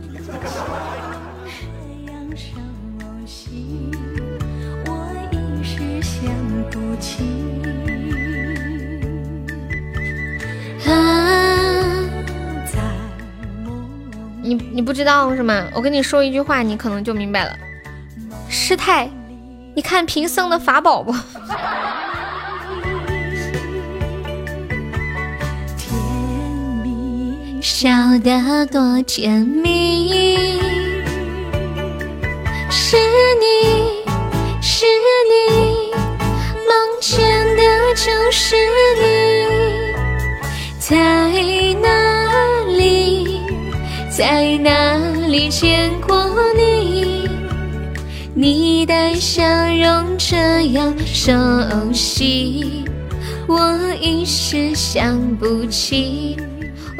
[14.42, 15.68] 你你不知道是吗？
[15.72, 17.56] 我跟你说一句话，你可能就明白了。
[18.48, 19.08] 师太，
[19.76, 21.14] 你看贫僧的法宝不？
[27.60, 27.90] 笑
[28.24, 30.08] 得多甜蜜，
[32.70, 32.96] 是
[33.38, 34.02] 你
[34.62, 34.86] 是
[35.30, 35.92] 你，
[36.66, 36.72] 梦
[37.02, 37.20] 见
[37.56, 37.62] 的
[37.94, 38.56] 就是
[38.96, 39.02] 你，
[40.78, 40.96] 在
[41.82, 43.40] 哪里，
[44.10, 44.96] 在哪
[45.28, 47.28] 里见过你？
[48.34, 50.36] 你的笑容这
[50.68, 51.32] 样熟
[51.92, 52.84] 悉，
[53.46, 56.38] 我一时想不起。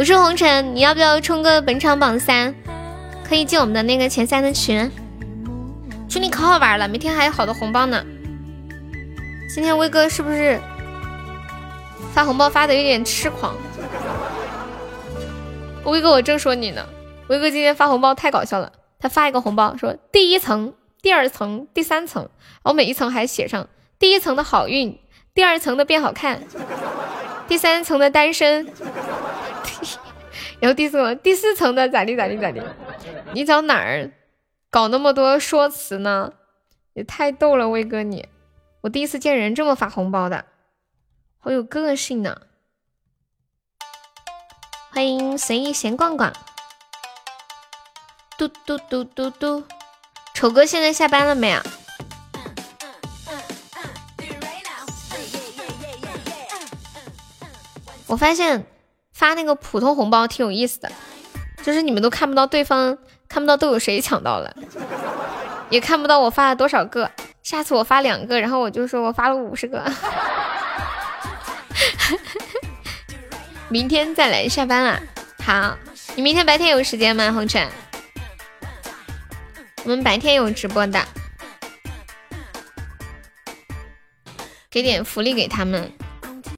[0.00, 2.54] 我是红尘，你要不要冲个本场榜三？
[3.22, 4.90] 可以进我们的那个前三的群，
[6.08, 8.02] 群里可好玩了，每天还有好多红包呢。
[9.54, 10.58] 今天威哥是不是
[12.14, 13.54] 发红包发的有点痴狂？
[15.84, 16.82] 威哥，我正说你呢。
[17.28, 20.72] 威哥今天发红包太搞笑了，他发一个红包说第一层、
[21.02, 23.68] 第二层、第三层，然后每一层还写上
[23.98, 24.98] 第一层的好运，
[25.34, 26.42] 第二层的变好看，
[27.46, 28.66] 第三层的单身。
[30.60, 32.62] 然后第四层，第四层的咋地咋地咋地？
[33.32, 34.10] 你找哪儿
[34.68, 36.34] 搞那么多说辞呢？
[36.92, 38.28] 也太逗了，威哥你！
[38.82, 40.44] 我第一次见人这么发红包的，
[41.38, 42.42] 好有个性呢！
[44.90, 46.30] 欢迎随意闲逛逛，
[48.36, 49.64] 嘟嘟嘟嘟嘟，
[50.34, 51.62] 丑哥现在下班了没有？
[58.08, 58.66] 我发现。
[59.20, 60.90] 发那个普通红包挺有意思的，
[61.62, 62.96] 就是你们都看不到对方，
[63.28, 64.56] 看不到都有谁抢到了，
[65.68, 67.10] 也看不到我发了多少个。
[67.42, 69.84] 下次我发两个，然后我就说我发了五十个。
[73.68, 74.98] 明天再来下班了。
[75.44, 75.76] 好，
[76.14, 77.30] 你明天白天有时间吗？
[77.30, 77.68] 红尘，
[79.84, 81.04] 我们白天有直播的，
[84.70, 85.92] 给点福利给他们。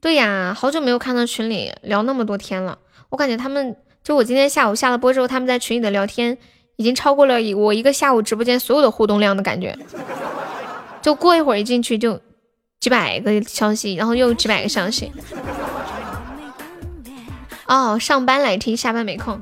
[0.03, 2.77] 对呀，好久没有看到群里聊那么多天了。
[3.07, 3.73] 我感觉他们
[4.03, 6.37] 就我今天下午下了播之后，他们在群里的聊天
[6.75, 9.73] 已经超过了我一个下午直播间所有的互动量的感觉。
[11.01, 12.19] 就过一会儿一进去就
[12.81, 15.09] 几百个消息，然后又几百个消息。
[17.67, 19.39] 哦，上班来听，下班没空。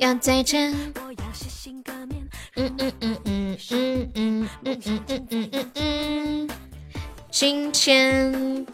[0.00, 0.74] 要再见。
[2.56, 5.53] 嗯嗯嗯嗯嗯嗯嗯嗯嗯嗯嗯。
[7.36, 8.64] 今天，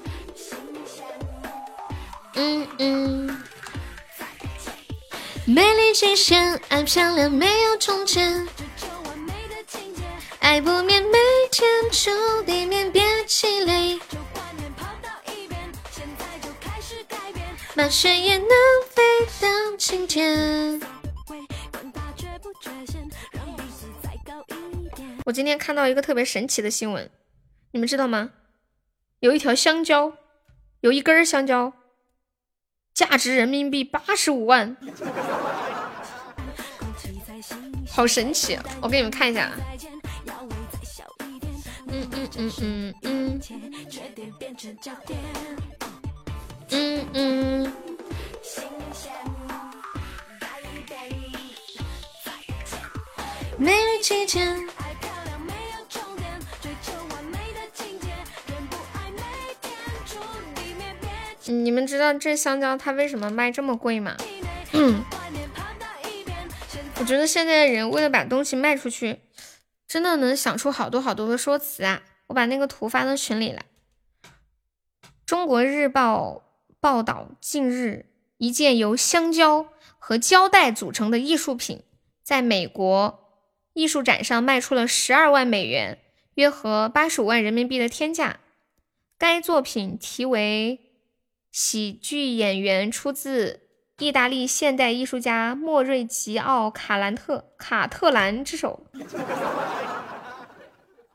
[2.35, 3.43] 嗯嗯，
[5.47, 8.47] 美丽极限，爱漂亮没有从前，
[10.41, 11.19] 爱不眠每
[11.51, 12.11] 天触
[12.43, 13.99] 地面别气馁，
[17.75, 18.47] 麻雀也能
[18.91, 19.03] 飞
[19.41, 20.79] 到青天。
[25.25, 27.11] 我今天看到一个特别神奇的新闻，
[27.71, 28.33] 你们知道吗？
[29.21, 30.15] 有一条香蕉，
[30.81, 31.75] 有一根香蕉，
[32.95, 34.75] 价值人民币八十五万，
[37.91, 38.59] 好神奇！
[38.81, 39.53] 我给你们看一下。
[41.89, 43.41] 嗯嗯嗯嗯嗯，
[46.71, 47.73] 嗯嗯。
[53.59, 54.67] 美丽期间。
[61.51, 64.17] 你们知道这香蕉它为什么卖这么贵吗？
[66.99, 69.21] 我觉得现在的人为了把东西卖出去，
[69.89, 72.03] 真的能想出好多好多的说辞啊！
[72.29, 73.65] 我把那个图发到群里来。
[75.27, 76.45] 中国日报
[76.79, 78.07] 报道，近日
[78.37, 79.67] 一件由香蕉
[79.99, 81.83] 和胶带组成的艺术品，
[82.23, 83.35] 在美国
[83.73, 85.99] 艺术展上卖出了十二万美元，
[86.35, 88.39] 约合八十五万人民币的天价。
[89.19, 90.90] 该作品题为。
[91.51, 93.69] 喜剧演员出自
[93.99, 98.87] 意大利现代艺术家莫瑞吉奥·卡兰特卡特兰之手。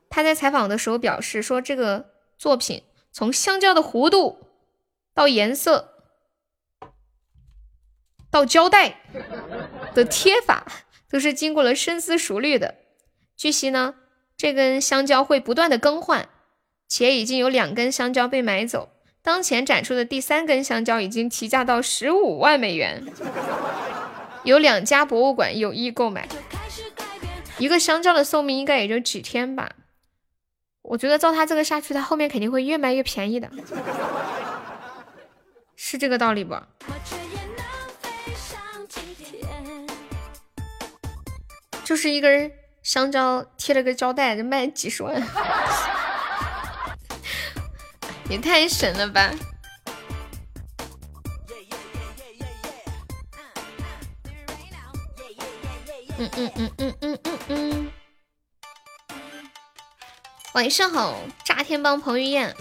[0.08, 4.46] 他在采访的时候表示说：“这个作品从香蕉的弧度
[5.12, 5.92] 到颜色
[8.30, 9.02] 到胶带
[9.94, 10.66] 的贴法，
[11.10, 12.76] 都是经过了深思熟虑的。
[13.36, 13.94] 据悉呢，
[14.36, 16.28] 这根香蕉会不断的更换，
[16.88, 18.90] 且已经有两根香蕉被买走。”
[19.26, 23.02] 当前展出的第三根香蕉已经提价到十五万美元，
[24.44, 26.28] 有两家博物馆有意购买。
[27.58, 29.72] 一个香蕉的寿命应该也就几天吧。
[30.82, 33.50] 我觉得照他这个下去，他后面肯定会越卖越便宜的，
[35.74, 36.54] 是这个道理不？
[41.82, 42.52] 就是一根
[42.84, 45.20] 香蕉贴了个胶带，就卖几十万，
[48.28, 49.30] 也太神了吧！
[56.18, 57.90] 嗯嗯嗯嗯嗯嗯嗯。
[60.54, 62.54] 晚上好，炸天帮彭于晏，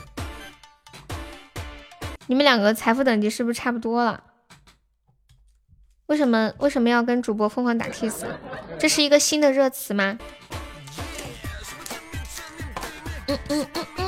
[2.27, 4.23] 你们两个财富等级是不是差不多了？
[6.07, 8.25] 为什么为什么要跟主播疯狂打 kiss？
[8.77, 10.19] 这是一个新的热词吗？
[13.27, 14.04] 嗯嗯嗯嗯。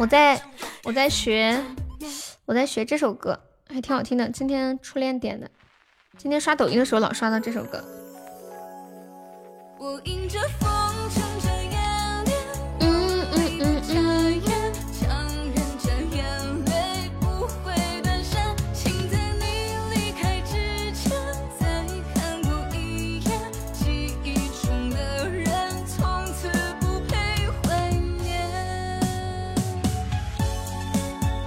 [0.00, 0.40] 我在
[0.84, 1.62] 我在学
[2.46, 4.26] 我在学这首歌，还挺好听的。
[4.30, 5.50] 今天初恋点的，
[6.16, 7.84] 今天刷抖音的时候老刷到这首歌。
[9.78, 10.70] 我迎着风，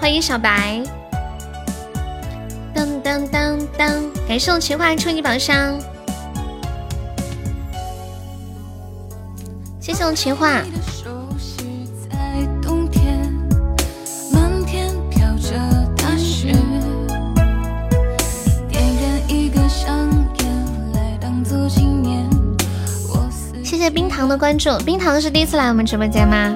[0.03, 0.83] 欢迎小白，
[2.75, 3.89] 当当当当，
[4.27, 5.79] 感谢我情话初级宝箱。
[9.79, 10.61] 谢谢我情话。
[23.63, 26.53] 谢谢冰糖的关注，冰糖是第一次来我们直播间吗？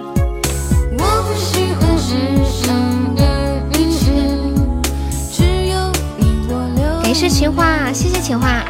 [7.19, 8.63] 感谢情话，谢谢情话。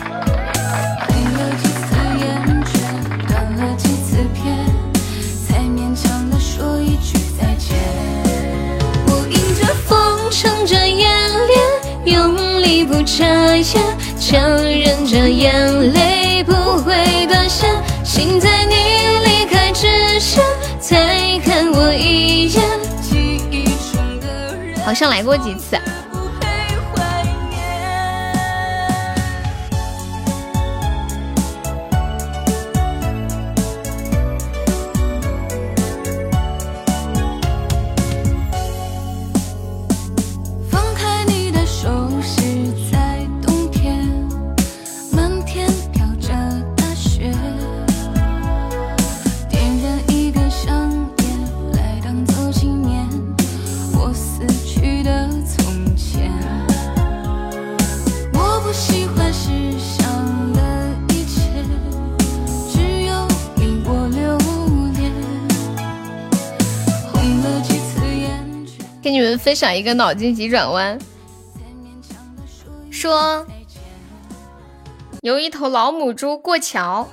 [12.88, 13.26] 不眨
[13.58, 13.84] 眼，
[14.18, 16.54] 强忍着眼泪不
[16.84, 17.70] 会断线。
[18.02, 18.76] 心在你
[19.26, 20.42] 离开之前，
[20.80, 22.64] 再看我一眼。
[23.02, 25.78] 记忆中的人，好像来过几次。
[69.38, 71.00] 分享一个脑筋急转弯，
[72.90, 73.46] 说
[75.22, 77.08] 有一头老母猪过桥，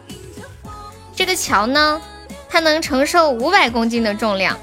[1.15, 2.01] 这个桥呢，
[2.49, 4.59] 它能承受五百公斤的重量。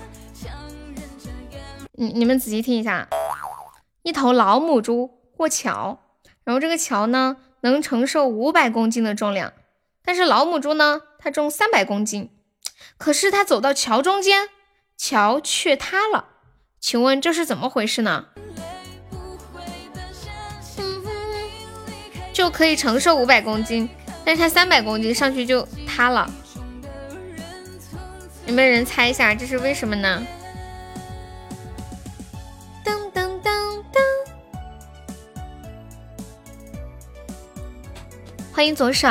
[1.94, 3.08] 你你们仔细听一下，
[4.02, 6.00] 一头老母猪过桥，
[6.44, 9.54] 然后这个桥呢能承受五百公斤的重量，
[10.04, 12.32] 但是老母猪呢，它重三百公斤，
[12.98, 14.50] 可是它走到桥中间，
[14.98, 16.30] 桥却塌了。
[16.82, 18.26] 请问这是怎么回事呢？
[22.34, 23.88] 就可以承受五百公斤，
[24.26, 26.28] 但是它三百公斤上去就塌了。
[28.48, 30.26] 有没有人猜一下这是为什么呢？
[32.84, 34.02] 噔噔噔噔！
[38.52, 39.08] 欢迎左手，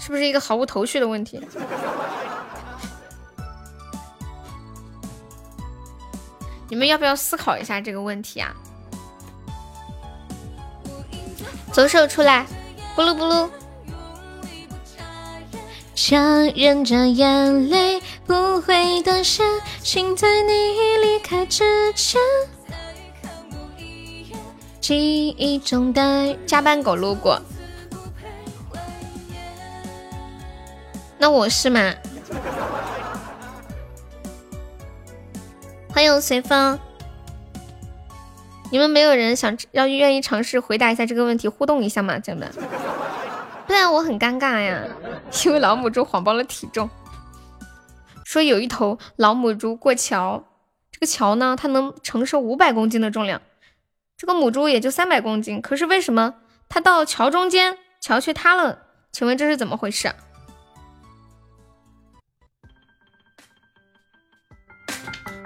[0.00, 1.40] 是不是一个毫无头绪的问题？
[6.70, 8.54] 你们要不要思考一下这个问题啊？
[11.72, 12.46] 左手出来，
[12.96, 13.50] 咕噜咕噜。
[15.94, 19.44] 强忍着眼泪不会断线，
[19.82, 20.52] 请在你
[21.02, 22.20] 离开之前。
[24.80, 27.40] 记忆中的加班狗路过，
[31.18, 31.94] 那我是吗？
[36.00, 36.78] 欢迎随风，
[38.72, 42.50] 你们没有人想要愿意尝试回答一下这个问题，互动一下吗，姐们？
[43.66, 44.82] 不然我很尴尬呀，
[45.44, 46.88] 因为老母猪谎报了体重。
[48.24, 50.42] 说有一头老母猪过桥，
[50.90, 53.42] 这个桥呢，它能承受五百公斤的重量，
[54.16, 56.36] 这个母猪也就三百公斤，可是为什么
[56.70, 58.78] 它到桥中间，桥却塌了？
[59.12, 60.10] 请问这是怎么回事？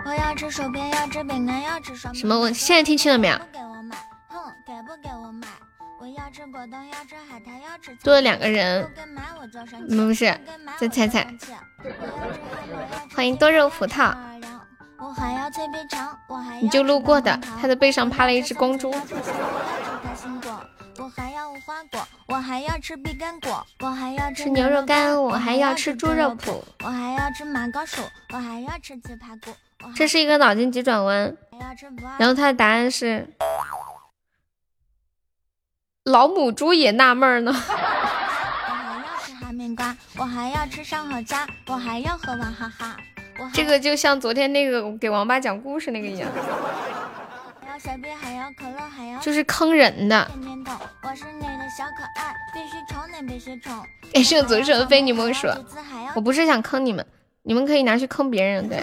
[0.04, 2.14] 我要吃薯片，要吃饼干，要吃双。
[2.14, 2.38] 什么？
[2.38, 3.38] 我现在听清了没有？
[3.52, 3.96] 给我买，
[4.28, 5.46] 哼，给不给我买？
[5.98, 8.86] 我要吃果冻，要吃海苔，要吃多了两个人，
[9.88, 10.38] 不是，
[10.78, 11.26] 再猜猜。
[13.14, 14.14] 欢迎多肉葡萄。
[16.60, 18.94] 你就路过的，他的背上趴了一只公猪。
[20.96, 28.02] 我还要无花果，我还要吃碧根果，我还要吃牛肉干，我还要吃猪肉脯，我还要吃马高薯，
[28.32, 29.50] 我还要吃枇杷骨。
[29.94, 31.36] 这是一个脑筋急转弯，
[32.18, 33.28] 然后他的答案是
[36.04, 37.52] 老母猪也纳闷呢。
[37.56, 42.96] 我还要吃哈密瓜，我还要吃上好佳，我还要喝娃哈哈。
[43.52, 46.30] 这个就像昨天那个给王八讲故事那个一样。
[49.20, 50.30] 就是坑人的。
[54.12, 55.48] 感谢左手非你莫属，
[56.14, 57.04] 我不是想坑你们，
[57.42, 58.82] 你们可以拿去坑别人，对。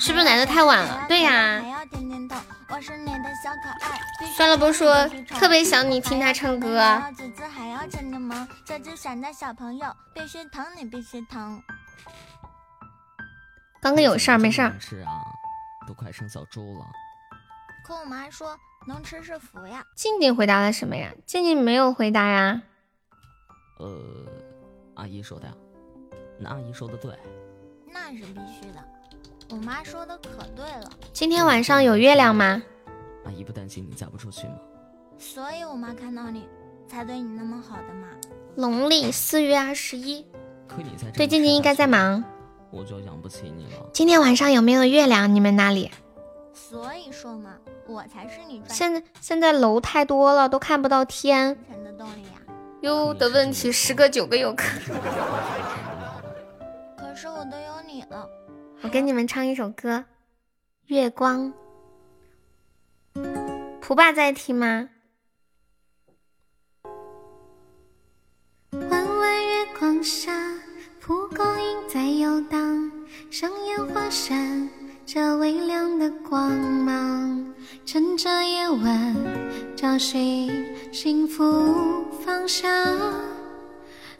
[0.00, 1.04] 是不是来的太晚了？
[1.08, 1.62] 对呀。
[4.36, 6.78] 算了，不说，特别想你听他唱歌。
[13.80, 14.74] 刚刚有事儿，没事儿。
[14.80, 15.22] 是啊，
[15.86, 16.86] 都快生小猪了。
[17.86, 19.84] 可我妈说能吃是福呀。
[19.94, 21.12] 静静回答了什么呀？
[21.26, 22.62] 静静没有回答呀。
[23.78, 24.26] 呃，
[24.96, 25.54] 阿姨说的呀。
[26.38, 27.12] 那阿姨说的对。
[27.86, 28.82] 那是必须的。
[29.50, 30.90] 我妈说的可对了。
[31.12, 32.62] 今天晚上有月亮吗？
[33.24, 34.54] 阿姨不担心你嫁不出去吗？
[35.18, 36.48] 所以我妈看到你
[36.88, 38.08] 才对你那么好的嘛。
[38.56, 40.26] 农历四月二十一。
[40.66, 42.22] 可你在对静静应该在忙。
[42.70, 43.88] 我就养不起你了。
[43.92, 45.32] 今天晚上有没有月亮？
[45.32, 45.90] 你们那里？
[46.52, 47.54] 所以说嘛，
[47.86, 48.62] 我才是你。
[48.68, 51.56] 现在现在楼太多了，都看不到天。
[52.80, 54.64] 有的问题十个九个有可。
[57.14, 58.28] 可是我都有你了。
[58.82, 59.98] 我给你们唱一首歌，
[60.86, 61.54] 《月光》。
[63.80, 64.88] 蒲爸在听吗？
[68.72, 70.32] 弯弯月光下。
[71.00, 72.90] 蒲公英在游荡，
[73.30, 74.68] 像烟花闪
[75.06, 77.54] 着微亮的光芒，
[77.86, 79.14] 趁着夜晚
[79.76, 82.68] 找寻幸福方向，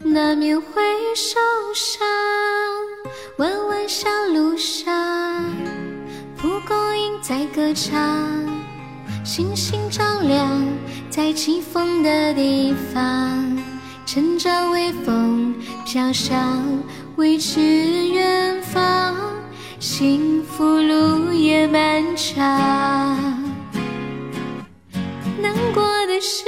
[0.04, 0.82] 难免会
[1.16, 1.40] 受
[1.74, 2.06] 伤。
[3.38, 5.42] 弯弯小路上，
[6.36, 7.98] 蒲公英在歌唱，
[9.24, 10.62] 星星照亮
[11.08, 13.58] 在起风的地方，
[14.04, 15.54] 乘着微风。
[15.86, 16.60] 飘向
[17.16, 19.14] 未知远方，
[19.78, 22.34] 幸福路也漫长。
[25.40, 26.44] 难过的时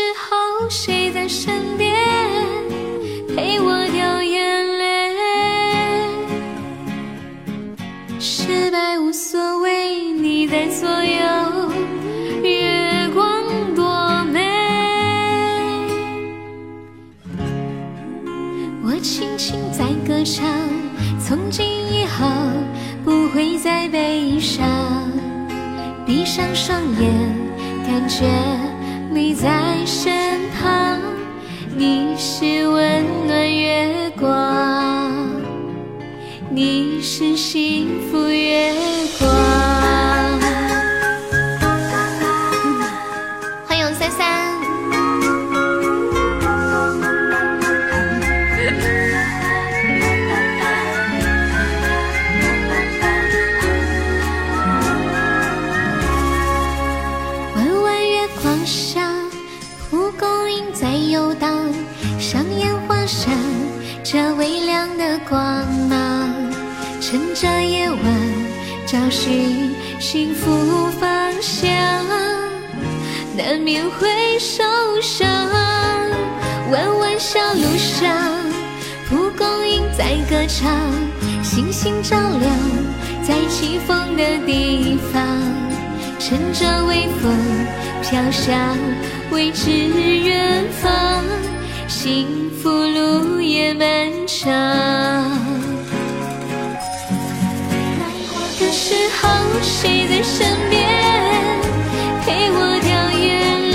[26.66, 27.32] 双眼，
[27.86, 28.26] 感觉
[69.06, 69.70] 找寻
[70.00, 71.70] 幸福方向，
[73.36, 74.64] 难免会受
[75.00, 75.28] 伤。
[76.72, 78.12] 弯弯小路上，
[79.08, 80.68] 蒲公英在歌唱，
[81.40, 82.52] 星星照亮
[83.22, 85.22] 在起风的地方，
[86.18, 87.32] 乘着微风
[88.02, 88.76] 飘向
[89.30, 91.22] 未知远方。
[91.86, 93.86] 幸福路也漫
[94.26, 94.50] 长，
[98.88, 99.28] 时候，
[99.62, 100.80] 谁在身边
[102.24, 102.88] 陪我掉
[103.18, 103.26] 眼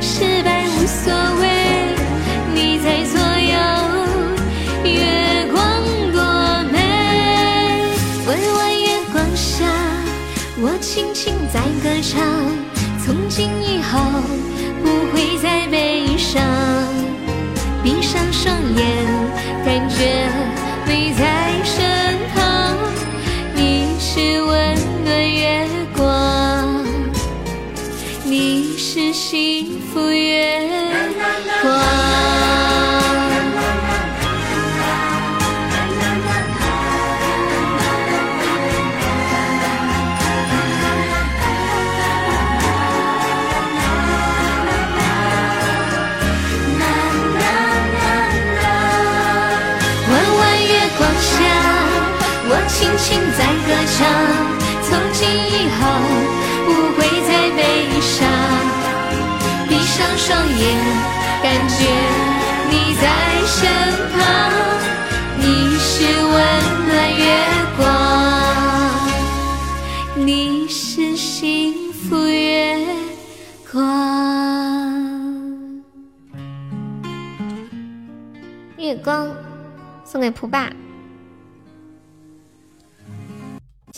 [0.00, 1.12] 失败无所
[1.42, 1.44] 谓，
[2.54, 3.20] 你在左
[3.52, 3.52] 右。
[4.82, 4.96] 月
[5.52, 5.60] 光
[6.10, 6.18] 多
[6.72, 6.74] 美，
[8.26, 9.66] 弯弯月光下，
[10.62, 12.16] 我轻轻在歌唱。
[13.04, 14.00] 从今以后，
[14.82, 16.40] 不会再悲伤，
[17.84, 19.06] 闭上双眼，
[19.66, 20.30] 感觉
[20.86, 21.39] 你在。
[24.20, 25.66] 是温暖月
[25.96, 26.84] 光，
[28.26, 30.69] 你是幸福月
[54.82, 55.80] 从今以后
[56.66, 57.58] 不会再悲
[58.00, 58.16] 伤。
[59.68, 60.28] 闭上双
[60.58, 60.60] 眼，
[61.42, 61.78] 感觉
[62.70, 63.04] 你在
[63.46, 63.58] 身
[64.12, 64.16] 旁。
[65.38, 65.44] 你
[65.78, 65.88] 是
[66.22, 66.32] 温
[66.86, 67.24] 暖月
[67.76, 67.84] 光，
[70.26, 72.76] 你是幸福月
[73.70, 73.78] 光。
[78.76, 79.28] 月光
[80.04, 80.70] 送给蒲爸。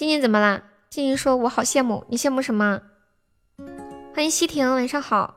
[0.02, 0.64] 静静怎么啦？
[0.90, 2.82] 静静说：“我好羡慕你，羡慕什么？”
[4.12, 5.36] 欢迎西婷，晚上好。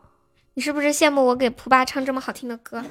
[0.55, 2.83] 你是不是羡慕我给蒲爸唱这么好听的歌？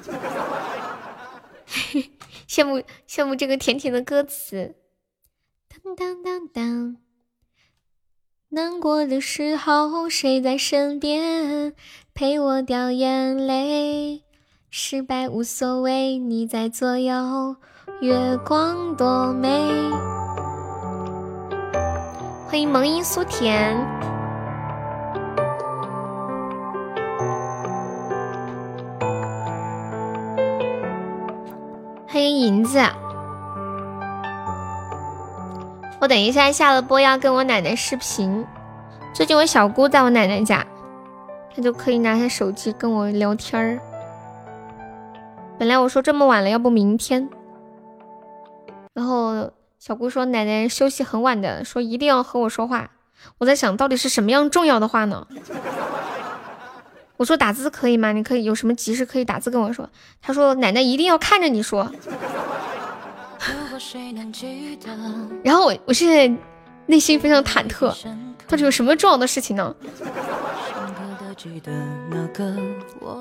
[2.47, 4.75] 羡慕羡慕这个甜甜的歌词。
[5.67, 6.95] 当当当当，
[8.47, 11.73] 难过的时候谁在身边
[12.13, 14.23] 陪我掉眼泪？
[14.69, 17.57] 失败无所谓，你在左右，
[17.99, 20.14] 月光多美。
[22.55, 23.75] 欢迎萌音苏甜，
[32.07, 32.79] 欢迎银子。
[35.99, 38.47] 我等一下下了播要跟我奶奶视频。
[39.13, 40.65] 最近我小姑在我奶奶家，
[41.53, 43.77] 她就可以拿她手机跟我聊天儿。
[45.59, 47.27] 本来我说这么晚了，要不明天。
[48.93, 52.91] 然后小姑说奶奶休息很晚的，说一定要和我说话。
[53.37, 55.27] 我在想到底是什么样重要的话呢？
[57.17, 58.11] 我说打字可以吗？
[58.11, 59.89] 你可以有什么急事可以打字跟我说。
[60.21, 61.89] 她说奶奶一定要看着你说。
[65.43, 66.27] 然后我我现在
[66.87, 67.93] 内心非常忐忑，
[68.47, 69.75] 到底有什么重要的事情呢？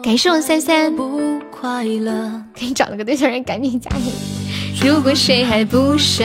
[0.03, 0.95] 感谢我三三，
[2.55, 4.34] 给你找了个对象人，赶紧加你。
[4.83, 6.25] 如果谁还不舍，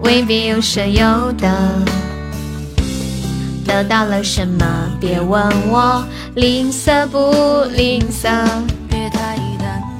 [0.00, 1.48] 未必有舍有得。
[3.64, 4.64] 得到了什么？
[5.00, 6.04] 别问我
[6.34, 8.46] 吝啬不吝啬。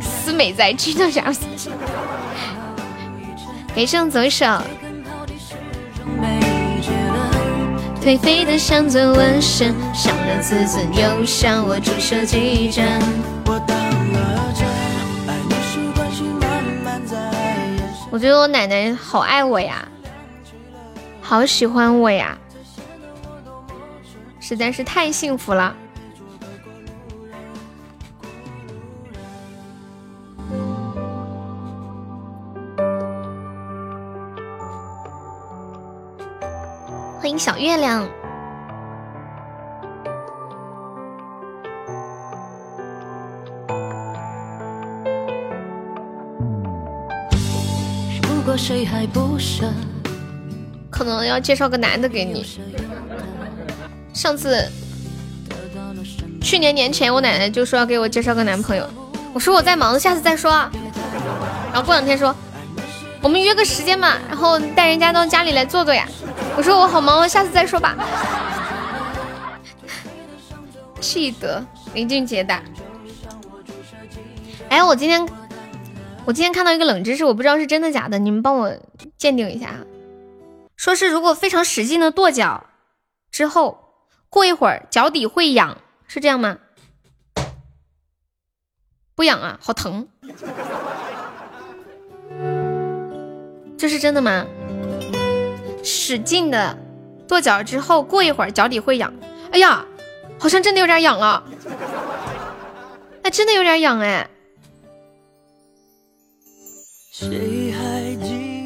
[0.00, 1.32] 思美在君的啥？
[3.74, 4.46] 给上左手。
[8.02, 12.86] 颓废的像尊纹身，伤了自尊又向我注射几针。
[13.46, 13.76] 我当
[14.12, 14.53] 了
[18.14, 19.88] 我觉得我奶奶好爱我呀，
[21.20, 22.38] 好喜欢我呀，
[24.38, 25.74] 实在是太幸福了。
[37.18, 38.08] 欢迎小月亮。
[48.56, 49.72] 谁还不舍，
[50.90, 52.60] 可能要介绍个男的给你。
[54.12, 54.70] 上次，
[56.40, 58.88] 去年年前，我奶奶就说要给我介绍个男朋友，
[59.32, 60.50] 我说我在忙，下次再说。
[61.72, 62.34] 然后过两天说，
[63.20, 66.06] 我们约个时间嘛，然后带人家到家里来坐坐呀。
[66.56, 67.96] 我说我好忙，我下次再说吧。
[71.00, 72.56] 记得林俊杰的。
[74.68, 75.26] 哎，我今天
[76.26, 78.74] 我今天看到一个冷知识，我不知道是真的假的，你们帮我
[79.18, 79.74] 鉴定一下。
[80.74, 82.64] 说是如果非常使劲的跺脚
[83.30, 83.78] 之后，
[84.30, 85.76] 过一会儿脚底会痒，
[86.06, 86.58] 是这样吗？
[89.14, 90.08] 不痒啊，好疼。
[93.76, 94.46] 这是真的吗？
[95.82, 96.78] 使劲的
[97.28, 99.12] 跺脚之后，过一会儿脚底会痒。
[99.52, 99.84] 哎呀，
[100.38, 101.44] 好像真的有点痒了。
[103.22, 104.30] 哎，真的有点痒哎。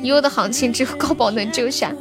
[0.03, 1.93] 以后的行情只有高保能救下。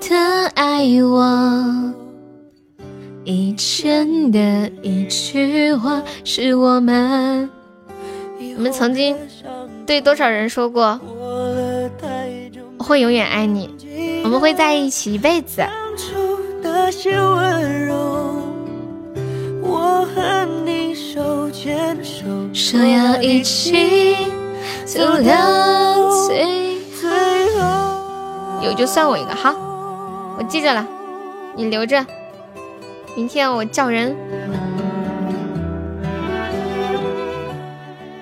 [0.00, 1.92] 他爱我，
[3.24, 7.50] 以前的一句话是我们。
[8.56, 9.16] 我们曾经
[9.84, 11.00] 对多少人说过？
[12.78, 13.68] 我会永远爱你。
[14.22, 15.64] 我们会在一起一辈子。
[22.52, 24.16] 说要一起
[24.84, 27.08] 走到最后。
[28.62, 29.50] 有就算我一个，好，
[30.38, 30.86] 我记着了，
[31.56, 32.04] 你留着，
[33.16, 34.16] 明天我叫人。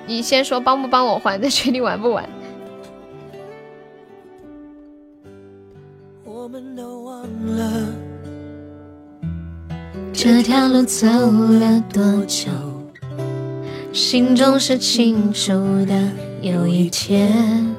[0.06, 2.28] 你先说帮不帮我还，再决定玩不玩。
[10.12, 12.50] 这条路走了多久？
[13.92, 15.52] 心中是清楚
[15.84, 16.10] 的，
[16.40, 17.74] 有一天，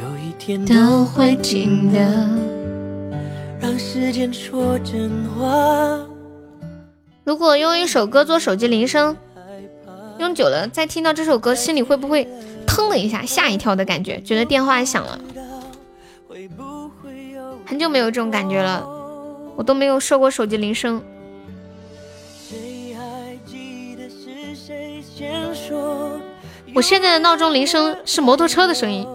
[0.00, 1.98] 有一天都会记得。
[3.60, 5.98] 让时间说真话。
[7.24, 9.16] 如果用一首歌做手机铃声，
[10.18, 12.28] 用久了再听到这首歌，心里会不会
[12.64, 14.20] 腾的一下吓一跳的感觉？
[14.20, 15.18] 觉得电话响了。
[17.66, 18.86] 很久没有这种感觉了，
[19.56, 21.02] 我都没有设过手机铃声。
[26.74, 29.06] 我现在的闹钟铃声是摩托车的声音。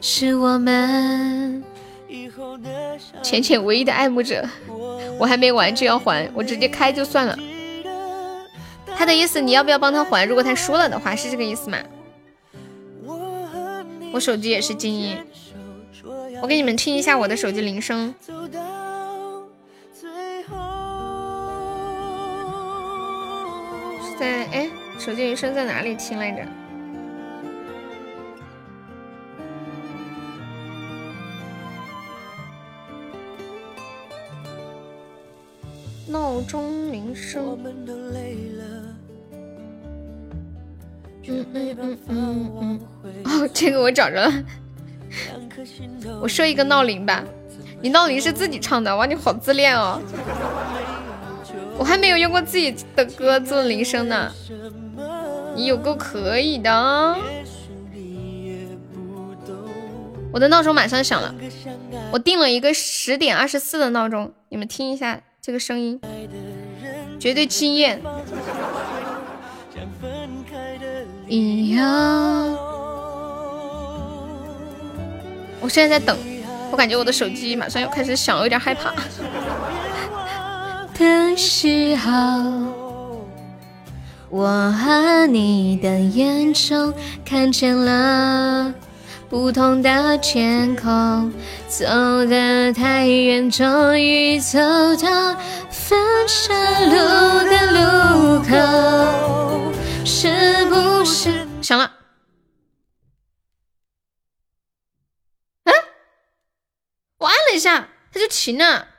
[0.00, 1.62] 是我们
[3.22, 4.44] 浅浅唯一的爱慕者，
[5.18, 7.36] 我还没完就要还，我直接开就算了。
[8.96, 10.26] 他的意思你要不要帮他还？
[10.26, 11.78] 如果他输了的话，是这个意思吗？
[14.12, 15.16] 我手机也是静音，
[16.42, 18.14] 我给你们听一下我的手机铃声。
[24.20, 24.68] 在哎，
[24.98, 26.44] 手机铃声在哪里听来着？
[36.06, 37.58] 闹钟铃声。
[41.26, 42.80] 嗯嗯嗯嗯嗯。
[43.24, 44.30] 哦，这个我找着了。
[46.20, 47.24] 我设一个闹铃吧。
[47.80, 49.98] 你闹铃是自己唱的，哇，你好自恋哦。
[51.80, 54.30] 我还没有用过自己的歌做铃声呢，
[55.56, 57.16] 你有够可以的。
[60.30, 61.34] 我的闹钟马上响了，
[62.12, 65.98] 我定了一个十点二十四的闹钟，你们听一下这个声音，
[67.18, 67.98] 绝对惊艳。
[71.26, 72.58] 一样。
[75.62, 76.14] 我现在在等，
[76.70, 78.92] 我感觉我的手机马上要开始响，有点害怕。
[81.00, 83.26] 的时候，
[84.28, 86.92] 我和你的眼中
[87.24, 88.74] 看见了
[89.30, 91.32] 不同的天空，
[91.66, 91.86] 走
[92.26, 94.58] 得太远，终于走
[94.96, 95.34] 到
[95.70, 95.98] 分
[96.28, 96.92] 岔路
[97.48, 99.72] 的路口，
[100.04, 101.48] 是不是？
[101.62, 101.90] 响了，
[107.16, 108.89] 我按了一下，它就停了。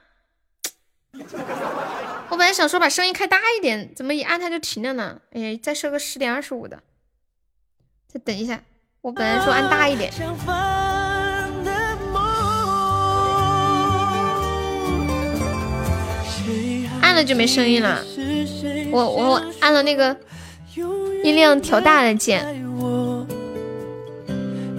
[2.29, 5.19] 我本来想说把声音开大一点，怎么一按它就停了呢？
[5.33, 6.81] 哎，再设个十点二十五的，
[8.07, 8.61] 再等一下。
[9.01, 10.11] 我本来说按大一点，
[17.01, 18.03] 按了就没声音了。
[18.91, 20.15] 我我按了那个
[21.23, 22.45] 音量调大的键。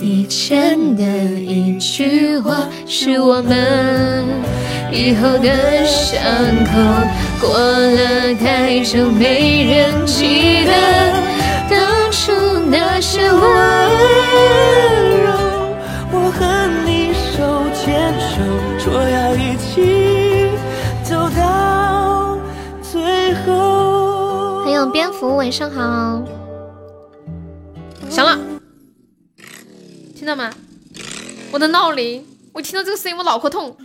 [0.02, 4.24] 以前的一句话，是我们
[4.90, 6.20] 以后的伤
[6.66, 6.72] 口。
[7.40, 10.72] 过了太久，没人记得
[11.70, 12.32] 当初
[12.68, 13.40] 那些温
[15.22, 15.30] 柔。
[16.10, 16.40] 我和
[16.84, 18.42] 你手牵手，
[18.80, 20.50] 说要一起
[21.04, 22.36] 走到
[22.82, 24.64] 最后。
[24.64, 26.22] 还有蝙蝠，晚上好。
[28.10, 28.51] 行了。
[30.22, 30.54] 听到吗？
[31.50, 33.76] 我的闹铃，我听到这个声音我脑壳痛。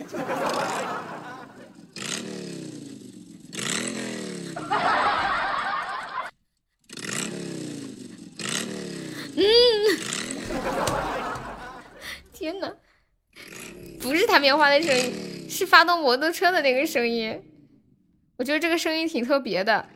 [9.35, 9.43] 嗯，
[12.31, 12.71] 天哪，
[13.99, 17.41] 不是弹棉花的声音，是发动摩托车的那个声音。
[18.37, 19.89] 我觉得这个声音挺特别的，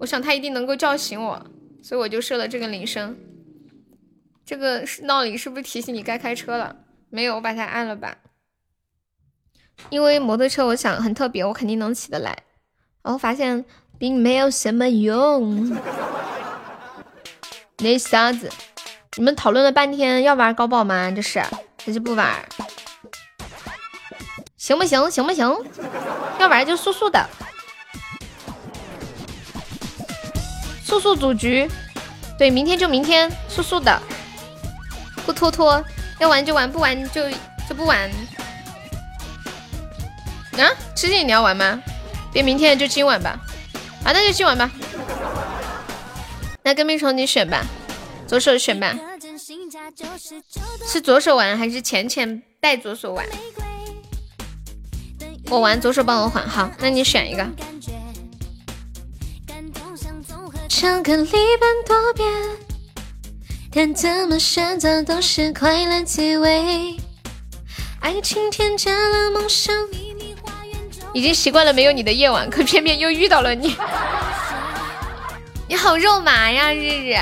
[0.00, 1.46] 我想它一定能够叫醒我，
[1.82, 3.16] 所以我就设了这个铃声。
[4.46, 6.76] 这个闹铃是不是提醒你该开车了？
[7.10, 8.16] 没有，我把它按了吧。
[9.90, 12.44] 因为摩托车，我想很特别，我肯定能起得来。
[13.02, 13.64] 然后发现
[13.98, 15.76] 并没有什么用。
[17.78, 18.48] 那啥子？
[19.16, 21.10] 你们讨论了半天，要玩高宝吗？
[21.10, 21.42] 这是
[21.84, 22.32] 还是不玩？
[24.56, 25.10] 行不行？
[25.10, 25.44] 行不行？
[26.38, 27.28] 要玩就速速的，
[30.84, 31.68] 速速组局。
[32.38, 34.00] 对，明天就明天，速速的。
[35.26, 35.84] 不拖拖，
[36.20, 37.28] 要玩就玩，不玩就
[37.68, 38.08] 就不玩。
[40.56, 41.82] 啊，吃鸡你要玩吗？
[42.32, 43.38] 别明天就今晚吧。
[44.04, 44.70] 啊，那就今晚吧。
[46.62, 47.66] 那跟屁虫你选吧，
[48.26, 48.96] 左手选吧。
[50.86, 53.26] 是左手玩还是浅浅带左手玩？
[55.50, 57.44] 我玩左手帮我缓好，那你选一个。
[60.68, 62.28] 唱歌里般多变，
[63.78, 66.96] 但怎么选择都是快乐滋味。
[68.00, 69.74] 爱情添加了梦想。
[71.12, 73.76] 已经习惯了没有你的夜晚，可偏偏又遇到了你。
[75.68, 77.18] 你好肉麻呀，日日。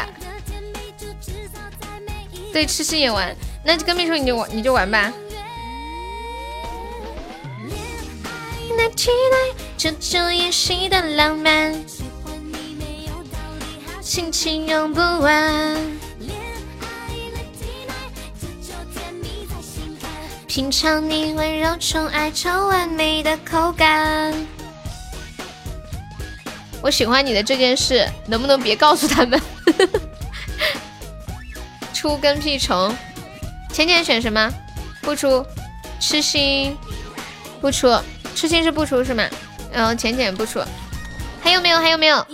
[2.52, 5.12] 对，痴心也玩，那就跟秘书你就玩，你就玩吧。
[8.78, 11.74] 那期待这就演戏的浪漫，
[14.01, 16.03] 心情用不完。
[20.55, 24.32] 品尝你温柔宠爱超完美的口感。
[26.81, 29.43] 我喜欢你的这件事，能不能别告诉他们？
[31.93, 32.94] 出跟屁虫，
[33.72, 34.48] 浅浅选什么？
[35.02, 35.44] 不出，
[35.98, 36.78] 痴心
[37.60, 37.93] 不出，
[38.36, 39.24] 痴心是不出是吗？
[39.72, 40.62] 然后浅浅不出，
[41.43, 41.81] 还有没有？
[41.81, 42.24] 还有没有？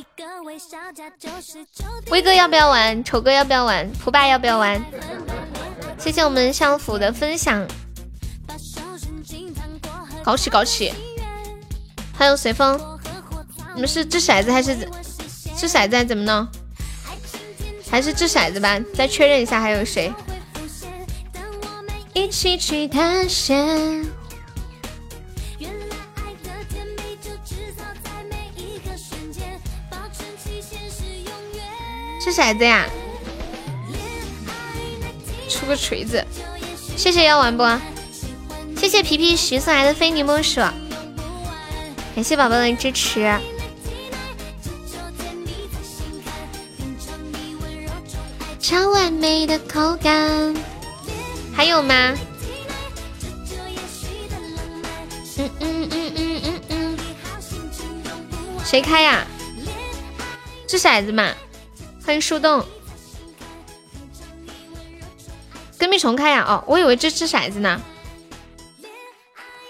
[2.10, 3.02] 威哥要不要玩？
[3.02, 3.90] 丑哥要不要玩？
[3.92, 4.78] 蒲爸要不要玩？
[5.96, 7.66] 谢谢我们相府的分享。
[10.22, 10.92] 搞起搞起！
[12.16, 12.78] 还有随风，
[13.74, 14.76] 你们是掷骰子还是
[15.56, 16.04] 掷骰子？
[16.04, 16.46] 怎么弄？
[17.90, 20.12] 还是掷骰子吧，再确认一下还有谁。
[22.12, 24.04] 一起去探险。
[32.22, 32.86] 掷骰子呀！
[35.48, 36.22] 出个锤子！
[36.96, 37.64] 谢谢要玩不？
[38.80, 40.58] 谢谢皮皮徐送来的非你莫属，
[42.14, 43.30] 感谢宝宝的支持。
[48.58, 50.56] 超完美的口感，
[51.54, 52.14] 还有吗？
[55.36, 56.98] 嗯嗯嗯嗯嗯嗯，
[58.64, 59.26] 谁开呀？
[60.66, 61.34] 掷骰子嘛。
[62.02, 62.64] 欢迎树洞。
[65.76, 66.46] 跟屁虫开呀？
[66.48, 67.78] 哦，我以为这掷骰子呢。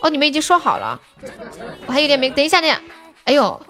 [0.02, 0.98] 哦，你们已经说好了，
[1.86, 2.30] 我还有点没。
[2.30, 2.80] 等一下，等一下。
[3.24, 3.60] 哎呦，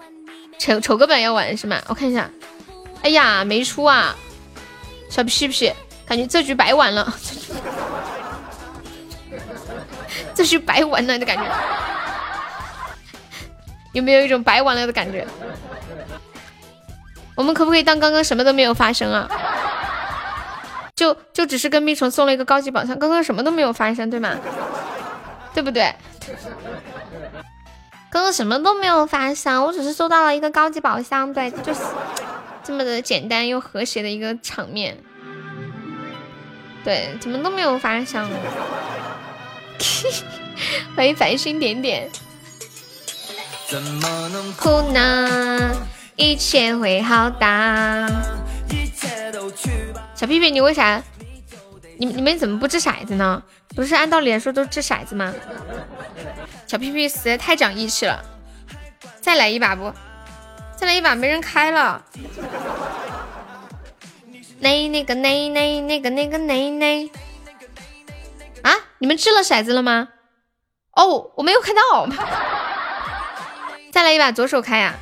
[0.57, 1.77] 丑丑个版要玩是吗？
[1.87, 2.29] 我看一下。
[3.03, 4.15] 哎呀，没出啊，
[5.09, 5.71] 小屁屁，
[6.05, 7.13] 感觉这局白玩了，
[10.33, 11.43] 这局白玩了的感觉，
[13.93, 15.27] 有没有一种白玩了的感觉？
[17.35, 19.27] 我们可不可以当刚刚什么都没有发生啊？
[20.95, 24.35] 就就只是跟蜜虫送了一个高级宝箱，刚刚什么都没有发生，对吗？
[25.53, 25.93] 对不对？
[28.11, 31.79] 刚刚什么都没有发生，我只是收到了一个高级宝箱，对，就是
[32.63, 34.97] 这么的简单又和谐的一个场面。
[36.83, 38.29] 对，怎么都没有发生。
[40.95, 42.09] 欢迎繁星点点。
[43.67, 45.71] 怎么能哭呢？
[46.17, 48.07] 一切会好的。
[50.13, 51.01] 小屁屁，你为啥？
[52.01, 53.43] 你你们怎么不掷骰子呢？
[53.75, 55.31] 不是按道理来说都掷骰子吗？
[56.65, 58.25] 小屁屁实在太讲义气了，
[59.21, 59.93] 再来一把不？
[60.75, 62.03] 再来一把没人开了。
[64.57, 67.11] 那那个那那那个那个那那
[68.63, 68.73] 啊！
[68.97, 70.07] 你们掷了骰子了吗？
[70.93, 72.07] 哦，我没有看到。
[73.93, 74.95] 再来一把左手开呀？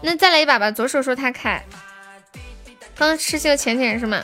[0.00, 1.64] 那再来一把吧，左手说他开。
[2.96, 4.20] 刚刚吃些浅浅是吗？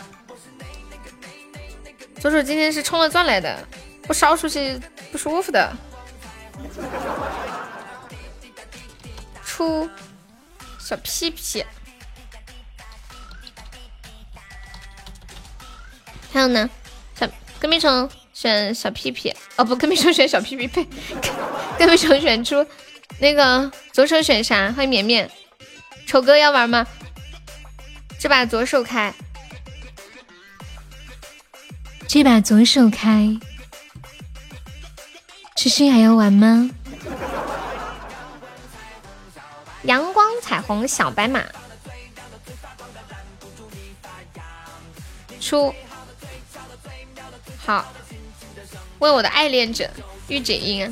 [2.20, 3.66] 左手今天是充了钻来的，
[4.03, 4.81] 不烧出去
[5.12, 5.73] 不舒服的。
[9.45, 9.89] 出
[10.78, 11.65] 小屁屁，
[16.32, 16.69] 还有呢？
[17.15, 17.28] 小
[17.61, 20.86] 跟屁虫选小屁屁，哦不，跟屁虫选小屁屁呸，
[21.78, 22.66] 跟屁虫选出
[23.20, 24.73] 那个左手选啥？
[24.73, 25.31] 欢迎绵绵，
[26.07, 26.86] 丑哥要玩吗？
[28.19, 29.15] 这把左手开。
[32.09, 33.39] 这把左手开，
[35.55, 36.71] 痴心还要玩吗？
[39.83, 41.45] 阳光彩虹小白马
[45.39, 45.75] 出，
[47.59, 47.85] 好，
[49.01, 49.91] 为我的爱恋者
[50.29, 50.91] 御姐音，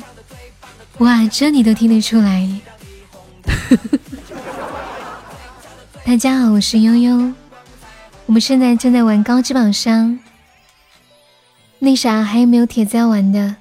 [0.99, 2.47] 哇，这你都听得出来。
[6.05, 7.33] 大家好，我是悠悠，
[8.27, 10.19] 我们现在正在玩高级宝箱。
[11.79, 13.55] 那啥，还有没有铁子要玩的？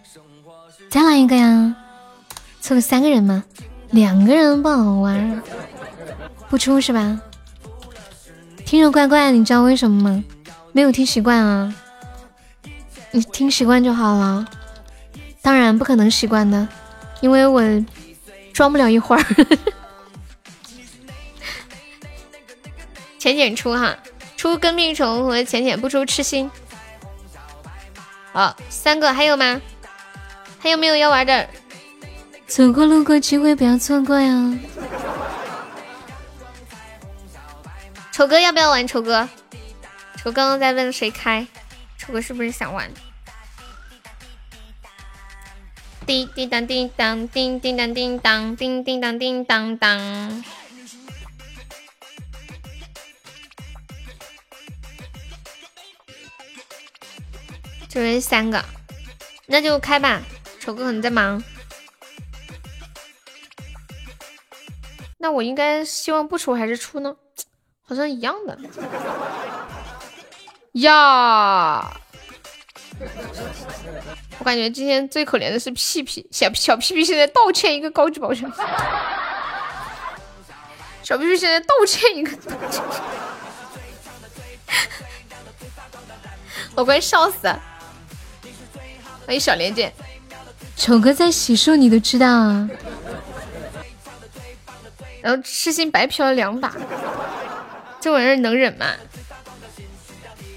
[0.89, 1.77] 再来一个呀！
[2.61, 3.45] 凑个三个人嘛，
[3.91, 5.43] 两个人不好玩。
[6.49, 7.21] 不出是吧？
[8.65, 10.25] 听着怪怪，你知道为什么吗？
[10.73, 11.75] 没有听习惯啊。
[13.11, 14.47] 你听习惯就好了。
[15.43, 16.67] 当然不可能习惯的，
[17.21, 17.63] 因为我
[18.53, 19.25] 装不了一会儿。
[23.19, 23.97] 浅浅出哈，
[24.37, 26.51] 出跟屁虫和浅浅不出痴心。
[28.37, 29.63] 好，三个还有吗？
[30.59, 31.49] 还有没有要玩的？
[32.47, 34.55] 走过路过，机会不要错过呀！
[38.13, 38.87] 丑哥要不要玩？
[38.87, 39.27] 丑哥，
[40.19, 41.47] 丑刚刚在问谁开？
[41.97, 42.91] 丑哥是不是想玩？
[46.05, 50.45] 叮叮当叮当，叮叮当叮当，叮叮当叮当当。
[57.97, 58.63] 这边三个，
[59.47, 60.21] 那就开吧。
[60.61, 61.43] 丑哥可能在忙，
[65.17, 67.17] 那我应该希望不出还是出呢？
[67.89, 68.59] 好像一样的
[70.73, 71.91] 呀。
[74.41, 78.53] 我感觉今天最可怜的是屁屁，小小屁屁现在倒欠一个高级宝箱。
[81.03, 82.37] 小屁屁现在倒欠一个，
[86.77, 87.59] 我快笑死了。
[89.27, 89.93] 欢迎小莲姐，
[90.77, 92.71] 丑哥在洗漱，你都知道啊。
[95.21, 96.73] 然后痴心白嫖了两把，
[98.01, 98.87] 这玩意儿能忍吗？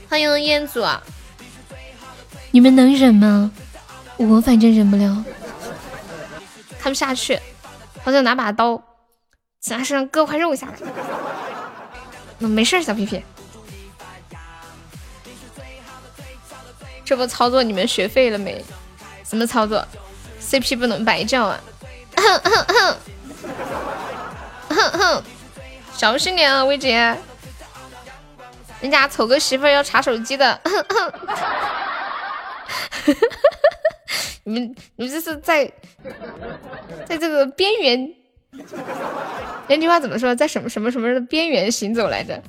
[0.08, 0.86] 欢迎彦祖，
[2.52, 3.52] 你们能忍吗？
[4.18, 5.26] 我反正忍不了，
[6.80, 7.40] 看不下去，
[8.04, 8.80] 好想拿把刀
[9.60, 10.74] 从他身上割块肉下来。
[12.38, 13.24] 那没事，小屁屁。
[17.10, 18.64] 这波操作你们学废了没？
[19.27, 19.84] 什么操作
[20.40, 21.60] ？CP 不能白叫啊！
[22.15, 22.98] 哼哼哼，
[24.69, 25.23] 哼哼，
[25.91, 27.18] 小心点啊，薇姐，
[28.80, 30.61] 人家丑哥媳妇要查手机的。
[34.44, 35.65] 你们你们这是在
[37.07, 38.14] 在这个边缘？
[39.68, 40.36] 那句话怎么说？
[40.36, 42.40] 在什么什么什么的边缘行走来着？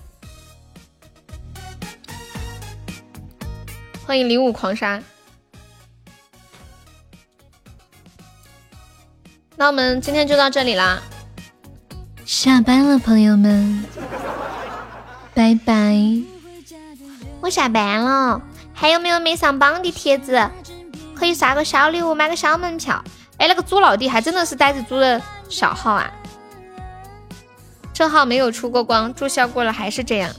[4.11, 5.01] 欢迎零五狂杀，
[9.55, 11.01] 那我们今天就到这里啦，
[12.27, 13.85] 下班了，朋友们，
[15.32, 15.95] 拜拜。
[17.41, 18.43] 我下班了，
[18.74, 20.51] 还有没有没上榜的帖子？
[21.15, 23.01] 可以刷个小礼物，买个小门票。
[23.37, 26.11] 哎，那个猪老弟还真的是呆子猪的小号啊！
[27.95, 30.35] 这号没有出过光，注销过了还是这样，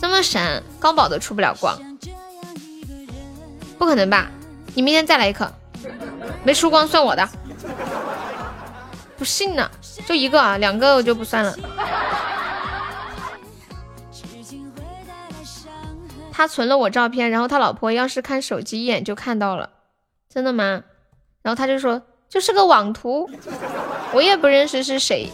[0.00, 1.78] 这么神，高保都出不了光。
[3.78, 4.28] 不可能吧？
[4.74, 5.50] 你明天再来一颗，
[6.44, 7.28] 没输光算我的。
[9.16, 9.70] 不信呢，
[10.06, 11.56] 就一个啊，两个我就不算了。
[16.32, 19.70] 他存了我照片，然后他老婆要是看手机一眼就看到了，
[20.28, 20.82] 真的吗？
[21.42, 23.28] 然后他就说就是个网图，
[24.12, 25.30] 我也不认识是谁。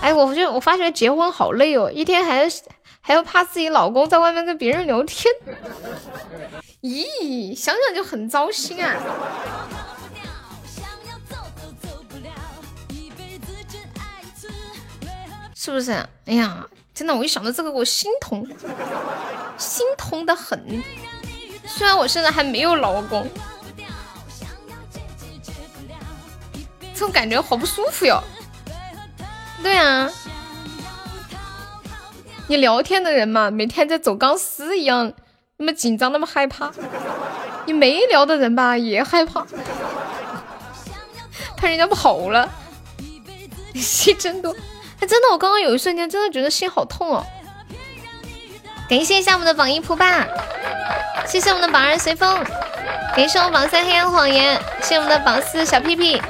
[0.00, 2.48] 哎，我就我发觉结婚好累哦，一天还。
[3.10, 5.34] 还要怕自己老公在外面跟别人聊天，
[6.80, 8.94] 咦，想想就很糟心啊！
[15.56, 15.90] 是不是？
[16.26, 16.64] 哎呀，
[16.94, 18.46] 真的，我一想到这个，我心痛，
[19.58, 20.80] 心痛的很。
[21.66, 23.28] 虽然我现在还没有老公，
[26.94, 28.22] 这种感觉好不舒服哟。
[29.64, 30.08] 对啊。
[32.50, 35.12] 你聊天的人嘛，每天在走钢丝一样，
[35.58, 36.68] 那么紧张，那么害怕。
[37.64, 39.46] 你没聊的人吧，也害怕，
[41.56, 42.50] 怕人家跑了。
[43.72, 44.52] 你心真多，
[44.98, 47.24] 哎，真的，我刚刚有一瞬间真的觉得心好痛哦。
[48.88, 50.26] 感谢一下我们的榜一扑霸，
[51.28, 52.36] 谢谢我们的榜二随风，
[53.14, 56.20] 感谢我们榜三黑暗谎言，谢谢我们的榜四小屁屁，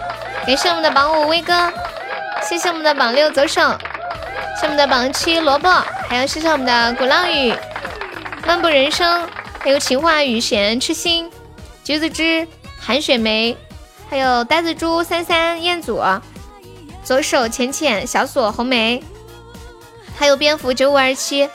[0.46, 1.72] 感谢我们的榜五威哥，
[2.42, 3.62] 谢谢我们的榜六左手。
[4.60, 5.70] 谢我们的榜七萝卜，
[6.06, 7.50] 还有谢谢我们的鼓浪屿、
[8.46, 9.26] 漫步人生，
[9.58, 11.30] 还有情话雨弦痴心、
[11.82, 12.46] 橘子汁、
[12.78, 13.56] 韩雪梅，
[14.10, 16.02] 还有呆子猪三三彦祖、
[17.02, 19.02] 左手浅浅小锁红梅，
[20.14, 21.48] 还有蝙蝠九五二七，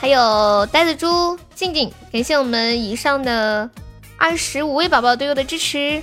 [0.00, 3.68] 还有呆子猪静静，感谢我们以上的
[4.16, 6.02] 二十五位宝宝对我的支持，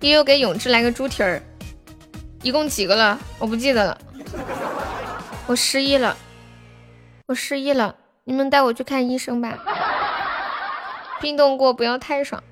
[0.00, 1.42] 悠悠给永志来个猪蹄儿。
[2.42, 3.18] 一共几个了？
[3.38, 3.98] 我不记得了，
[5.46, 6.16] 我失忆了，
[7.26, 7.94] 我失忆了，
[8.24, 9.58] 你们带我去看医生吧。
[11.20, 12.42] 冰冻过不要太爽。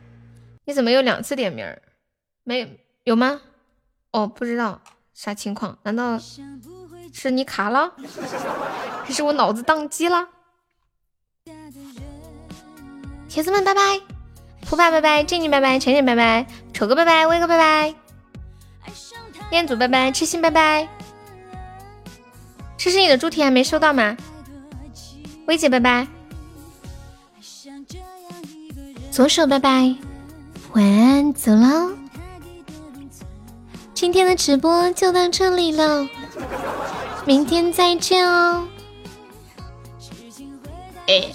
[0.65, 1.67] 你怎么有两次点名？
[2.45, 3.41] 没有吗？
[4.13, 4.81] 哦，不知道
[5.13, 5.77] 啥情况？
[5.83, 6.19] 难道
[7.13, 7.93] 是你卡了？
[9.05, 10.29] 还是我脑子宕机了？
[13.29, 13.81] 铁子们拜拜，
[14.69, 17.95] 普爸拜拜，静静拜拜，晨晨拜拜，丑哥拜拜，威哥拜拜，
[19.51, 20.89] 彦祖拜拜，痴心拜拜。
[22.79, 24.17] 痴心，你的猪蹄还没收到吗？
[25.47, 26.07] 薇姐拜拜，
[29.11, 29.95] 左手拜拜，
[30.73, 31.91] 晚安，走了。
[33.93, 36.09] 今天的直播就到这里了，
[37.27, 38.67] 明天再见哦。
[41.07, 41.31] 哎。